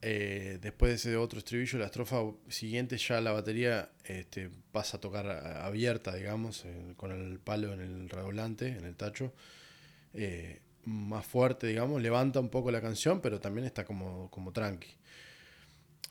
eh, 0.00 0.58
después 0.62 0.90
de 0.90 0.96
ese 0.96 1.16
otro 1.16 1.40
estribillo, 1.40 1.78
la 1.78 1.86
estrofa 1.86 2.18
siguiente 2.48 2.96
ya 2.98 3.20
la 3.20 3.32
batería 3.32 3.90
este, 4.04 4.48
pasa 4.70 4.98
a 4.98 5.00
tocar 5.00 5.28
abierta, 5.28 6.14
digamos, 6.14 6.64
con 6.96 7.10
el 7.10 7.40
palo 7.40 7.72
en 7.72 7.80
el 7.80 8.08
redoblante, 8.08 8.68
en 8.68 8.84
el 8.84 8.94
tacho. 8.94 9.32
Eh, 10.14 10.60
más 10.84 11.26
fuerte, 11.26 11.66
digamos, 11.66 12.00
levanta 12.00 12.40
un 12.40 12.48
poco 12.48 12.70
la 12.70 12.80
canción, 12.80 13.20
pero 13.20 13.40
también 13.40 13.66
está 13.66 13.84
como, 13.84 14.30
como 14.30 14.52
tranqui. 14.52 14.88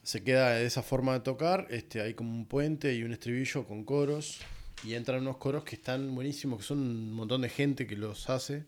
Se 0.04 0.24
queda 0.24 0.52
de 0.52 0.66
esa 0.66 0.84
forma 0.84 1.14
de 1.14 1.22
tocar, 1.22 1.68
este, 1.70 2.02
hay 2.02 2.14
como 2.14 2.32
un 2.32 2.46
puente 2.46 2.94
y 2.94 3.04
un 3.04 3.14
estribillo 3.14 3.66
con 3.66 3.84
coros, 3.84 4.40
y 4.84 4.94
entran 4.94 5.22
unos 5.22 5.38
coros 5.38 5.64
que 5.64 5.76
están 5.76 6.14
buenísimos, 6.14 6.60
que 6.60 6.66
son 6.66 6.80
un 6.80 7.14
montón 7.14 7.42
de 7.42 7.50
gente 7.50 7.88
que 7.88 7.96
los 7.96 8.30
hace. 8.30 8.66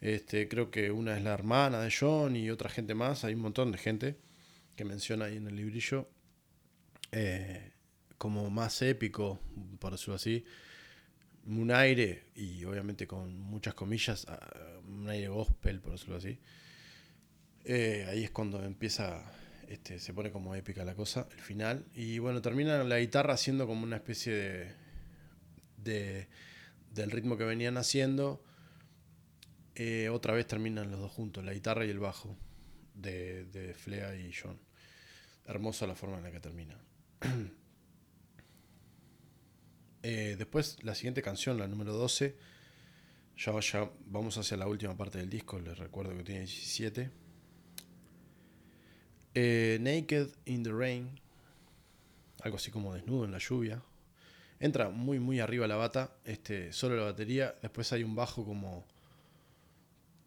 Este, 0.00 0.48
creo 0.48 0.70
que 0.70 0.90
una 0.90 1.16
es 1.16 1.22
la 1.22 1.32
hermana 1.32 1.80
de 1.80 1.92
John 1.98 2.36
y 2.36 2.50
otra 2.50 2.68
gente 2.68 2.94
más. 2.94 3.24
Hay 3.24 3.34
un 3.34 3.40
montón 3.40 3.72
de 3.72 3.78
gente 3.78 4.16
que 4.76 4.84
menciona 4.84 5.26
ahí 5.26 5.36
en 5.36 5.46
el 5.46 5.56
librillo. 5.56 6.08
Eh, 7.12 7.72
como 8.18 8.50
más 8.50 8.80
épico, 8.82 9.40
por 9.78 9.92
decirlo 9.92 10.14
así. 10.14 10.44
Un 11.46 11.70
aire, 11.70 12.24
y 12.34 12.64
obviamente 12.64 13.06
con 13.06 13.40
muchas 13.40 13.74
comillas, 13.74 14.26
un 14.88 15.08
aire 15.08 15.28
gospel, 15.28 15.80
por 15.80 15.92
decirlo 15.92 16.16
así. 16.16 16.38
Eh, 17.64 18.06
ahí 18.08 18.24
es 18.24 18.30
cuando 18.30 18.62
empieza, 18.64 19.22
este, 19.68 19.98
se 19.98 20.12
pone 20.12 20.30
como 20.30 20.54
épica 20.54 20.84
la 20.84 20.94
cosa, 20.94 21.28
el 21.32 21.40
final. 21.40 21.86
Y 21.94 22.18
bueno, 22.18 22.42
termina 22.42 22.82
la 22.84 22.98
guitarra 22.98 23.34
haciendo 23.34 23.66
como 23.66 23.84
una 23.84 23.96
especie 23.96 24.32
de, 24.32 24.85
de 25.86 26.28
del 26.92 27.10
ritmo 27.10 27.36
que 27.36 27.44
venían 27.44 27.76
haciendo 27.76 28.42
eh, 29.78 30.08
otra 30.08 30.32
vez 30.32 30.46
terminan 30.46 30.90
los 30.90 30.98
dos 30.98 31.12
juntos, 31.12 31.44
la 31.44 31.52
guitarra 31.52 31.84
y 31.84 31.90
el 31.90 31.98
bajo 31.98 32.34
de, 32.94 33.74
Flea 33.76 34.16
y 34.16 34.32
John. 34.32 34.58
Hermosa 35.44 35.86
la 35.86 35.94
forma 35.94 36.16
en 36.16 36.24
la 36.24 36.32
que 36.32 36.40
termina. 36.40 36.78
Eh, 40.08 40.36
después, 40.38 40.80
la 40.84 40.94
siguiente 40.94 41.20
canción, 41.20 41.58
la 41.58 41.66
número 41.66 41.92
12, 41.92 42.36
Ya, 43.38 43.58
ya 43.58 43.90
vamos 44.06 44.38
hacia 44.38 44.56
la 44.56 44.68
última 44.68 44.96
parte 44.96 45.18
del 45.18 45.28
disco, 45.28 45.58
les 45.58 45.76
recuerdo 45.76 46.16
que 46.16 46.22
tiene 46.22 46.42
17. 46.42 47.10
Eh, 49.34 49.78
Naked 49.80 50.28
in 50.44 50.62
the 50.62 50.70
Rain, 50.70 51.20
algo 52.40 52.56
así 52.56 52.70
como 52.70 52.94
desnudo 52.94 53.24
en 53.24 53.32
la 53.32 53.38
lluvia. 53.38 53.82
Entra 54.58 54.88
muy 54.88 55.18
muy 55.18 55.40
arriba 55.40 55.66
la 55.66 55.76
bata, 55.76 56.12
este, 56.24 56.72
solo 56.72 56.96
la 56.96 57.04
batería, 57.04 57.54
después 57.62 57.92
hay 57.92 58.04
un 58.04 58.14
bajo 58.14 58.44
como 58.44 58.84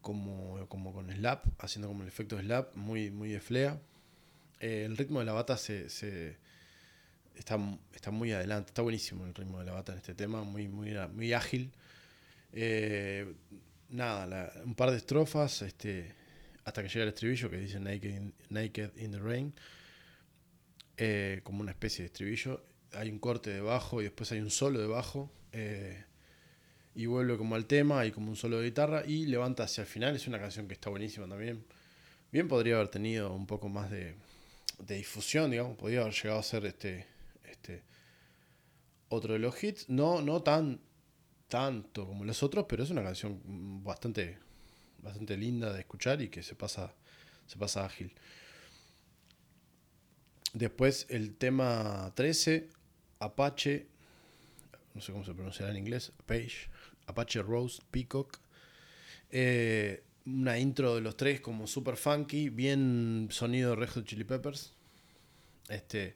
como, 0.02 0.66
como 0.68 0.94
con 0.94 1.12
slap, 1.12 1.46
haciendo 1.60 1.88
como 1.88 2.04
el 2.04 2.08
efecto 2.08 2.40
slap, 2.40 2.76
muy, 2.76 3.12
muy 3.12 3.30
de 3.30 3.42
flea. 3.42 3.80
Eh, 4.60 4.84
el 4.86 4.98
ritmo 4.98 5.20
de 5.20 5.26
la 5.26 5.34
bata 5.34 5.58
se, 5.58 5.90
se 5.90 6.38
está, 7.36 7.60
está, 7.94 8.12
muy 8.12 8.32
adelante, 8.32 8.70
está 8.70 8.82
buenísimo 8.82 9.26
el 9.26 9.34
ritmo 9.34 9.60
de 9.60 9.66
la 9.66 9.74
bata 9.74 9.92
en 9.94 10.00
este 10.00 10.14
tema, 10.16 10.44
muy, 10.44 10.68
muy, 10.68 10.96
muy 11.14 11.34
ágil. 11.34 11.72
Eh, 12.54 13.34
nada, 13.90 14.52
un 14.64 14.76
par 14.76 14.92
de 14.92 14.98
estrofas 14.98 15.62
este, 15.62 16.14
hasta 16.66 16.82
que 16.82 16.90
llega 16.90 17.04
el 17.04 17.10
estribillo 17.10 17.50
que 17.50 17.58
dice 17.58 17.80
Naked 17.80 18.10
in, 18.10 18.34
naked 18.50 18.92
in 18.98 19.12
the 19.12 19.20
Rain, 19.20 19.54
eh, 20.98 21.42
como 21.44 21.62
una 21.62 21.72
especie 21.72 22.04
de 22.04 22.08
estribillo. 22.08 22.64
Hay 22.94 23.10
un 23.10 23.20
corte 23.20 23.50
de 23.52 23.62
bajo 23.62 24.02
y 24.02 24.06
después 24.06 24.32
hay 24.32 24.40
un 24.40 24.52
solo 24.52 24.80
de 24.80 24.88
bajo. 24.88 25.32
Eh, 25.52 26.04
y 26.96 27.06
vuelve 27.06 27.38
como 27.38 27.56
al 27.56 27.66
tema, 27.66 28.00
hay 28.00 28.12
como 28.12 28.30
un 28.30 28.36
solo 28.36 28.60
de 28.60 28.66
guitarra 28.66 29.04
y 29.06 29.26
levanta 29.26 29.64
hacia 29.64 29.82
el 29.82 29.88
final. 29.88 30.16
Es 30.16 30.28
una 30.28 30.40
canción 30.40 30.68
que 30.68 30.74
está 30.74 30.90
buenísima 30.90 31.28
también. 31.28 31.64
Bien 32.32 32.48
podría 32.48 32.76
haber 32.76 32.90
tenido 32.90 33.34
un 33.34 33.48
poco 33.48 33.70
más 33.70 33.90
de, 33.90 34.16
de 34.80 34.96
difusión, 34.96 35.52
digamos, 35.52 35.78
podría 35.78 36.02
haber 36.02 36.14
llegado 36.14 36.40
a 36.40 36.44
ser 36.44 36.66
este, 36.66 37.08
este 37.44 37.84
otro 39.10 39.34
de 39.34 39.40
los 39.40 39.64
hits. 39.64 39.90
No, 39.90 40.22
no 40.22 40.42
tan 40.42 40.80
tanto 41.50 42.06
como 42.06 42.24
los 42.24 42.42
otros, 42.44 42.66
pero 42.70 42.84
es 42.84 42.92
una 42.92 43.04
canción 43.04 43.42
bastante, 43.84 44.38
bastante 45.02 45.36
linda 45.36 45.74
de 45.74 45.80
escuchar 45.80 46.22
y 46.22 46.30
que 46.30 46.44
se 46.44 46.56
pasa, 46.56 46.94
se 47.48 47.58
pasa 47.58 47.86
ágil. 47.86 48.14
Después 50.54 51.08
el 51.10 51.36
tema 51.36 52.12
13, 52.16 52.70
Apache, 53.20 53.88
no 54.94 55.02
sé 55.02 55.12
cómo 55.12 55.26
se 55.26 55.34
pronunciará 55.34 55.72
en 55.72 55.78
inglés, 55.78 56.12
Page, 56.26 56.70
Apache 57.08 57.42
Rose 57.42 57.82
Peacock. 57.92 58.40
Eh, 59.32 60.04
una 60.26 60.60
intro 60.60 60.96
de 60.96 61.02
los 61.02 61.18
tres 61.18 61.42
como 61.42 61.68
super 61.68 61.98
funky, 61.98 62.50
bien 62.50 63.28
sonido 63.32 63.76
de 63.76 64.04
Chili 64.04 64.24
Peppers. 64.24 64.74
Este, 65.70 66.16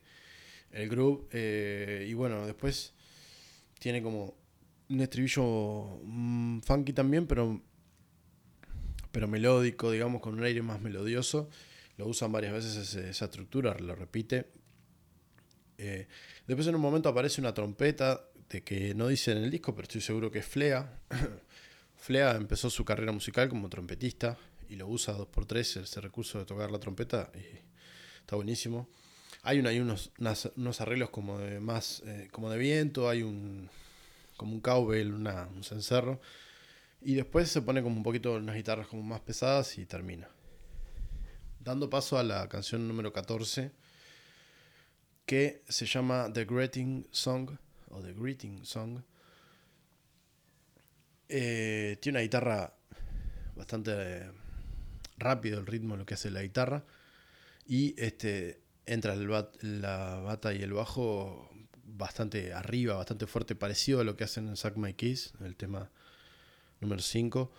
el 0.72 0.90
groove. 0.90 1.28
Eh, 1.32 2.08
y 2.10 2.14
bueno, 2.14 2.46
después 2.46 2.94
tiene 3.80 4.02
como 4.02 4.36
un 4.90 5.02
estribillo 5.02 6.00
mm, 6.04 6.60
funky 6.60 6.94
también, 6.94 7.28
pero, 7.28 7.62
pero 9.12 9.28
melódico, 9.28 9.92
digamos, 9.92 10.22
con 10.22 10.34
un 10.36 10.44
aire 10.44 10.62
más 10.62 10.82
melodioso. 10.82 11.50
Lo 11.98 12.08
usan 12.08 12.32
varias 12.32 12.54
veces 12.54 12.96
esa 12.96 13.26
estructura, 13.26 13.78
lo 13.80 13.96
repite. 13.96 14.48
Eh, 15.78 16.08
después 16.48 16.68
en 16.68 16.76
un 16.76 16.82
momento 16.82 17.10
aparece 17.10 17.42
una 17.42 17.54
trompeta 17.54 18.26
de 18.50 18.64
que 18.64 18.94
no 18.94 19.08
dice 19.08 19.32
en 19.32 19.40
el 19.40 19.52
disco, 19.52 19.74
pero 19.74 19.84
estoy 19.84 20.02
seguro 20.02 20.32
que 20.32 20.40
es 20.40 20.46
Flea. 20.46 21.00
Flea 21.98 22.36
empezó 22.36 22.70
su 22.70 22.86
carrera 22.86 23.12
musical 23.12 23.50
como 23.50 23.70
trompetista 23.70 24.38
y 24.70 24.76
lo 24.76 24.88
usa 24.88 25.18
2x3, 25.18 25.84
ese 25.84 26.02
recurso 26.02 26.40
de 26.40 26.46
tocar 26.46 26.72
la 26.72 26.80
trompeta, 26.80 27.32
y 27.36 27.60
está 28.20 28.36
buenísimo. 28.36 28.88
Hay, 29.44 29.60
hay 29.60 29.80
unos, 29.80 30.12
unos 30.56 30.82
arreglos 30.82 31.10
como 31.10 31.38
de 31.38 31.60
más 31.60 32.02
eh, 32.06 32.30
como 32.32 32.50
de 32.50 32.58
viento, 32.58 33.10
hay 33.10 33.24
un, 33.24 33.70
como 34.38 34.54
un 34.54 34.62
cowbell, 34.62 35.14
una, 35.14 35.48
un 35.54 35.64
cencerro. 35.64 36.22
Y 37.02 37.16
después 37.16 37.50
se 37.50 37.62
pone 37.62 37.84
como 37.84 37.98
un 37.98 38.04
poquito 38.04 38.36
unas 38.36 38.56
guitarras 38.56 38.88
como 38.88 39.04
más 39.04 39.20
pesadas 39.22 39.78
y 39.78 39.86
termina. 39.86 40.30
Dando 41.60 41.90
paso 41.90 42.18
a 42.18 42.24
la 42.24 42.48
canción 42.48 42.88
número 42.88 43.12
14, 43.12 43.72
que 45.26 45.64
se 45.68 45.86
llama 45.86 46.32
The 46.34 46.46
Greeting 46.46 47.08
Song, 47.12 47.52
o 47.90 48.02
The 48.02 48.14
Greeting 48.14 48.66
Song. 48.66 49.02
Eh, 51.30 51.98
tiene 52.02 52.20
una 52.20 52.24
guitarra 52.24 52.74
bastante 53.56 53.92
eh, 53.96 54.32
rápido 55.18 55.60
el 55.60 55.66
ritmo, 55.66 55.96
lo 55.96 56.06
que 56.06 56.16
hace 56.16 56.32
la 56.32 56.42
guitarra. 56.42 56.84
Y 57.66 58.00
este, 58.02 58.62
entra 58.86 59.16
la 59.16 60.20
bata 60.20 60.54
y 60.54 60.62
el 60.62 60.74
bajo 60.74 61.50
bastante 61.84 62.54
arriba, 62.54 62.96
bastante 62.96 63.28
fuerte, 63.28 63.56
parecido 63.56 64.02
a 64.02 64.04
lo 64.04 64.18
que 64.18 64.24
hacen 64.24 64.48
en 64.48 64.58
Suck 64.58 64.76
My 64.78 64.94
Kiss, 64.94 65.34
el 65.42 65.56
tema 65.56 65.90
número 66.82 67.02
5. 67.02 67.52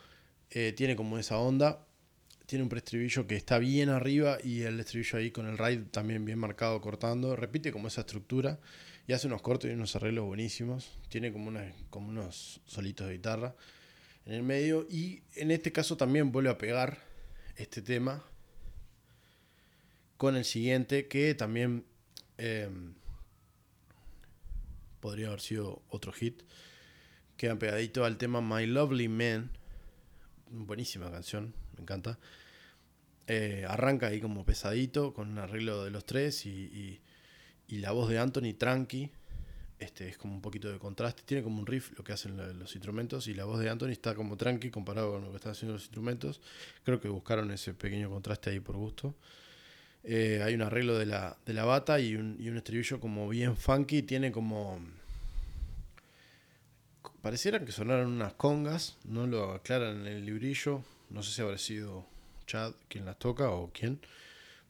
Eh, 0.51 0.73
tiene 0.77 0.97
como 0.97 1.19
esa 1.19 1.39
onda, 1.39 1.87
tiene 2.47 2.63
un 2.63 2.69
preestribillo 2.69 3.27
que 3.27 3.37
está 3.37 3.59
bien 3.59 3.89
arriba 3.89 4.39
y 4.43 4.63
el 4.63 4.79
estribillo 4.81 5.19
ahí 5.19 5.31
con 5.31 5.47
el 5.47 5.59
ride 5.59 5.85
también 5.91 6.25
bien 6.25 6.39
marcado 6.39 6.81
cortando, 6.81 7.37
repite 7.37 7.73
como 7.73 7.89
esa 7.89 8.03
estructura 8.03 8.59
y 9.07 9.13
hace 9.13 9.27
unos 9.27 9.43
cortes 9.43 9.71
y 9.71 9.75
unos 9.75 9.97
arreglos 9.97 10.25
buenísimos, 10.27 10.99
tiene 11.09 11.33
como, 11.33 11.49
una, 11.49 11.73
como 11.91 12.09
unos 12.09 12.61
solitos 12.67 13.07
de 13.07 13.15
guitarra 13.15 13.55
en 14.27 14.35
el 14.35 14.43
medio 14.43 14.87
y 14.91 15.23
en 15.35 15.51
este 15.51 15.73
caso 15.73 15.97
también 15.97 16.33
vuelve 16.33 16.51
a 16.51 16.59
pegar 16.59 16.99
este 17.57 17.83
tema 17.83 18.25
con 20.17 20.37
el 20.37 20.45
siguiente 20.45 21.09
que 21.09 21.35
también... 21.35 21.85
Eh, 22.39 22.69
podría 25.05 25.27
haber 25.27 25.43
sido 25.43 25.83
otro 25.91 26.13
hit. 26.13 26.45
Queda 27.37 27.59
pegadito 27.59 28.07
al 28.07 28.17
tema 28.17 28.41
My 28.41 28.65
Lovely 28.65 29.09
Man. 29.09 29.51
Buenísima 30.49 31.11
canción, 31.11 31.53
me 31.75 31.83
encanta. 31.83 32.19
Eh, 33.27 33.65
arranca 33.69 34.09
ahí 34.09 34.21
como 34.21 34.45
pesadito, 34.45 35.15
con 35.15 35.31
un 35.31 35.39
arreglo 35.39 35.85
de 35.85 35.91
los 35.91 36.05
tres 36.05 36.45
y, 36.47 37.01
la 37.69 37.93
voz 37.93 38.09
de 38.09 38.19
Anthony 38.19 38.55
tranqui. 38.57 39.11
Este 39.79 40.09
es 40.09 40.17
como 40.17 40.35
un 40.35 40.41
poquito 40.41 40.71
de 40.71 40.79
contraste. 40.79 41.23
Tiene 41.25 41.43
como 41.43 41.59
un 41.59 41.67
riff 41.67 41.93
lo 41.99 42.05
que 42.05 42.13
hacen 42.13 42.37
los 42.37 42.75
instrumentos 42.75 43.27
y 43.27 43.35
la 43.35 43.45
voz 43.45 43.59
de 43.59 43.69
Anthony 43.69 43.89
está 43.89 44.15
como 44.15 44.37
tranqui 44.37 44.71
comparado 44.71 45.13
con 45.13 45.25
lo 45.25 45.31
que 45.31 45.37
están 45.37 45.53
haciendo 45.53 45.73
los 45.75 45.83
instrumentos. 45.83 46.41
Creo 46.85 47.01
que 47.01 47.09
buscaron 47.09 47.51
ese 47.51 47.75
pequeño 47.75 48.11
contraste 48.11 48.51
ahí 48.51 48.61
por 48.61 48.77
gusto. 48.77 49.15
Eh, 50.05 50.43
hay 50.45 50.55
un 50.55 50.63
arreglo 50.63 50.99
de 50.99 51.07
la, 51.07 51.39
de 51.47 51.55
la 51.55 51.65
bata 51.65 51.99
y 51.99 52.15
un, 52.15 52.37
y 52.39 52.49
un, 52.49 52.59
estribillo 52.59 53.01
como 53.01 53.29
bien 53.29 53.57
funky. 53.57 54.03
Tiene 54.03 54.31
como. 54.31 54.79
Pareciera 57.23 57.65
que 57.65 57.73
sonaran 57.73 58.07
unas 58.07 58.35
congas. 58.35 58.99
No 59.05 59.27
lo 59.27 59.53
aclaran 59.53 60.03
en 60.03 60.07
el 60.07 60.27
librillo. 60.27 60.85
No 61.11 61.23
sé 61.23 61.33
si 61.33 61.43
habrá 61.43 61.59
sido 61.59 62.07
Chad 62.47 62.75
quien 62.89 63.05
las 63.05 63.19
toca 63.19 63.51
o 63.51 63.71
quién. 63.73 64.01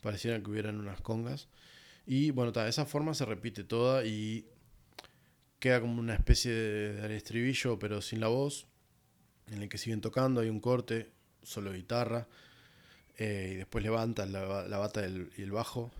Pareciera 0.01 0.41
que 0.41 0.51
hubieran 0.51 0.79
unas 0.79 1.01
congas. 1.01 1.49
Y 2.07 2.31
bueno, 2.31 2.53
de 2.53 2.69
esa 2.69 2.85
forma 2.85 3.15
se 3.15 3.25
repite 3.25 3.65
toda 3.65 4.05
y 4.05 4.47
queda 5.59 5.81
como 5.81 5.99
una 5.99 6.15
especie 6.15 6.53
de, 6.53 7.17
estribillo, 7.17 7.79
pero 7.79 8.03
sin 8.03 8.21
la 8.21 8.29
voz. 8.29 8.67
En 9.47 9.63
el 9.63 9.69
que 9.69 9.79
siguen 9.79 10.01
tocando. 10.01 10.41
Hay 10.41 10.49
un 10.49 10.61
corte, 10.61 11.11
solo 11.43 11.73
guitarra. 11.73 12.29
Eh, 13.17 13.51
y 13.53 13.55
después 13.57 13.85
levantan 13.85 14.33
la, 14.33 14.43
bata 14.43 15.07
y 15.07 15.43
el 15.43 15.53
bajo, 15.53 15.93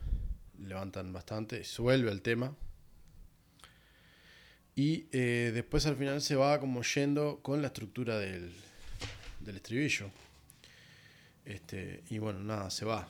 levantan 0.59 1.13
bastante, 1.13 1.63
suelve 1.63 2.11
el 2.11 2.21
tema. 2.21 2.55
Y 4.75 5.07
eh, 5.13 5.51
después 5.53 5.85
al 5.85 5.95
final 5.95 6.21
se 6.21 6.35
va 6.35 6.59
como 6.59 6.83
yendo 6.83 7.39
con 7.41 7.61
la 7.61 7.67
estructura 7.67 8.19
del, 8.19 8.53
del 9.45 9.57
estribillo. 9.57 10.09
Este, 11.45 12.03
y 12.09 12.17
bueno, 12.17 12.39
nada, 12.39 12.69
se 12.69 12.85
va. 12.85 13.07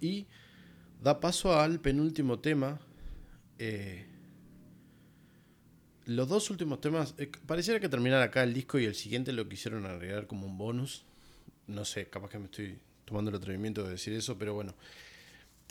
Y 0.00 0.26
da 1.02 1.20
paso 1.20 1.58
al 1.58 1.80
penúltimo 1.80 2.38
tema. 2.38 2.80
Eh, 3.58 4.06
los 6.06 6.28
dos 6.28 6.50
últimos 6.50 6.80
temas, 6.80 7.14
pareciera 7.46 7.80
que 7.80 7.88
terminar 7.88 8.22
acá 8.22 8.42
el 8.42 8.54
disco 8.54 8.78
y 8.78 8.84
el 8.84 8.94
siguiente 8.94 9.32
lo 9.32 9.48
quisieron 9.48 9.86
agregar 9.86 10.26
como 10.26 10.46
un 10.46 10.58
bonus. 10.58 11.04
No 11.66 11.84
sé, 11.84 12.06
capaz 12.08 12.30
que 12.30 12.38
me 12.38 12.44
estoy 12.44 12.78
tomando 13.04 13.30
el 13.30 13.36
atrevimiento 13.36 13.82
de 13.84 13.90
decir 13.90 14.12
eso, 14.12 14.38
pero 14.38 14.54
bueno. 14.54 14.74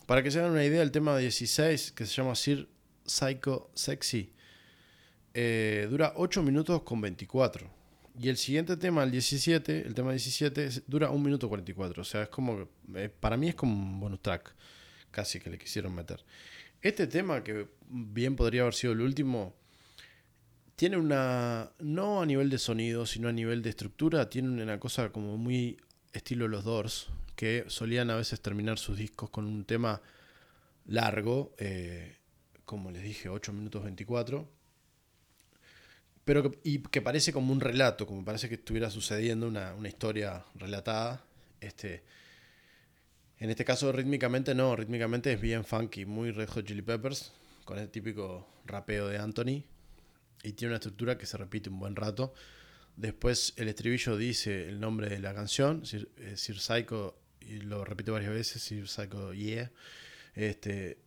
Para 0.05 0.22
que 0.22 0.32
se 0.32 0.39
hagan 0.39 0.51
una 0.51 0.66
idea, 0.66 0.82
el 0.82 0.91
tema 0.91 1.18
16, 1.18 1.91
que 1.93 2.05
se 2.05 2.14
llama 2.14 2.36
Sir 2.36 2.68
Psycho 3.05 3.70
Sexy, 3.74 4.34
eh, 5.34 5.88
dura 5.89 6.14
8 6.16 6.43
minutos 6.43 6.82
con 6.84 6.99
24. 6.99 7.83
Y 8.20 8.30
el 8.30 8.38
siguiente 8.38 8.78
tema, 8.78 9.03
el 9.03 9.11
17, 9.11 9.88
el 9.88 9.93
tema 9.95 10.11
17, 10.11 10.84
dura 10.88 11.09
1 11.09 11.24
minuto 11.24 11.49
44. 11.49 12.01
O 12.01 12.05
sea, 12.05 12.24
es 12.24 12.30
como. 12.30 12.70
Eh, 12.95 13.09
para 13.09 13.38
mí 13.38 13.49
es 13.49 13.55
como 13.55 13.74
un 13.74 13.99
bonus 13.99 14.22
track, 14.22 14.53
casi 15.11 15.39
que 15.39 15.49
le 15.49 15.57
quisieron 15.57 15.95
meter. 15.95 16.24
Este 16.82 17.07
tema, 17.07 17.43
que 17.43 17.68
bien 17.88 18.36
podría 18.36 18.61
haber 18.61 18.76
sido 18.76 18.93
el 18.93 19.01
último, 19.01 19.55
tiene 20.76 20.97
una. 20.97 21.72
No 21.80 22.22
a 22.22 22.26
nivel 22.26 22.49
de 22.49 22.59
sonido, 22.59 23.05
sino 23.05 23.30
a 23.30 23.32
nivel 23.32 23.64
de 23.64 23.72
estructura, 23.72 24.30
tiene 24.30 24.61
una 24.61 24.80
cosa 24.80 25.11
como 25.11 25.38
muy 25.38 25.78
estilo 26.11 26.47
Los 26.47 26.64
Doors, 26.66 27.09
que 27.36 27.66
solían 27.68 28.11
a 28.11 28.16
veces 28.16 28.41
terminar 28.41 28.78
sus 28.78 28.97
discos 28.97 29.32
con 29.32 29.45
un 29.45 29.66
tema 29.66 30.01
largo, 30.86 31.55
eh, 31.57 32.18
como 32.66 32.91
les 32.91 33.01
dije, 33.01 33.30
8 33.30 33.53
minutos 33.53 33.84
24, 33.84 34.47
pero 36.26 36.43
que, 36.43 36.59
y 36.63 36.80
que 36.80 37.01
parece 37.01 37.34
como 37.34 37.51
un 37.51 37.59
relato, 37.59 38.05
como 38.07 38.24
parece 38.24 38.49
que 38.49 38.55
estuviera 38.55 38.89
sucediendo 38.89 39.47
una, 39.47 39.74
una 39.74 39.88
historia 39.89 40.45
relatada. 40.55 41.24
Este, 41.59 42.03
en 43.39 43.49
este 43.49 43.65
caso 43.65 43.91
rítmicamente 43.91 44.55
no, 44.55 44.76
rítmicamente 44.76 45.34
es 45.34 45.41
bien 45.41 45.65
funky, 45.65 46.05
muy 46.05 46.32
Red 46.32 46.49
Hot 46.49 46.65
Chili 46.65 46.82
Peppers, 46.82 47.32
con 47.65 47.78
el 47.78 47.89
típico 47.89 48.47
rapeo 48.65 49.07
de 49.07 49.17
Anthony. 49.17 49.63
Y 50.43 50.53
tiene 50.53 50.71
una 50.71 50.78
estructura 50.78 51.17
que 51.17 51.26
se 51.26 51.38
repite 51.38 51.69
un 51.69 51.80
buen 51.80 51.95
rato. 51.95 52.34
Después 52.95 53.53
el 53.57 53.69
estribillo 53.69 54.17
dice 54.17 54.69
el 54.69 54.80
nombre 54.80 55.09
de 55.09 55.19
la 55.19 55.34
canción, 55.34 55.86
Sir, 55.86 56.09
eh, 56.17 56.38
Sir 56.38 56.59
Psycho, 56.59 57.17
y 57.41 57.59
lo 57.59 57.84
repite 57.84 58.11
varias 58.11 58.32
veces, 58.32 58.61
Sir 58.61 58.88
Psycho 58.88 59.34
Yeah. 59.34 59.71
Este, 60.36 60.99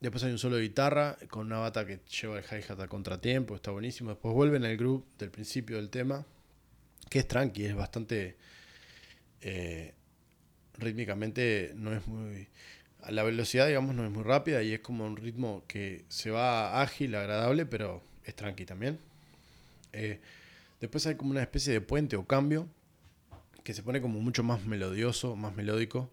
después 0.00 0.22
hay 0.24 0.32
un 0.32 0.38
solo 0.38 0.56
de 0.56 0.62
guitarra 0.62 1.16
con 1.28 1.46
una 1.46 1.58
bata 1.58 1.86
que 1.86 2.00
lleva 2.20 2.38
el 2.38 2.44
hi-hat 2.44 2.80
a 2.80 2.88
contratiempo, 2.88 3.54
está 3.54 3.70
buenísimo. 3.70 4.10
Después 4.10 4.34
vuelven 4.34 4.64
al 4.64 4.76
groove 4.76 5.04
del 5.18 5.30
principio 5.30 5.76
del 5.76 5.90
tema, 5.90 6.24
que 7.10 7.20
es 7.20 7.28
tranqui, 7.28 7.64
es 7.64 7.74
bastante... 7.74 8.36
Eh, 9.40 9.94
rítmicamente 10.78 11.72
no 11.74 11.92
es 11.92 12.06
muy... 12.06 12.48
La 13.08 13.22
velocidad, 13.22 13.68
digamos, 13.68 13.94
no 13.94 14.04
es 14.04 14.10
muy 14.10 14.24
rápida 14.24 14.62
y 14.62 14.74
es 14.74 14.80
como 14.80 15.06
un 15.06 15.16
ritmo 15.16 15.64
que 15.68 16.04
se 16.08 16.30
va 16.30 16.82
ágil, 16.82 17.14
agradable, 17.14 17.64
pero 17.64 18.02
es 18.24 18.34
tranqui 18.34 18.64
también. 18.64 18.98
Eh, 19.92 20.20
después 20.80 21.06
hay 21.06 21.14
como 21.14 21.30
una 21.30 21.42
especie 21.42 21.72
de 21.72 21.80
puente 21.80 22.16
o 22.16 22.26
cambio 22.26 22.68
que 23.62 23.72
se 23.72 23.82
pone 23.82 24.00
como 24.00 24.20
mucho 24.20 24.42
más 24.42 24.64
melodioso, 24.64 25.36
más 25.36 25.54
melódico 25.54 26.10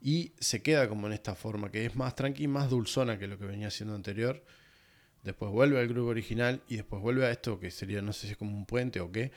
y 0.00 0.32
se 0.38 0.62
queda 0.62 0.88
como 0.88 1.06
en 1.06 1.12
esta 1.12 1.34
forma, 1.34 1.70
que 1.70 1.86
es 1.86 1.96
más 1.96 2.14
tranqui, 2.14 2.48
más 2.48 2.70
dulzona 2.70 3.18
que 3.18 3.26
lo 3.26 3.38
que 3.38 3.46
venía 3.46 3.70
siendo 3.70 3.94
anterior. 3.94 4.44
Después 5.22 5.50
vuelve 5.50 5.80
al 5.80 5.88
grupo 5.88 6.10
original 6.10 6.62
y 6.68 6.76
después 6.76 7.02
vuelve 7.02 7.26
a 7.26 7.30
esto 7.30 7.58
que 7.58 7.70
sería, 7.70 8.02
no 8.02 8.12
sé 8.12 8.26
si 8.26 8.32
es 8.32 8.38
como 8.38 8.56
un 8.56 8.66
puente 8.66 9.00
o 9.00 9.10
qué, 9.10 9.32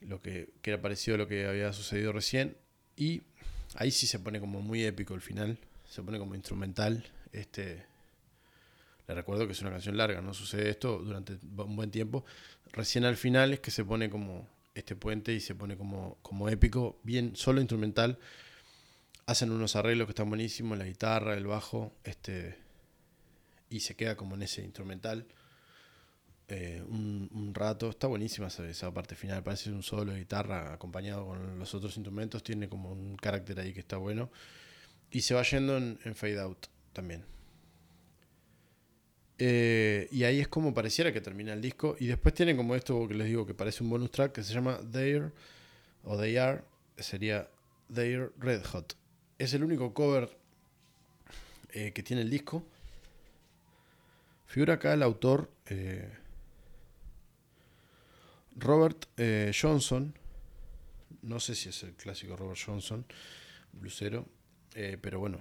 lo 0.00 0.20
que, 0.22 0.50
que 0.62 0.70
era 0.70 0.80
parecido 0.80 1.16
a 1.16 1.18
lo 1.18 1.28
que 1.28 1.46
había 1.46 1.72
sucedido 1.72 2.12
recién. 2.12 2.56
Y 2.96 3.22
Ahí 3.74 3.90
sí 3.90 4.06
se 4.06 4.18
pone 4.18 4.40
como 4.40 4.62
muy 4.62 4.84
épico 4.84 5.14
el 5.14 5.20
final. 5.20 5.58
Se 5.88 6.02
pone 6.02 6.18
como 6.18 6.34
instrumental. 6.34 7.04
Este. 7.32 7.84
Le 9.06 9.14
recuerdo 9.14 9.46
que 9.46 9.52
es 9.52 9.60
una 9.60 9.70
canción 9.70 9.96
larga, 9.96 10.20
no 10.20 10.34
sucede 10.34 10.70
esto 10.70 10.98
durante 10.98 11.38
un 11.56 11.76
buen 11.76 11.90
tiempo. 11.90 12.24
Recién 12.72 13.04
al 13.04 13.16
final 13.16 13.52
es 13.52 13.60
que 13.60 13.70
se 13.70 13.84
pone 13.84 14.10
como 14.10 14.48
este 14.74 14.96
puente 14.96 15.32
y 15.32 15.40
se 15.40 15.54
pone 15.54 15.76
como, 15.76 16.18
como 16.22 16.48
épico, 16.48 16.98
bien 17.04 17.36
solo 17.36 17.60
instrumental. 17.60 18.18
Hacen 19.26 19.50
unos 19.50 19.76
arreglos 19.76 20.06
que 20.06 20.12
están 20.12 20.28
buenísimos, 20.28 20.78
la 20.78 20.84
guitarra, 20.84 21.34
el 21.34 21.46
bajo, 21.46 21.92
este 22.04 22.66
y 23.68 23.80
se 23.80 23.96
queda 23.96 24.16
como 24.16 24.34
en 24.34 24.42
ese 24.42 24.62
instrumental. 24.62 25.26
Eh, 26.48 26.82
un, 26.88 27.52
rato. 27.54 27.90
Está 27.90 28.06
buenísima 28.06 28.46
esa, 28.46 28.92
parte 28.94 29.14
final. 29.14 29.42
Parece 29.42 29.70
un 29.72 29.82
solo 29.82 30.12
de 30.12 30.20
guitarra 30.20 30.72
acompañado 30.72 31.26
con 31.26 31.58
los 31.58 31.74
otros 31.74 31.96
instrumentos. 31.96 32.42
Tiene 32.42 32.68
como 32.68 32.92
un 32.92 33.16
carácter 33.16 33.58
ahí 33.60 33.72
que 33.72 33.80
está 33.80 33.96
bueno. 33.96 34.30
Y 35.10 35.22
se 35.22 35.34
va 35.34 35.42
yendo 35.42 35.76
en, 35.76 36.14
fade 36.14 36.40
out 36.40 36.66
también. 36.92 37.24
Eh, 39.38 40.08
y 40.10 40.24
ahí 40.24 40.40
es 40.40 40.48
como 40.48 40.72
pareciera 40.72 41.12
que 41.12 41.20
termina 41.20 41.52
el 41.52 41.60
disco. 41.60 41.96
Y 41.98 42.06
después 42.06 42.34
tiene 42.34 42.56
como 42.56 42.74
esto 42.74 43.06
que 43.08 43.14
les 43.14 43.26
digo 43.26 43.46
que 43.46 43.54
parece 43.54 43.82
un 43.82 43.90
bonus 43.90 44.10
track 44.10 44.32
que 44.32 44.42
se 44.44 44.54
llama 44.54 44.78
There 44.92 45.32
o 46.04 46.16
They 46.16 46.36
Are. 46.36 46.62
Sería 46.98 47.50
There 47.92 48.30
Red 48.38 48.64
Hot. 48.66 48.96
Es 49.38 49.52
el 49.52 49.62
único 49.62 49.92
cover 49.92 50.30
eh, 51.70 51.92
que 51.92 52.02
tiene 52.02 52.22
el 52.22 52.30
disco. 52.30 52.64
Figura 54.46 54.74
acá 54.74 54.94
el 54.94 55.02
autor. 55.02 55.50
Robert 58.56 59.04
eh, 59.18 59.52
Johnson, 59.58 60.14
no 61.20 61.38
sé 61.40 61.54
si 61.54 61.68
es 61.68 61.82
el 61.82 61.92
clásico 61.92 62.36
Robert 62.36 62.58
Johnson, 62.64 63.04
blusero, 63.72 64.24
eh, 64.74 64.96
pero 64.98 65.18
bueno, 65.20 65.40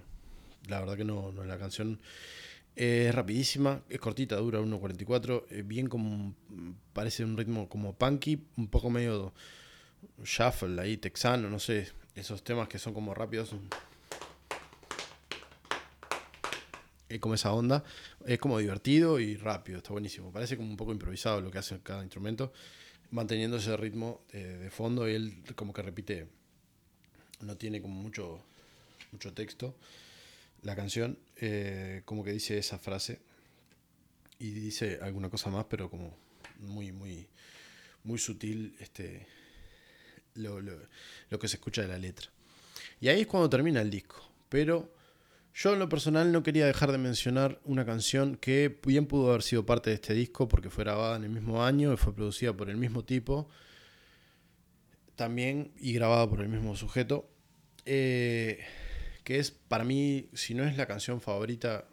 la 0.67 0.81
verdad 0.81 0.97
que 0.97 1.05
no, 1.05 1.31
no 1.31 1.45
la 1.45 1.57
canción 1.57 2.01
es 2.75 3.15
rapidísima, 3.15 3.81
es 3.87 3.99
cortita, 3.99 4.35
dura 4.35 4.59
1.44, 4.59 5.63
bien 5.63 5.87
como 5.87 6.35
parece 6.91 7.23
un 7.23 7.37
ritmo 7.37 7.69
como 7.69 7.93
punky, 7.93 8.43
un 8.57 8.67
poco 8.67 8.89
medio 8.89 9.33
shuffle 10.21 10.81
ahí, 10.81 10.97
texano, 10.97 11.49
no 11.49 11.59
sé, 11.59 11.87
esos 12.15 12.43
temas 12.43 12.67
que 12.67 12.79
son 12.79 12.93
como 12.93 13.13
rápidos. 13.13 13.55
Es 17.07 17.19
como 17.19 17.35
esa 17.35 17.53
onda, 17.53 17.83
es 18.25 18.39
como 18.39 18.57
divertido 18.57 19.19
y 19.19 19.37
rápido, 19.37 19.77
está 19.77 19.91
buenísimo. 19.91 20.31
Parece 20.31 20.57
como 20.57 20.69
un 20.69 20.77
poco 20.77 20.91
improvisado 20.91 21.39
lo 21.39 21.51
que 21.51 21.59
hace 21.59 21.79
cada 21.81 22.03
instrumento 22.03 22.51
manteniendo 23.11 23.57
ese 23.57 23.77
ritmo 23.77 24.21
de, 24.31 24.69
fondo 24.69 25.07
y 25.07 25.13
él 25.13 25.43
como 25.55 25.73
que 25.73 25.81
repite, 25.81 26.27
no 27.41 27.55
tiene 27.55 27.81
como 27.81 27.95
mucho, 27.95 28.41
mucho 29.11 29.33
texto 29.33 29.75
la 30.63 30.75
canción, 30.75 31.19
eh, 31.37 32.01
como 32.05 32.23
que 32.23 32.31
dice 32.31 32.57
esa 32.57 32.79
frase 32.79 33.19
y 34.39 34.49
dice 34.49 34.99
alguna 35.01 35.29
cosa 35.29 35.49
más, 35.49 35.65
pero 35.69 35.89
como 35.89 36.17
muy, 36.59 36.91
muy, 36.91 37.27
muy 38.03 38.17
sutil 38.17 38.75
este, 38.79 39.27
lo, 40.35 40.61
lo 40.61 41.39
que 41.39 41.47
se 41.47 41.57
escucha 41.57 41.81
de 41.81 41.87
la 41.87 41.97
letra. 41.97 42.29
Y 43.01 43.07
ahí 43.07 43.21
es 43.21 43.27
cuando 43.27 43.49
termina 43.49 43.81
el 43.81 43.89
disco, 43.89 44.17
pero 44.49 44.93
yo 45.53 45.73
en 45.73 45.79
lo 45.79 45.87
personal 45.87 46.31
no 46.31 46.43
quería 46.43 46.65
dejar 46.65 46.91
de 46.91 46.97
mencionar 46.97 47.59
una 47.63 47.85
canción 47.85 48.35
que 48.35 48.79
bien 48.85 49.05
pudo 49.05 49.29
haber 49.29 49.41
sido 49.41 49.65
parte 49.65 49.89
de 49.89 49.95
este 49.95 50.13
disco 50.13 50.47
porque 50.47 50.69
fue 50.69 50.83
grabada 50.83 51.15
en 51.15 51.23
el 51.23 51.29
mismo 51.29 51.63
año 51.63 51.93
y 51.93 51.97
fue 51.97 52.13
producida 52.13 52.51
por 52.51 52.69
el 52.69 52.75
mismo 52.75 53.05
tipo 53.05 53.49
también 55.15 55.71
y 55.77 55.93
grabada 55.93 56.29
por 56.29 56.41
el 56.41 56.49
mismo 56.49 56.75
sujeto. 56.75 57.29
Eh, 57.85 58.65
que 59.23 59.39
es 59.39 59.51
para 59.51 59.83
mí, 59.83 60.29
si 60.33 60.53
no 60.53 60.65
es 60.65 60.75
la 60.77 60.85
canción 60.85 61.21
favorita, 61.21 61.87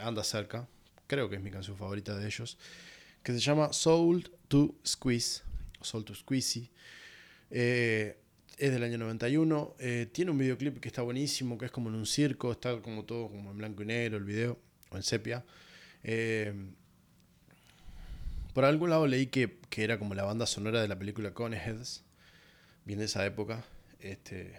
anda 0.00 0.24
cerca, 0.24 0.66
creo 1.06 1.28
que 1.28 1.36
es 1.36 1.42
mi 1.42 1.50
canción 1.50 1.76
favorita 1.76 2.16
de 2.16 2.26
ellos, 2.26 2.58
que 3.22 3.32
se 3.32 3.38
llama 3.38 3.72
Soul 3.72 4.30
to 4.48 4.74
Squeeze, 4.84 5.42
Soul 5.82 6.04
to 6.04 6.14
Squeezy. 6.14 6.70
Eh, 7.54 8.18
es 8.56 8.72
del 8.72 8.82
año 8.82 8.98
91. 8.98 9.76
Eh, 9.78 10.08
tiene 10.10 10.30
un 10.30 10.38
videoclip 10.38 10.80
que 10.80 10.88
está 10.88 11.02
buenísimo, 11.02 11.58
que 11.58 11.66
es 11.66 11.70
como 11.70 11.90
en 11.90 11.96
un 11.96 12.06
circo, 12.06 12.50
está 12.50 12.80
como 12.80 13.04
todo 13.04 13.28
como 13.28 13.50
en 13.50 13.58
blanco 13.58 13.82
y 13.82 13.86
negro 13.86 14.16
el 14.16 14.24
video, 14.24 14.58
o 14.90 14.96
en 14.96 15.02
sepia. 15.02 15.44
Eh, 16.02 16.54
por 18.54 18.64
algún 18.64 18.90
lado 18.90 19.06
leí 19.06 19.26
que, 19.26 19.60
era 19.76 19.98
como 19.98 20.14
la 20.14 20.24
banda 20.24 20.46
sonora 20.46 20.80
de 20.80 20.88
la 20.88 20.98
película 20.98 21.32
Coneheads, 21.34 22.04
bien 22.84 22.98
de 22.98 23.04
esa 23.04 23.24
época. 23.26 23.64
Este, 24.00 24.58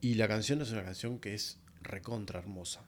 y 0.00 0.14
la 0.14 0.26
canción 0.26 0.60
es 0.62 0.70
una 0.70 0.84
canción 0.84 1.18
que 1.18 1.34
es 1.34 1.58
recontra 1.82 2.40
hermosa. 2.40 2.82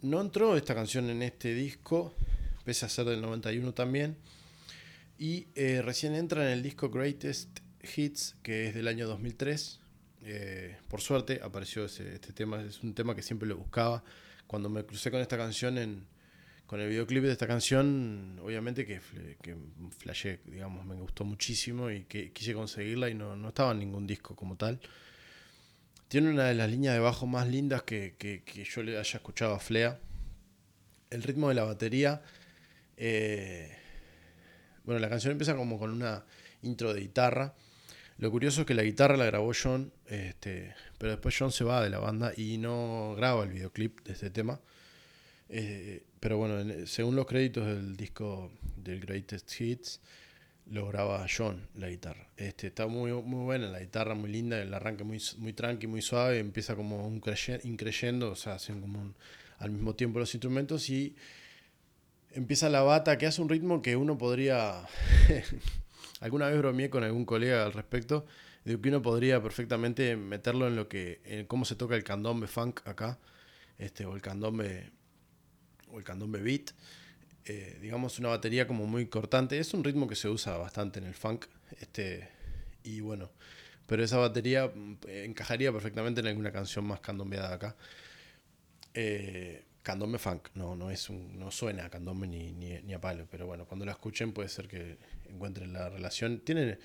No 0.00 0.20
entró 0.20 0.56
esta 0.56 0.74
canción 0.74 1.08
en 1.08 1.22
este 1.22 1.54
disco, 1.54 2.14
pese 2.64 2.84
a 2.84 2.88
ser 2.88 3.06
del 3.06 3.22
91 3.22 3.72
también. 3.72 4.16
Y 5.18 5.46
eh, 5.54 5.80
recién 5.82 6.14
entra 6.14 6.44
en 6.44 6.52
el 6.52 6.62
disco 6.62 6.90
Greatest 6.90 7.60
Hits, 7.96 8.36
que 8.42 8.68
es 8.68 8.74
del 8.74 8.88
año 8.88 9.06
2003. 9.06 9.80
Eh, 10.26 10.76
por 10.88 11.00
suerte 11.00 11.40
apareció 11.42 11.84
ese, 11.84 12.14
este 12.14 12.32
tema, 12.32 12.62
es 12.62 12.82
un 12.82 12.94
tema 12.94 13.14
que 13.14 13.22
siempre 13.22 13.48
lo 13.48 13.56
buscaba. 13.56 14.02
Cuando 14.46 14.68
me 14.68 14.84
crucé 14.84 15.10
con 15.10 15.20
esta 15.20 15.36
canción, 15.36 15.78
en, 15.78 16.06
con 16.66 16.80
el 16.80 16.88
videoclip 16.88 17.22
de 17.22 17.32
esta 17.32 17.46
canción, 17.46 18.40
obviamente 18.42 18.84
que, 18.86 19.00
que 19.40 19.56
flashé, 19.98 20.40
digamos, 20.46 20.84
me 20.84 20.96
gustó 20.96 21.24
muchísimo 21.24 21.90
y 21.90 22.04
que 22.04 22.32
quise 22.32 22.54
conseguirla 22.54 23.08
y 23.08 23.14
no, 23.14 23.36
no 23.36 23.48
estaba 23.48 23.72
en 23.72 23.78
ningún 23.78 24.06
disco 24.06 24.34
como 24.34 24.56
tal. 24.56 24.80
Tiene 26.08 26.30
una 26.30 26.44
de 26.44 26.54
las 26.54 26.70
líneas 26.70 26.94
de 26.94 27.00
bajo 27.00 27.26
más 27.26 27.48
lindas 27.48 27.82
que, 27.82 28.14
que, 28.18 28.42
que 28.42 28.64
yo 28.64 28.82
le 28.82 28.98
haya 28.98 29.16
escuchado 29.16 29.54
a 29.54 29.58
Flea. 29.58 30.00
El 31.10 31.22
ritmo 31.22 31.48
de 31.48 31.54
la 31.54 31.64
batería. 31.64 32.22
Eh, 32.96 33.76
bueno, 34.84 35.00
la 35.00 35.08
canción 35.08 35.32
empieza 35.32 35.56
como 35.56 35.78
con 35.78 35.90
una 35.90 36.24
intro 36.62 36.92
de 36.94 37.00
guitarra. 37.00 37.54
Lo 38.18 38.30
curioso 38.30 38.60
es 38.60 38.66
que 38.66 38.74
la 38.74 38.82
guitarra 38.82 39.16
la 39.16 39.24
grabó 39.24 39.52
John, 39.60 39.92
este, 40.06 40.74
pero 40.98 41.12
después 41.12 41.34
John 41.36 41.50
se 41.50 41.64
va 41.64 41.82
de 41.82 41.90
la 41.90 41.98
banda 41.98 42.32
y 42.36 42.58
no 42.58 43.14
graba 43.16 43.44
el 43.44 43.50
videoclip 43.50 44.02
de 44.02 44.12
este 44.12 44.30
tema. 44.30 44.60
Eh, 45.48 46.04
pero 46.20 46.38
bueno, 46.38 46.86
según 46.86 47.16
los 47.16 47.26
créditos 47.26 47.66
del 47.66 47.96
disco 47.96 48.52
del 48.76 49.00
Greatest 49.00 49.60
Hits, 49.60 50.00
lo 50.70 50.88
graba 50.88 51.26
John, 51.28 51.68
la 51.74 51.88
guitarra. 51.88 52.28
Este, 52.36 52.68
está 52.68 52.86
muy, 52.86 53.12
muy 53.12 53.44
buena 53.44 53.68
la 53.68 53.80
guitarra, 53.80 54.14
muy 54.14 54.30
linda, 54.30 54.60
el 54.60 54.72
arranque 54.72 55.04
muy, 55.04 55.20
muy 55.38 55.52
tranqui, 55.52 55.86
muy 55.86 56.00
suave, 56.00 56.38
empieza 56.38 56.74
como 56.74 57.06
un 57.06 57.22
increyendo, 57.64 58.30
o 58.30 58.36
sea, 58.36 58.54
hacen 58.54 58.80
como 58.80 59.14
al 59.58 59.70
mismo 59.70 59.94
tiempo 59.94 60.18
los 60.18 60.34
instrumentos 60.34 60.88
y 60.88 61.14
empieza 62.34 62.68
la 62.68 62.82
bata 62.82 63.18
que 63.18 63.26
hace 63.26 63.42
un 63.42 63.48
ritmo 63.48 63.82
que 63.82 63.96
uno 63.96 64.18
podría... 64.18 64.82
Alguna 66.20 66.48
vez 66.48 66.58
bromeé 66.58 66.90
con 66.90 67.04
algún 67.04 67.24
colega 67.24 67.64
al 67.64 67.72
respecto, 67.72 68.24
de 68.64 68.80
que 68.80 68.88
uno 68.88 69.02
podría 69.02 69.42
perfectamente 69.42 70.16
meterlo 70.16 70.66
en 70.68 70.76
lo 70.76 70.88
que, 70.88 71.20
en 71.24 71.46
cómo 71.46 71.64
se 71.64 71.74
toca 71.74 71.96
el 71.96 72.04
candombe 72.04 72.46
funk 72.46 72.80
acá, 72.86 73.18
este, 73.78 74.06
o 74.06 74.14
el 74.14 74.22
candombe, 74.22 74.90
o 75.90 75.98
el 75.98 76.04
candombe 76.04 76.40
beat, 76.40 76.70
eh, 77.44 77.78
digamos, 77.82 78.18
una 78.18 78.30
batería 78.30 78.66
como 78.66 78.86
muy 78.86 79.06
cortante. 79.06 79.58
Es 79.58 79.74
un 79.74 79.84
ritmo 79.84 80.08
que 80.08 80.14
se 80.14 80.28
usa 80.28 80.56
bastante 80.56 80.98
en 80.98 81.06
el 81.06 81.14
funk. 81.14 81.46
Este, 81.80 82.28
y 82.84 83.00
bueno, 83.00 83.30
pero 83.86 84.02
esa 84.02 84.16
batería 84.16 84.70
mm, 84.74 84.96
encajaría 85.08 85.72
perfectamente 85.72 86.20
en 86.20 86.28
alguna 86.28 86.52
canción 86.52 86.86
más 86.86 87.00
candombeada 87.00 87.54
acá. 87.54 87.76
Eh, 88.94 89.64
candombe 89.84 90.18
funk, 90.18 90.48
no, 90.54 90.74
no, 90.74 90.90
es 90.90 91.10
no 91.10 91.50
suena 91.50 91.84
a 91.84 91.90
candombe 91.90 92.26
ni, 92.26 92.52
ni, 92.52 92.94
a 92.94 93.00
palo, 93.00 93.28
pero 93.30 93.46
bueno, 93.46 93.66
cuando 93.66 93.84
la 93.84 93.92
escuchen 93.92 94.32
puede 94.32 94.48
ser 94.48 94.66
que 94.66 94.96
encuentren 95.28 95.74
la 95.74 95.90
relación. 95.90 96.40
Tiene, 96.40 96.78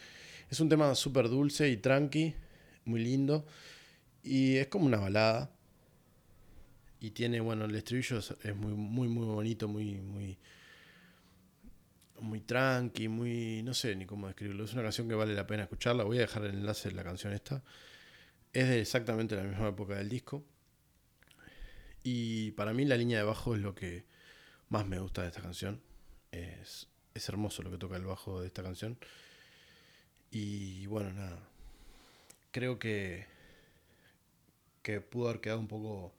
es 0.49 0.59
un 0.59 0.67
tema 0.67 0.93
súper 0.95 1.29
dulce 1.29 1.69
y 1.69 1.77
tranqui, 1.77 2.35
muy 2.83 3.01
lindo, 3.01 3.47
y 4.21 4.57
es 4.57 4.67
como 4.67 4.85
una 4.85 4.97
balada. 4.97 5.49
Y 6.99 7.11
tiene, 7.11 7.39
bueno, 7.39 7.63
el 7.63 7.73
estribillo 7.73 8.19
es, 8.19 8.55
muy, 8.57 8.73
muy, 8.73 9.07
muy 9.07 9.25
bonito, 9.25 9.69
muy, 9.69 9.95
muy, 10.01 10.37
muy 12.19 12.41
tranqui, 12.41 13.07
muy, 13.07 13.63
no 13.63 13.73
sé 13.73 13.95
ni 13.95 14.05
cómo 14.05 14.27
describirlo. 14.27 14.65
Es 14.65 14.73
una 14.73 14.83
canción 14.83 15.07
que 15.07 15.15
vale 15.15 15.33
la 15.33 15.47
pena 15.47 15.63
escucharla. 15.63 16.03
Voy 16.03 16.17
a 16.17 16.21
dejar 16.21 16.43
el 16.43 16.55
enlace 16.55 16.89
de 16.89 16.95
la 16.95 17.03
canción 17.05 17.31
esta. 17.31 17.63
Es 18.51 18.67
de 18.67 18.81
exactamente 18.81 19.37
la 19.37 19.43
misma 19.43 19.69
época 19.69 19.95
del 19.95 20.09
disco. 20.09 20.43
Y 22.03 22.51
para 22.51 22.73
mí 22.73 22.85
la 22.85 22.97
línea 22.97 23.17
de 23.17 23.23
bajo 23.23 23.55
es 23.55 23.61
lo 23.61 23.75
que 23.75 24.05
más 24.69 24.87
me 24.87 24.99
gusta 24.99 25.21
de 25.21 25.29
esta 25.29 25.41
canción. 25.41 25.81
Es, 26.31 26.87
es 27.13 27.29
hermoso 27.29 27.63
lo 27.63 27.71
que 27.71 27.77
toca 27.77 27.97
el 27.97 28.05
bajo 28.05 28.41
de 28.41 28.47
esta 28.47 28.63
canción. 28.63 28.97
Y 30.31 30.85
bueno, 30.87 31.11
nada. 31.13 31.39
Creo 32.51 32.79
que, 32.79 33.25
que 34.81 35.01
pudo 35.01 35.29
haber 35.29 35.41
quedado 35.41 35.59
un 35.59 35.67
poco 35.67 36.13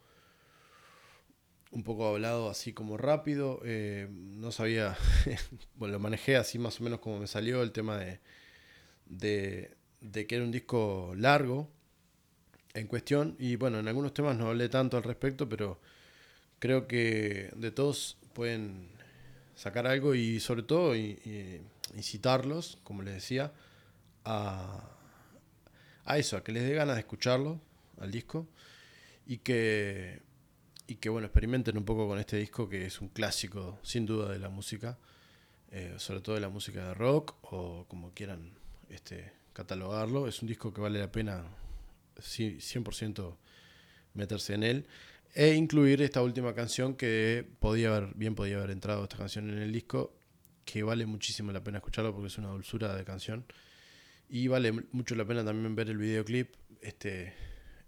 un 1.73 1.85
poco 1.85 2.09
hablado 2.09 2.51
así 2.51 2.73
como 2.73 2.97
rápido. 2.97 3.61
Eh, 3.65 4.09
no 4.11 4.53
sabía, 4.53 4.97
bueno, 5.77 5.93
lo 5.95 6.01
manejé 6.01 6.37
así 6.37 6.59
más 6.59 6.81
o 6.81 6.85
menos 6.85 7.01
como 7.01 7.21
me 7.21 7.27
salió 7.27 7.63
el 7.63 7.73
tema 7.73 7.97
de, 7.97 8.21
de, 9.07 9.77
de, 10.01 10.27
que 10.27 10.37
era 10.37 10.45
un 10.45 10.51
disco 10.51 11.13
largo 11.17 11.71
en 12.75 12.87
cuestión. 12.87 13.37
Y 13.39 13.57
bueno, 13.57 13.79
en 13.79 13.89
algunos 13.89 14.15
temas 14.15 14.37
no 14.37 14.49
hablé 14.49 14.69
tanto 14.69 14.97
al 14.97 15.03
respecto, 15.03 15.49
pero 15.49 15.81
creo 16.59 16.87
que 16.87 17.51
de 17.57 17.71
todos 17.71 18.17
pueden 18.33 18.89
sacar 19.55 19.87
algo 19.87 20.15
y 20.15 20.41
sobre 20.41 20.63
todo 20.63 20.95
incitarlos, 20.95 22.79
como 22.85 23.03
les 23.03 23.15
decía, 23.15 23.53
a, 24.25 24.91
a 26.05 26.19
eso, 26.19 26.37
a 26.37 26.45
que 26.45 26.53
les 26.53 26.63
dé 26.63 26.75
ganas 26.75 26.97
de 26.97 27.01
escucharlo, 27.01 27.61
al 27.99 28.11
disco, 28.11 28.47
y 29.27 29.39
que 29.39 30.23
y 30.91 30.97
que 30.97 31.09
bueno, 31.09 31.29
experimenten 31.29 31.79
un 31.79 31.85
poco 31.85 32.09
con 32.09 32.19
este 32.19 32.37
disco 32.37 32.69
que 32.69 32.85
es 32.87 33.01
un 33.01 33.11
clásico 33.11 33.79
sin 33.85 34.07
duda 34.07 34.33
de 34.33 34.41
la 34.41 34.49
música, 34.49 34.99
eh, 35.71 35.95
sobre 35.99 36.21
todo 36.21 36.35
de 36.35 36.41
la 36.41 36.49
música 36.49 36.85
de 36.89 36.95
rock 36.95 37.37
o 37.43 37.85
como 37.87 38.13
quieran 38.13 38.59
este, 38.89 39.33
catalogarlo. 39.53 40.27
Es 40.27 40.43
un 40.43 40.49
disco 40.49 40.75
que 40.75 40.81
vale 40.81 40.99
la 40.99 41.13
pena 41.13 41.45
100% 42.21 43.37
meterse 44.15 44.55
en 44.55 44.63
él 44.63 44.87
e 45.35 45.55
incluir 45.55 46.03
esta 46.03 46.23
última 46.23 46.55
canción 46.55 46.95
que 46.95 47.47
podía 47.61 47.95
haber, 47.95 48.15
bien 48.15 48.35
podía 48.35 48.57
haber 48.59 48.71
entrado 48.71 49.05
esta 49.05 49.17
canción 49.17 49.49
en 49.51 49.59
el 49.59 49.73
disco, 49.73 50.13
que 50.65 50.83
vale 50.83 51.07
muchísimo 51.07 51.53
la 51.53 51.63
pena 51.63 51.79
escucharlo 51.79 52.13
porque 52.13 52.29
es 52.29 52.39
una 52.39 52.49
dulzura 52.49 52.95
de 52.95 53.05
canción. 53.05 53.45
Y 54.29 54.49
vale 54.49 54.73
mucho 54.93 55.15
la 55.15 55.25
pena 55.25 55.45
también 55.45 55.75
ver 55.75 55.89
el 55.89 55.99
videoclip. 55.99 56.55
Este, 56.81 57.35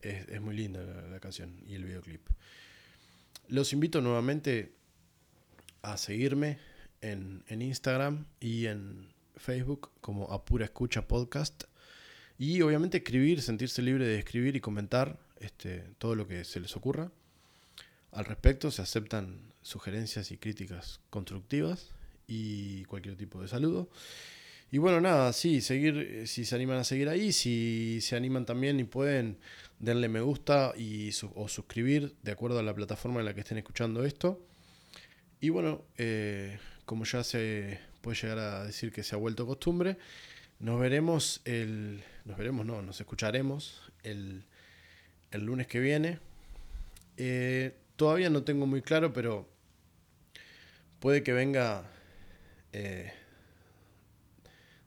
es, 0.00 0.40
muy 0.40 0.56
linda 0.56 0.82
la 0.82 1.20
canción 1.20 1.60
y 1.66 1.74
el 1.74 1.84
videoclip. 1.84 2.20
Los 3.48 3.72
invito 3.72 4.00
nuevamente 4.00 4.72
a 5.82 5.96
seguirme 5.96 6.58
en, 7.00 7.44
Instagram 7.48 8.26
y 8.40 8.66
en 8.66 9.12
Facebook 9.36 9.90
como 10.00 10.32
Apura 10.32 10.64
Escucha 10.64 11.06
Podcast. 11.06 11.64
Y 12.38 12.60
obviamente 12.62 12.98
escribir, 12.98 13.42
sentirse 13.42 13.82
libre 13.82 14.06
de 14.06 14.18
escribir 14.18 14.56
y 14.56 14.60
comentar 14.60 15.18
este, 15.40 15.84
todo 15.98 16.14
lo 16.14 16.26
que 16.26 16.44
se 16.44 16.60
les 16.60 16.76
ocurra. 16.76 17.10
Al 18.10 18.24
respecto 18.24 18.70
se 18.70 18.82
aceptan 18.82 19.52
sugerencias 19.62 20.30
y 20.30 20.38
críticas 20.38 21.00
constructivas 21.10 21.90
y 22.26 22.84
cualquier 22.84 23.16
tipo 23.16 23.40
de 23.40 23.48
saludo. 23.48 23.88
Y 24.70 24.78
bueno, 24.78 25.02
nada, 25.02 25.32
sí, 25.34 25.60
seguir, 25.60 25.98
eh, 25.98 26.26
si 26.26 26.46
se 26.46 26.54
animan 26.54 26.78
a 26.78 26.84
seguir 26.84 27.08
ahí, 27.10 27.32
si 27.32 28.00
se 28.00 28.16
animan 28.16 28.46
también 28.46 28.80
y 28.80 28.84
pueden, 28.84 29.36
denle 29.78 30.08
me 30.08 30.22
gusta 30.22 30.72
y 30.76 31.10
o 31.34 31.46
suscribir 31.46 32.14
de 32.22 32.32
acuerdo 32.32 32.58
a 32.58 32.62
la 32.62 32.74
plataforma 32.74 33.20
en 33.20 33.26
la 33.26 33.34
que 33.34 33.40
estén 33.40 33.58
escuchando 33.58 34.02
esto. 34.04 34.40
Y 35.42 35.50
bueno, 35.50 35.84
eh, 35.98 36.58
como 36.86 37.04
ya 37.04 37.22
se 37.22 37.80
puede 38.00 38.16
llegar 38.16 38.38
a 38.38 38.64
decir 38.64 38.92
que 38.92 39.02
se 39.02 39.14
ha 39.14 39.18
vuelto 39.18 39.46
costumbre, 39.46 39.98
nos 40.60 40.80
veremos 40.80 41.42
el. 41.44 42.02
Nos 42.24 42.36
veremos, 42.36 42.64
no, 42.64 42.82
nos 42.82 43.00
escucharemos 43.00 43.92
el, 44.02 44.44
el 45.30 45.44
lunes 45.44 45.66
que 45.66 45.80
viene. 45.80 46.18
Eh, 47.16 47.76
todavía 47.96 48.30
no 48.30 48.42
tengo 48.44 48.66
muy 48.66 48.82
claro, 48.82 49.12
pero 49.12 49.48
puede 51.00 51.22
que 51.22 51.32
venga 51.32 51.84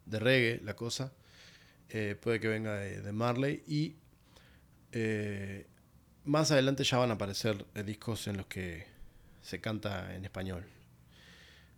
de 0.06 0.20
reggae 0.20 0.62
la 0.64 0.76
cosa. 0.76 1.12
Eh, 1.90 2.16
puede 2.20 2.40
que 2.40 2.48
venga 2.48 2.76
de, 2.76 3.12
Marley. 3.12 3.64
Y 3.68 3.96
eh, 4.92 5.68
más 6.24 6.52
adelante 6.52 6.84
ya 6.84 6.98
van 6.98 7.12
a 7.12 7.16
aparecer 7.16 7.66
discos 7.86 8.28
en 8.28 8.38
los 8.38 8.46
que 8.48 8.86
se 9.42 9.62
canta 9.62 10.16
en 10.16 10.26
español. 10.26 10.66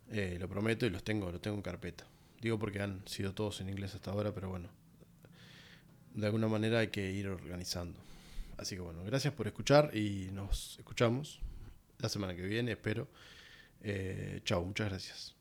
Eh, 0.10 0.38
lo 0.40 0.48
prometo 0.48 0.86
y 0.86 0.90
los 0.90 1.04
tengo, 1.04 1.32
lo 1.32 1.40
tengo 1.40 1.58
en 1.58 1.64
carpeta. 1.64 2.06
Digo 2.42 2.58
porque 2.58 2.82
han 2.82 3.06
sido 3.08 3.34
todos 3.34 3.62
en 3.62 3.70
inglés 3.70 3.96
hasta 3.96 4.12
ahora, 4.12 4.34
pero 4.34 4.50
bueno. 4.50 4.70
De 6.18 6.26
alguna 6.26 6.48
manera 6.48 6.80
hay 6.80 6.88
que 6.88 7.12
ir 7.12 7.28
organizando. 7.28 8.00
Así 8.58 8.76
que 8.76 8.82
bueno, 8.82 9.04
gracias 9.06 9.36
por 9.36 9.46
escuchar 9.46 9.96
y 9.96 10.30
nos 10.34 10.80
escuchamos 10.80 11.40
la 12.00 12.10
semana 12.10 12.36
que 12.36 12.42
viene, 12.42 12.72
espero. 12.72 13.08
chao, 14.44 14.66
muchas 14.66 14.90
gracias. 14.90 15.37